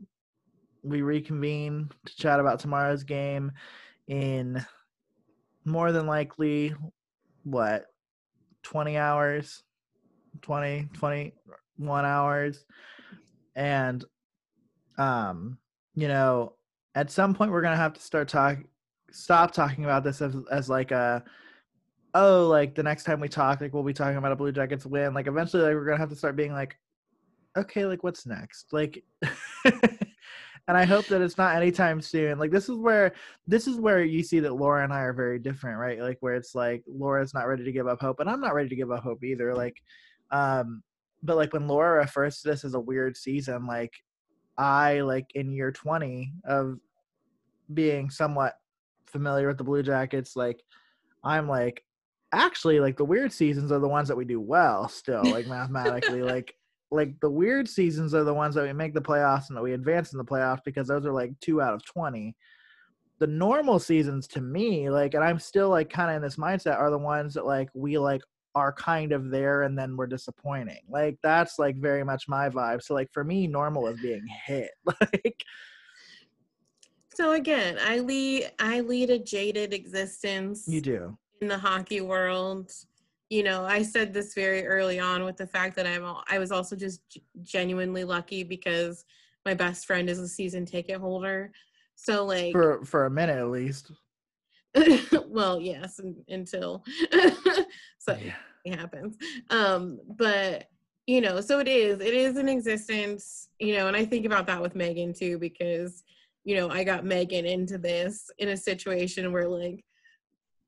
We 0.83 1.03
reconvene 1.03 1.91
to 2.07 2.17
chat 2.17 2.41
about 2.41 2.61
tomorrow's 2.61 3.05
game 3.05 3.53
in 4.09 4.65
more 5.65 5.93
than 5.93 6.07
likely 6.07 6.75
what 7.45 7.87
20 8.63 8.97
hours 8.97 9.63
20 10.43 10.89
21 10.95 12.05
hours 12.05 12.65
and 13.57 14.05
um 14.99 15.59
you 15.95 16.09
know 16.09 16.55
at 16.95 17.11
some 17.11 17.35
point 17.35 17.51
we're 17.51 17.63
gonna 17.63 17.77
have 17.77 17.95
to 17.95 18.01
start 18.01 18.29
talk 18.29 18.59
stop 19.11 19.53
talking 19.53 19.85
about 19.85 20.05
this 20.05 20.21
as, 20.23 20.37
as 20.51 20.69
like 20.69 20.91
a 20.91 21.23
oh 22.15 22.47
like 22.47 22.75
the 22.75 22.83
next 22.83 23.05
time 23.05 23.21
we 23.21 23.29
talk 23.29 23.61
like 23.61 23.73
we'll 23.73 23.83
be 23.83 23.93
talking 23.93 24.17
about 24.17 24.33
a 24.33 24.37
blue 24.37 24.53
jackets 24.53 24.85
win 24.85 25.15
like 25.15 25.27
eventually 25.27 25.63
like 25.63 25.75
we're 25.75 25.85
gonna 25.85 25.97
have 25.97 26.09
to 26.09 26.17
start 26.17 26.37
being 26.37 26.53
like 26.53 26.77
okay 27.57 27.85
like 27.85 28.03
what's 28.03 28.27
next 28.27 28.73
like 28.73 29.05
and 30.71 30.79
I 30.79 30.85
hope 30.85 31.07
that 31.07 31.21
it's 31.21 31.37
not 31.37 31.57
anytime 31.57 32.01
soon. 32.01 32.39
Like 32.39 32.53
this 32.53 32.69
is 32.69 32.77
where 32.77 33.13
this 33.49 33.67
is 33.67 33.77
where 33.77 34.05
you 34.05 34.23
see 34.23 34.39
that 34.39 34.55
Laura 34.55 34.85
and 34.85 34.93
I 34.93 35.01
are 35.01 35.13
very 35.13 35.41
different, 35.41 35.81
right? 35.81 36.01
Like 36.01 36.19
where 36.21 36.35
it's 36.35 36.55
like 36.55 36.85
Laura's 36.87 37.35
not 37.35 37.49
ready 37.49 37.65
to 37.65 37.73
give 37.73 37.89
up 37.89 38.01
hope, 38.01 38.21
and 38.21 38.31
I'm 38.31 38.41
not 38.41 38.55
ready 38.55 38.69
to 38.69 38.77
give 38.77 38.93
up 38.93 39.03
hope 39.03 39.25
either. 39.25 39.53
Like, 39.53 39.83
um, 40.31 40.85
but 41.25 41.37
like 41.37 41.53
when 41.53 41.67
Laura 41.67 41.99
refers 41.99 42.41
to 42.41 42.49
this 42.51 42.65
as 42.65 42.75
a 42.75 42.81
weird 42.81 43.17
season, 43.17 43.67
like 43.67 43.93
I 44.57 45.01
like 45.01 45.27
in 45.35 45.51
year 45.51 45.73
20 45.73 46.35
of 46.45 46.79
being 47.75 48.09
somewhat 48.09 48.55
familiar 49.07 49.49
with 49.49 49.59
the 49.59 49.65
Blue 49.65 49.83
Jackets, 49.83 50.37
like 50.37 50.63
I'm 51.25 51.49
like 51.49 51.83
actually 52.33 52.81
like 52.81 52.97
the 52.97 53.05
weird 53.05 53.33
seasons 53.33 53.73
are 53.73 53.79
the 53.79 53.89
ones 53.89 54.09
that 54.09 54.17
we 54.17 54.25
do 54.25 54.41
well 54.41 54.89
still 54.89 55.25
like 55.25 55.47
mathematically 55.47 56.23
like 56.35 56.55
like 56.93 57.19
the 57.21 57.31
weird 57.31 57.69
seasons 57.69 58.15
are 58.15 58.25
the 58.25 58.35
ones 58.35 58.55
that 58.55 58.65
we 58.65 58.73
make 58.73 58.95
the 58.95 59.01
playoffs 59.01 59.49
and 59.49 59.57
that 59.57 59.63
we 59.63 59.73
advance 59.73 60.13
in 60.13 60.19
the 60.19 60.25
playoffs 60.25 60.63
because 60.65 60.89
those 60.89 61.07
are 61.07 61.13
like 61.13 61.33
two 61.41 61.61
out 61.61 61.75
of 61.75 61.85
20 61.85 62.35
the 63.19 63.27
normal 63.27 63.79
seasons 63.79 64.27
to 64.27 64.41
me 64.41 64.89
like 64.91 65.15
and 65.15 65.25
i'm 65.25 65.39
still 65.39 65.69
like 65.69 65.91
kind 65.91 66.11
of 66.11 66.17
in 66.17 66.23
this 66.23 66.37
mindset 66.37 66.79
are 66.79 66.91
the 66.91 66.99
ones 66.99 67.35
that 67.35 67.47
like 67.47 67.69
we 67.75 67.99
like 67.99 68.23
are 68.55 68.73
kind 68.73 69.13
of 69.13 69.31
there 69.31 69.63
and 69.63 69.79
then 69.79 69.97
we're 69.97 70.07
disappointing. 70.07 70.81
Like 70.89 71.19
that's 71.23 71.59
like 71.59 71.77
very 71.77 72.05
much 72.05 72.29
my 72.29 72.49
vibe. 72.49 72.83
So 72.83 72.95
like 72.95 73.13
for 73.13 73.25
me 73.25 73.47
normal 73.47 73.87
is 73.87 74.01
being 74.01 74.27
hit 74.47 74.71
like 74.85 75.45
so 77.13 77.33
again 77.33 77.77
i 77.87 77.99
lead 77.99 78.51
i 78.61 78.81
lead 78.81 79.11
a 79.11 79.19
jaded 79.19 79.73
existence. 79.73 80.67
You 80.67 80.81
do 80.81 81.19
in 81.41 81.49
the 81.49 81.59
hockey 81.59 82.01
world 82.01 82.73
you 83.31 83.45
know, 83.45 83.65
I 83.65 83.83
said 83.83 84.13
this 84.13 84.35
very 84.35 84.67
early 84.67 84.99
on 84.99 85.25
with 85.25 85.37
the 85.37 85.47
fact 85.47 85.77
that 85.77 85.87
I'm 85.87 86.05
I 86.29 86.39
was 86.39 86.51
also 86.51 86.75
just 86.75 87.01
genuinely 87.43 88.03
lucky 88.03 88.43
because 88.43 89.05
my 89.47 89.55
best 89.55 89.87
friend 89.87 90.11
is 90.11 90.19
a 90.19 90.29
season 90.29 90.67
ticket 90.67 91.01
holder. 91.01 91.53
So 91.95 92.27
like 92.27 92.53
for 92.53 92.85
for 92.85 93.07
a 93.07 93.11
minute 93.11 93.39
at 93.39 93.49
least. 93.49 93.93
well, 95.27 95.61
yes, 95.61 96.01
until 96.29 96.85
so 97.99 98.17
yeah. 98.21 98.35
it 98.65 98.79
happens. 98.79 99.17
Um, 99.51 100.01
but 100.17 100.69
you 101.07 101.21
know, 101.21 101.41
so 101.41 101.61
it 101.61 101.69
is. 101.69 102.01
It 102.01 102.15
is 102.15 102.37
an 102.37 102.49
existence. 102.49 103.49
You 103.61 103.77
know, 103.77 103.87
and 103.87 103.97
I 103.97 104.05
think 104.05 104.27
about 104.27 104.47
that 104.49 104.61
with 104.61 104.75
Megan 104.75 105.15
too 105.15 105.39
because 105.39 106.03
you 106.43 106.57
know 106.57 106.69
I 106.69 106.83
got 106.83 107.05
Megan 107.05 107.47
into 107.47 107.79
this 107.79 108.29
in 108.39 108.49
a 108.49 108.57
situation 108.57 109.33
where 109.33 109.49
like 109.49 109.85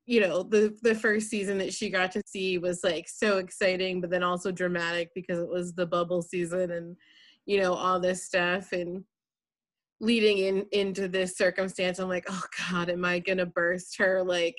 you 0.05 0.19
know 0.19 0.43
the 0.43 0.75
the 0.81 0.95
first 0.95 1.29
season 1.29 1.57
that 1.57 1.73
she 1.73 1.89
got 1.89 2.11
to 2.11 2.21
see 2.25 2.57
was 2.57 2.83
like 2.83 3.07
so 3.07 3.37
exciting 3.37 4.01
but 4.01 4.09
then 4.09 4.23
also 4.23 4.51
dramatic 4.51 5.09
because 5.15 5.39
it 5.39 5.47
was 5.47 5.73
the 5.73 5.85
bubble 5.85 6.21
season 6.21 6.71
and 6.71 6.97
you 7.45 7.59
know 7.59 7.73
all 7.73 7.99
this 7.99 8.25
stuff 8.25 8.71
and 8.71 9.03
leading 10.01 10.39
in 10.39 10.65
into 10.71 11.07
this 11.07 11.37
circumstance 11.37 11.99
i'm 11.99 12.09
like 12.09 12.25
oh 12.29 12.43
god 12.69 12.89
am 12.89 13.05
i 13.05 13.19
gonna 13.19 13.45
burst 13.45 13.97
her 13.97 14.23
like 14.23 14.55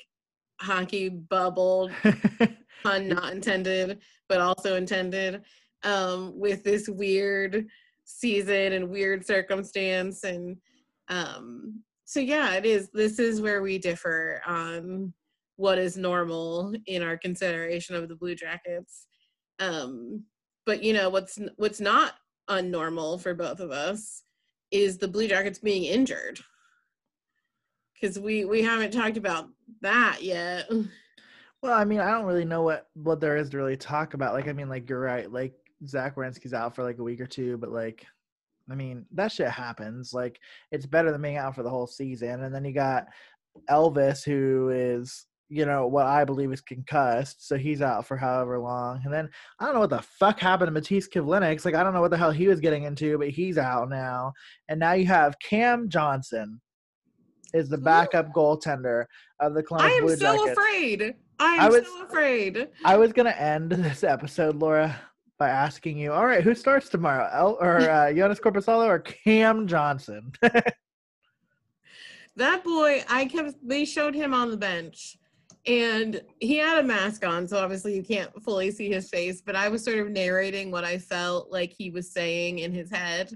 hockey 0.61 1.09
bubble? 1.09 1.91
Pun 2.83 3.09
not 3.09 3.33
intended 3.33 3.99
but 4.29 4.39
also 4.39 4.75
intended 4.75 5.41
um 5.83 6.37
with 6.39 6.63
this 6.63 6.87
weird 6.87 7.67
season 8.05 8.73
and 8.73 8.89
weird 8.89 9.25
circumstance 9.25 10.23
and 10.23 10.57
um 11.09 11.81
so 12.05 12.19
yeah 12.19 12.53
it 12.53 12.65
is 12.65 12.89
this 12.93 13.19
is 13.19 13.41
where 13.41 13.61
we 13.61 13.77
differ 13.77 14.41
on 14.45 15.13
what 15.57 15.77
is 15.77 15.97
normal 15.97 16.73
in 16.85 17.01
our 17.01 17.17
consideration 17.17 17.95
of 17.95 18.09
the 18.09 18.15
Blue 18.15 18.35
Jackets. 18.35 19.07
Um, 19.59 20.23
but 20.65 20.83
you 20.83 20.93
know 20.93 21.09
what's 21.09 21.39
what's 21.57 21.79
not 21.79 22.13
unnormal 22.49 23.21
for 23.21 23.33
both 23.33 23.59
of 23.59 23.71
us 23.71 24.23
is 24.71 24.97
the 24.97 25.07
Blue 25.07 25.27
Jackets 25.27 25.59
being 25.59 25.85
injured 25.85 26.39
because 27.93 28.19
we 28.19 28.45
we 28.45 28.61
haven't 28.61 28.91
talked 28.91 29.17
about 29.17 29.47
that 29.81 30.19
yet. 30.21 30.69
Well, 31.63 31.73
I 31.73 31.83
mean, 31.83 31.99
I 31.99 32.11
don't 32.11 32.25
really 32.25 32.45
know 32.45 32.61
what 32.61 32.89
what 32.93 33.19
there 33.19 33.37
is 33.37 33.49
to 33.49 33.57
really 33.57 33.75
talk 33.75 34.13
about. 34.13 34.35
Like, 34.35 34.47
I 34.47 34.53
mean, 34.53 34.69
like 34.69 34.87
you're 34.87 34.99
right. 34.99 35.31
Like 35.31 35.55
Zach 35.87 36.15
Werenski's 36.15 36.53
out 36.53 36.75
for 36.75 36.83
like 36.83 36.99
a 36.99 37.03
week 37.03 37.19
or 37.19 37.25
two, 37.25 37.57
but 37.57 37.71
like, 37.71 38.05
I 38.69 38.75
mean, 38.75 39.07
that 39.13 39.31
shit 39.31 39.49
happens. 39.49 40.13
Like, 40.13 40.39
it's 40.71 40.85
better 40.85 41.11
than 41.11 41.23
being 41.23 41.37
out 41.37 41.55
for 41.55 41.63
the 41.63 41.69
whole 41.71 41.87
season. 41.87 42.43
And 42.43 42.53
then 42.53 42.65
you 42.65 42.71
got 42.71 43.07
Elvis, 43.67 44.23
who 44.23 44.69
is 44.69 45.25
you 45.49 45.65
know, 45.65 45.85
what 45.87 46.05
I 46.07 46.25
believe 46.25 46.51
is 46.51 46.61
concussed, 46.61 47.47
so 47.47 47.57
he's 47.57 47.81
out 47.81 48.07
for 48.07 48.17
however 48.17 48.57
long. 48.59 49.01
And 49.05 49.13
then 49.13 49.29
I 49.59 49.65
don't 49.65 49.73
know 49.75 49.79
what 49.81 49.89
the 49.91 50.01
fuck 50.01 50.39
happened 50.39 50.73
to 50.73 50.81
Matiss 50.81 51.07
Kivlenieks. 51.09 51.65
Like 51.65 51.75
I 51.75 51.83
don't 51.83 51.93
know 51.93 52.01
what 52.01 52.11
the 52.11 52.17
hell 52.17 52.31
he 52.31 52.47
was 52.47 52.59
getting 52.59 52.83
into, 52.83 53.17
but 53.17 53.29
he's 53.29 53.57
out 53.57 53.89
now. 53.89 54.33
And 54.69 54.79
now 54.79 54.93
you 54.93 55.05
have 55.07 55.37
Cam 55.39 55.87
Johnson, 55.89 56.59
is 57.53 57.69
the 57.69 57.77
backup 57.77 58.33
goaltender 58.33 59.05
of 59.39 59.53
the 59.53 59.63
I 59.73 59.89
am 59.91 60.03
Blue 60.05 60.15
so 60.15 60.35
Jackets. 60.35 60.51
afraid. 60.51 61.15
I 61.39 61.53
am 61.55 61.59
I 61.61 61.69
was- 61.69 61.85
so 61.85 62.05
afraid. 62.05 62.67
I 62.83 62.97
was 62.97 63.13
gonna 63.13 63.29
end 63.31 63.71
this 63.71 64.03
episode, 64.03 64.55
Laura, 64.55 64.99
by 65.37 65.49
asking 65.49 65.97
you, 65.99 66.11
all 66.11 66.25
right, 66.25 66.43
who 66.43 66.55
starts 66.55 66.89
tomorrow? 66.89 67.29
El- 67.33 67.57
or 67.61 67.77
uh, 67.89 68.07
Joonas 68.07 68.39
Korpisalo 68.41 68.85
or 68.87 68.99
Cam 68.99 69.67
Johnson? 69.67 70.31
That 72.37 72.63
boy, 72.65 73.03
I 73.09 73.25
kept 73.25 73.55
they 73.65 73.85
showed 73.85 74.13
him 74.13 74.33
on 74.33 74.51
the 74.51 74.57
bench 74.57 75.17
and 75.67 76.21
he 76.39 76.57
had 76.57 76.79
a 76.79 76.87
mask 76.87 77.25
on, 77.25 77.47
so 77.47 77.57
obviously 77.57 77.95
you 77.95 78.03
can't 78.03 78.31
fully 78.43 78.69
see 78.71 78.89
his 78.89 79.09
face, 79.09 79.41
but 79.41 79.55
I 79.55 79.67
was 79.67 79.83
sort 79.83 79.99
of 79.99 80.09
narrating 80.09 80.69
what 80.69 80.83
I 80.83 80.97
felt 80.97 81.51
like 81.51 81.73
he 81.75 81.89
was 81.89 82.11
saying 82.11 82.59
in 82.59 82.71
his 82.71 82.91
head. 82.91 83.31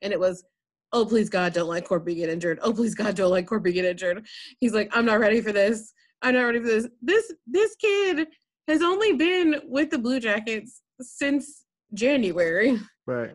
And 0.00 0.12
it 0.12 0.18
was, 0.18 0.44
Oh 0.92 1.04
please 1.04 1.28
God, 1.28 1.52
don't 1.52 1.68
let 1.68 1.86
Korpi 1.86 2.14
get 2.14 2.30
injured. 2.30 2.58
Oh 2.62 2.72
please 2.72 2.94
God, 2.94 3.16
don't 3.16 3.32
let 3.32 3.46
Korpi 3.46 3.74
get 3.74 3.84
injured. 3.84 4.24
He's 4.60 4.72
like, 4.72 4.90
I'm 4.96 5.04
not 5.04 5.20
ready 5.20 5.40
for 5.40 5.52
this. 5.52 5.92
I'm 6.22 6.34
not 6.34 6.44
ready 6.44 6.60
for 6.60 6.66
this. 6.66 6.88
This 7.02 7.32
this 7.46 7.74
kid 7.76 8.28
has 8.68 8.80
only 8.80 9.12
been 9.12 9.60
with 9.64 9.90
the 9.90 9.98
Blue 9.98 10.20
Jackets 10.20 10.82
since 11.00 11.64
January. 11.92 12.78
right. 13.06 13.32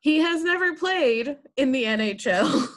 He 0.00 0.18
has 0.18 0.42
never 0.42 0.74
played 0.74 1.36
in 1.56 1.72
the 1.72 1.84
NHL. 1.84 2.68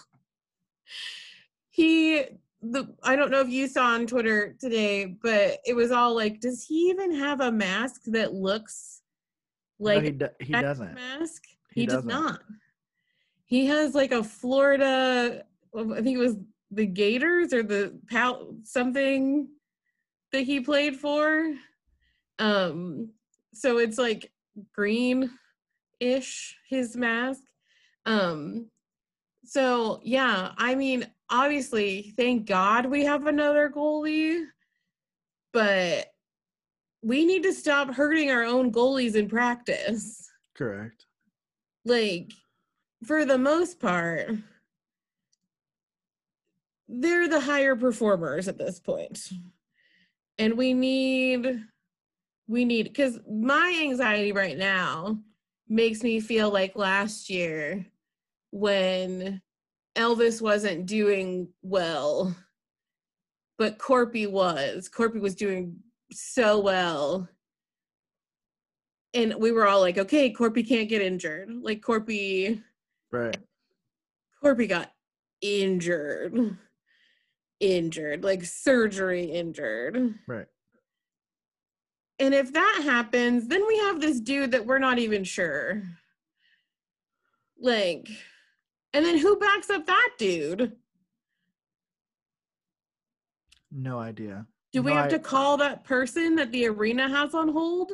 he 1.70 2.26
the 2.62 2.94
I 3.04 3.16
don't 3.16 3.32
know 3.32 3.42
if 3.42 3.50
you 3.50 3.68
saw 3.68 3.86
on 3.88 4.06
Twitter 4.08 4.56
today, 4.60 5.06
but 5.06 5.60
it 5.66 5.76
was 5.76 5.92
all 5.92 6.16
like, 6.16 6.40
does 6.42 6.64
he 6.64 6.90
even 6.90 7.14
have 7.16 7.42
a 7.42 7.52
mask 7.52 8.02
that 8.08 8.34
looks 8.34 9.02
No, 9.80 9.86
like 9.86 10.04
he, 10.04 10.12
do- 10.12 10.30
he 10.40 10.54
doesn't. 10.54 10.94
mask? 10.94 11.44
He 11.74 11.82
He, 11.82 11.88
does 11.88 12.04
not. 12.06 12.42
He 13.46 13.66
has 13.68 13.96
like 13.96 14.12
a 14.12 14.24
Florida, 14.24 15.44
I 15.76 16.02
think 16.02 16.18
it 16.18 16.18
was 16.18 16.38
the 16.72 16.86
Gators 16.86 17.54
or 17.54 17.64
the 17.64 18.00
Pal 18.10 18.56
something 18.64 19.48
that 20.32 20.42
he 20.42 20.60
played 20.60 20.96
for. 20.98 21.54
Um, 22.38 23.10
so 23.54 23.78
it's 23.80 23.98
like 23.98 24.32
green 24.74 25.32
ish 26.00 26.58
his 26.68 26.96
mask. 26.96 27.42
Um, 28.06 28.70
so 29.46 30.00
yeah, 30.04 30.52
I 30.58 30.76
mean, 30.76 31.08
obviously, 31.30 32.14
thank 32.18 32.46
God 32.46 32.86
we 32.86 33.06
have 33.06 33.28
another 33.28 33.70
goalie, 33.70 34.44
but 35.54 36.08
we 37.02 37.26
need 37.26 37.44
to 37.44 37.54
stop 37.54 37.94
hurting 37.94 38.30
our 38.30 38.44
own 38.44 38.72
goalies 38.72 39.16
in 39.16 39.30
practice. 39.30 40.30
Correct. 40.56 41.06
Like, 41.86 42.32
for 43.06 43.26
the 43.26 43.38
most 43.38 43.80
part, 43.80 44.32
they're 46.88 47.30
the 47.30 47.40
higher 47.40 47.76
performers 47.76 48.48
at 48.48 48.58
this 48.58 48.80
point. 48.80 49.30
And 50.38 50.58
we 50.58 50.74
need, 50.74 51.64
we 52.48 52.66
need, 52.66 52.84
because 52.84 53.20
my 53.30 53.80
anxiety 53.82 54.32
right 54.32 54.58
now 54.58 55.20
makes 55.68 56.02
me 56.02 56.20
feel 56.20 56.50
like 56.50 56.76
last 56.76 57.30
year 57.30 57.86
when 58.52 59.42
Elvis 60.00 60.42
wasn't 60.42 60.86
doing 60.86 61.50
well, 61.62 62.34
but 63.58 63.78
Korpi 63.78 64.30
was. 64.32 64.90
Korpi 64.90 65.20
was 65.20 65.36
doing 65.36 65.76
so 66.12 66.60
well. 66.60 67.28
And 69.14 69.36
we 69.36 69.52
were 69.52 69.68
all 69.68 69.82
like, 69.82 69.98
okay, 69.98 70.32
Korpi 70.32 70.68
can't 70.68 70.88
get 70.88 71.02
injured. 71.02 71.50
Like 71.62 71.82
Korpi, 71.82 72.62
Right. 73.12 73.38
Korpi 74.44 74.70
got 74.70 74.92
injured. 75.42 76.58
Injured, 77.60 78.24
like 78.24 78.46
surgery 78.46 79.26
injured. 79.26 80.16
Right. 80.28 80.48
And 82.20 82.34
if 82.34 82.54
that 82.54 82.82
happens, 82.84 83.48
then 83.48 83.66
we 83.68 83.78
have 83.80 84.00
this 84.00 84.20
dude 84.20 84.52
that 84.52 84.66
we're 84.66 84.80
not 84.80 85.00
even 85.00 85.24
sure. 85.24 85.84
Like, 87.60 88.10
and 88.94 89.06
then 89.06 89.18
who 89.18 89.38
backs 89.38 89.70
up 89.70 89.86
that 89.86 90.10
dude? 90.18 90.76
No 93.72 94.00
idea. 94.00 94.46
Do 94.72 94.82
we 94.82 94.92
No, 94.92 94.98
have 94.98 95.06
I- 95.06 95.10
to 95.10 95.20
call 95.20 95.58
that 95.58 95.84
person 95.84 96.36
that 96.36 96.52
the 96.52 96.68
arena 96.68 97.08
has 97.08 97.34
on 97.34 97.50
hold? 97.50 97.94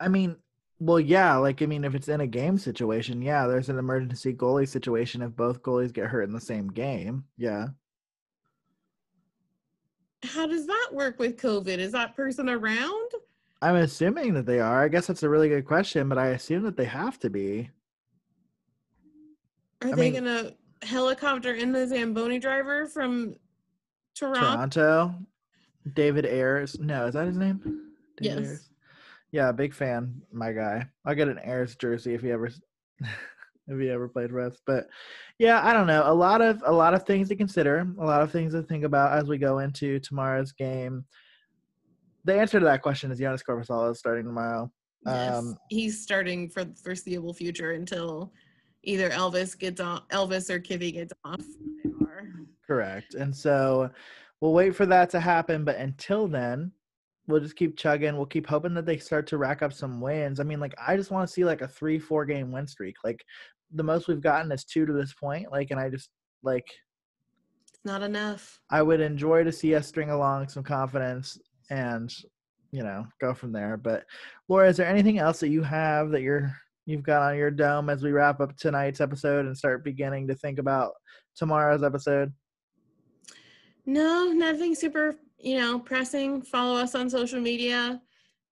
I 0.00 0.08
mean, 0.08 0.36
well, 0.80 1.00
yeah. 1.00 1.36
Like, 1.36 1.62
I 1.62 1.66
mean, 1.66 1.84
if 1.84 1.94
it's 1.94 2.08
in 2.08 2.20
a 2.20 2.26
game 2.26 2.58
situation, 2.58 3.22
yeah, 3.22 3.46
there's 3.46 3.68
an 3.68 3.78
emergency 3.78 4.32
goalie 4.34 4.68
situation 4.68 5.22
if 5.22 5.34
both 5.36 5.62
goalies 5.62 5.92
get 5.92 6.06
hurt 6.06 6.22
in 6.22 6.32
the 6.32 6.40
same 6.40 6.68
game. 6.68 7.24
Yeah. 7.36 7.68
How 10.24 10.46
does 10.46 10.66
that 10.66 10.88
work 10.92 11.18
with 11.18 11.36
COVID? 11.40 11.78
Is 11.78 11.92
that 11.92 12.16
person 12.16 12.48
around? 12.48 13.10
I'm 13.62 13.76
assuming 13.76 14.34
that 14.34 14.46
they 14.46 14.58
are. 14.60 14.82
I 14.82 14.88
guess 14.88 15.06
that's 15.06 15.22
a 15.22 15.28
really 15.28 15.48
good 15.48 15.64
question, 15.64 16.08
but 16.08 16.18
I 16.18 16.28
assume 16.28 16.62
that 16.64 16.76
they 16.76 16.84
have 16.86 17.18
to 17.20 17.30
be. 17.30 17.70
Are 19.84 19.88
I 19.92 19.94
they 19.94 20.10
mean- 20.10 20.24
gonna 20.24 20.52
helicopter 20.82 21.54
in 21.54 21.72
the 21.72 21.86
Zamboni 21.86 22.38
driver 22.38 22.86
from 22.86 23.34
Toronto? 24.14 24.40
Toronto, 24.40 25.14
David 25.94 26.24
Ayres. 26.26 26.78
No, 26.78 27.06
is 27.06 27.14
that 27.14 27.26
his 27.26 27.36
name? 27.36 27.58
David 28.16 28.38
Yes. 28.40 28.48
Ayres? 28.48 28.70
Yeah, 29.32 29.52
big 29.52 29.74
fan, 29.74 30.22
my 30.32 30.52
guy. 30.52 30.86
I'll 31.04 31.14
get 31.14 31.28
an 31.28 31.38
Ayres 31.42 31.74
jersey 31.76 32.14
if 32.14 32.22
he 32.22 32.30
ever 32.30 32.46
if 33.00 33.78
he 33.80 33.90
ever 33.90 34.08
played 34.08 34.30
for 34.30 34.40
us. 34.40 34.60
But 34.66 34.86
yeah, 35.38 35.60
I 35.66 35.72
don't 35.72 35.86
know. 35.86 36.02
A 36.06 36.14
lot 36.14 36.40
of 36.40 36.62
a 36.64 36.72
lot 36.72 36.94
of 36.94 37.04
things 37.04 37.28
to 37.28 37.36
consider, 37.36 37.86
a 37.98 38.04
lot 38.04 38.22
of 38.22 38.30
things 38.30 38.52
to 38.52 38.62
think 38.62 38.84
about 38.84 39.18
as 39.18 39.28
we 39.28 39.36
go 39.38 39.58
into 39.58 39.98
tomorrow's 40.00 40.52
game. 40.52 41.04
The 42.24 42.38
answer 42.38 42.58
to 42.58 42.64
that 42.64 42.80
question 42.82 43.10
is 43.10 43.20
Joonas 43.20 43.42
Korpisalo 43.46 43.90
is 43.90 43.98
starting 43.98 44.24
tomorrow. 44.24 44.70
Yes, 45.04 45.34
Um, 45.36 45.56
he's 45.68 46.00
starting 46.00 46.48
for 46.48 46.64
the 46.64 46.74
foreseeable 46.76 47.34
future 47.34 47.72
until 47.72 48.32
either 48.86 49.10
Elvis 49.10 49.58
gets 49.58 49.80
off, 49.80 50.08
Elvis 50.08 50.50
or 50.50 50.60
Kivy 50.60 50.92
gets 50.92 51.12
off. 51.24 51.40
They 51.82 51.90
are. 52.06 52.24
Correct. 52.66 53.14
And 53.14 53.34
so 53.34 53.90
we'll 54.40 54.52
wait 54.52 54.74
for 54.74 54.86
that 54.86 55.10
to 55.10 55.20
happen. 55.20 55.64
But 55.64 55.76
until 55.76 56.28
then, 56.28 56.72
we'll 57.26 57.40
just 57.40 57.56
keep 57.56 57.76
chugging. 57.76 58.16
We'll 58.16 58.26
keep 58.26 58.46
hoping 58.46 58.74
that 58.74 58.86
they 58.86 58.98
start 58.98 59.26
to 59.28 59.38
rack 59.38 59.62
up 59.62 59.72
some 59.72 60.00
wins. 60.00 60.40
I 60.40 60.44
mean, 60.44 60.60
like, 60.60 60.74
I 60.84 60.96
just 60.96 61.10
want 61.10 61.26
to 61.26 61.32
see 61.32 61.44
like 61.44 61.62
a 61.62 61.68
three, 61.68 61.98
four 61.98 62.24
game 62.24 62.52
win 62.52 62.66
streak. 62.66 62.96
Like, 63.04 63.24
the 63.72 63.82
most 63.82 64.08
we've 64.08 64.20
gotten 64.20 64.52
is 64.52 64.64
two 64.64 64.86
to 64.86 64.92
this 64.92 65.12
point. 65.14 65.50
Like, 65.50 65.70
and 65.70 65.80
I 65.80 65.88
just, 65.90 66.10
like, 66.42 66.66
It's 67.74 67.84
not 67.84 68.02
enough. 68.02 68.60
I 68.70 68.82
would 68.82 69.00
enjoy 69.00 69.44
to 69.44 69.52
see 69.52 69.74
us 69.74 69.86
string 69.88 70.10
along 70.10 70.48
some 70.48 70.62
confidence 70.62 71.38
and, 71.70 72.14
you 72.70 72.82
know, 72.82 73.06
go 73.20 73.34
from 73.34 73.52
there. 73.52 73.76
But 73.76 74.04
Laura, 74.48 74.68
is 74.68 74.76
there 74.76 74.86
anything 74.86 75.18
else 75.18 75.40
that 75.40 75.48
you 75.48 75.62
have 75.62 76.10
that 76.10 76.22
you're, 76.22 76.54
you've 76.86 77.02
got 77.02 77.22
on 77.22 77.36
your 77.36 77.50
dome 77.50 77.88
as 77.88 78.02
we 78.02 78.12
wrap 78.12 78.40
up 78.40 78.56
tonight's 78.56 79.00
episode 79.00 79.46
and 79.46 79.56
start 79.56 79.84
beginning 79.84 80.28
to 80.28 80.34
think 80.34 80.58
about 80.58 80.92
tomorrow's 81.36 81.82
episode? 81.82 82.32
No, 83.86 84.32
nothing 84.32 84.74
super, 84.74 85.16
you 85.38 85.58
know, 85.58 85.78
pressing. 85.78 86.42
Follow 86.42 86.78
us 86.78 86.94
on 86.94 87.10
social 87.10 87.40
media 87.40 88.00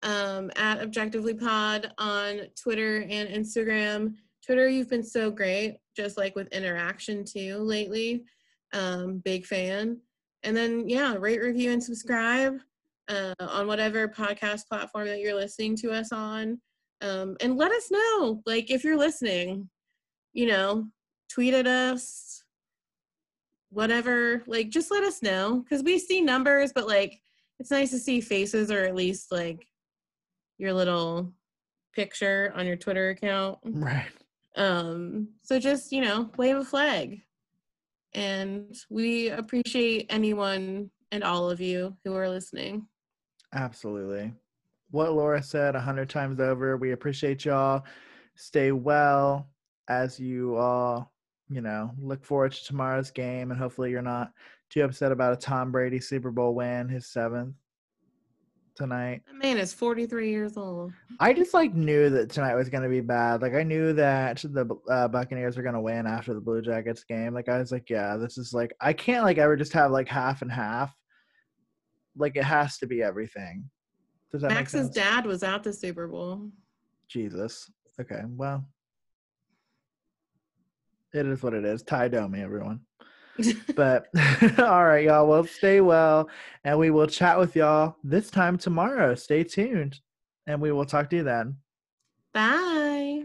um, 0.03 0.51
at 0.57 0.80
Objectively 0.80 1.35
Pod 1.35 1.93
on 1.99 2.43
Twitter 2.61 3.07
and 3.09 3.28
Instagram. 3.28 4.14
Twitter, 4.45 4.68
you've 4.68 4.91
been 4.91 5.05
so 5.05 5.30
great, 5.30 5.78
just 5.97 6.18
like 6.18 6.35
with 6.35 6.53
interaction 6.53 7.24
too 7.24 7.59
lately. 7.59 8.24
Um, 8.72 9.18
big 9.24 9.47
fan. 9.47 10.01
And 10.43 10.57
then, 10.57 10.89
yeah, 10.89 11.14
rate, 11.14 11.41
review, 11.41 11.70
and 11.70 11.83
subscribe 11.83 12.59
uh, 13.09 13.35
on 13.39 13.66
whatever 13.66 14.09
podcast 14.09 14.66
platform 14.68 15.07
that 15.07 15.20
you're 15.20 15.35
listening 15.35 15.76
to 15.76 15.93
us 15.93 16.12
on. 16.12 16.61
Um, 17.03 17.36
and 17.40 17.57
let 17.57 17.72
us 17.72 17.90
know, 17.90 18.42
like, 18.46 18.70
if 18.70 18.84
you're 18.84 18.96
listening, 18.96 19.68
you 20.32 20.46
know, 20.46 20.86
tweet 21.28 21.53
at 21.53 21.66
us, 21.66 22.42
whatever 23.70 24.42
like 24.46 24.68
just 24.68 24.90
let 24.90 25.03
us 25.03 25.22
know 25.22 25.61
because 25.64 25.82
we 25.82 25.98
see 25.98 26.20
numbers 26.20 26.72
but 26.74 26.86
like 26.86 27.22
it's 27.59 27.70
nice 27.70 27.90
to 27.90 27.98
see 27.98 28.20
faces 28.20 28.70
or 28.70 28.84
at 28.84 28.94
least 28.94 29.32
like 29.32 29.66
your 30.59 30.74
little 30.74 31.32
picture 31.94 32.53
on 32.55 32.66
your 32.66 32.76
twitter 32.76 33.09
account 33.09 33.59
Right. 33.64 34.11
um 34.57 35.28
so 35.42 35.59
just 35.59 35.90
you 35.90 36.03
know 36.03 36.30
wave 36.36 36.57
a 36.57 36.64
flag 36.64 37.22
and 38.12 38.76
we 38.90 39.30
appreciate 39.30 40.05
anyone 40.11 40.90
and 41.11 41.24
all 41.24 41.48
of 41.48 41.59
you 41.59 41.96
who 42.05 42.14
are 42.14 42.28
listening 42.28 42.86
Absolutely. 43.55 44.32
What 44.93 45.12
Laura 45.14 45.43
said 45.43 45.74
a 45.74 45.80
hundred 45.80 46.09
times 46.09 46.38
over. 46.38 46.76
We 46.76 46.93
appreciate 46.93 47.45
y'all. 47.45 47.82
Stay 48.36 48.72
well 48.72 49.49
as 49.88 50.20
you 50.20 50.57
all, 50.57 51.12
you 51.49 51.61
know, 51.61 51.90
look 51.99 52.24
forward 52.24 52.53
to 52.53 52.64
tomorrow's 52.64 53.11
game 53.11 53.51
and 53.51 53.59
hopefully 53.59 53.90
you're 53.90 54.03
not 54.03 54.32
too 54.70 54.82
upset 54.82 55.11
about 55.11 55.32
a 55.32 55.36
Tom 55.36 55.72
Brady 55.72 55.99
Super 56.01 56.30
Bowl 56.30 56.55
win, 56.55 56.88
his 56.88 57.07
seventh. 57.07 57.55
tonight. 58.74 59.22
That 59.26 59.36
man 59.36 59.59
is 59.59 59.72
43 59.72 60.30
years 60.30 60.57
old. 60.57 60.93
I 61.20 61.32
just 61.32 61.53
like 61.55 61.74
knew 61.74 62.09
that 62.11 62.30
tonight 62.30 62.55
was 62.55 62.68
going 62.68 62.82
to 62.82 62.88
be 62.88 63.01
bad. 63.01 63.43
Like 63.43 63.55
I 63.55 63.62
knew 63.62 63.93
that 63.95 64.38
the 64.38 64.74
uh, 64.90 65.09
Buccaneers 65.09 65.57
were 65.57 65.62
going 65.62 65.74
to 65.74 65.80
win 65.80 66.07
after 66.07 66.32
the 66.34 66.40
Blue 66.40 66.62
Jackets 66.62 67.05
game. 67.05 67.34
Like 67.34 67.49
I 67.49 67.59
was 67.59 67.72
like, 67.72 67.90
yeah, 67.90 68.16
this 68.16 68.38
is 68.38 68.53
like 68.55 68.72
I 68.80 68.93
can't 68.93 69.24
like 69.24 69.38
ever 69.38 69.57
just 69.57 69.72
have 69.72 69.90
like 69.90 70.09
half 70.09 70.43
and 70.43 70.53
half. 70.53 70.95
Like 72.16 72.36
it 72.36 72.45
has 72.45 72.78
to 72.78 72.86
be 72.86 73.03
everything. 73.03 73.68
Does 74.33 74.43
that 74.43 74.49
Max's 74.51 74.89
dad 74.89 75.26
was 75.26 75.43
at 75.43 75.62
the 75.62 75.72
Super 75.72 76.09
Bowl. 76.09 76.51
Jesus. 77.07 77.70
Okay, 78.01 78.22
well, 78.26 78.66
it 81.12 81.26
is 81.26 81.43
what 81.43 81.53
it 81.53 81.64
is. 81.64 81.83
Tie 81.83 82.09
Domi, 82.09 82.41
everyone. 82.41 82.80
But 83.74 84.09
all 84.59 84.85
right, 84.85 85.05
y'all. 85.05 85.26
Well, 85.26 85.45
stay 85.45 85.80
well, 85.80 86.28
and 86.64 86.78
we 86.78 86.91
will 86.91 87.07
chat 87.07 87.39
with 87.39 87.57
y'all 87.57 87.97
this 88.05 88.30
time 88.30 88.59
tomorrow. 88.59 89.14
Stay 89.14 89.43
tuned, 89.43 90.01
and 90.47 90.61
we 90.61 90.70
will 90.70 90.85
talk 90.85 91.09
to 91.11 91.16
you 91.16 91.22
then. 91.22 91.57
Bye. 92.35 93.24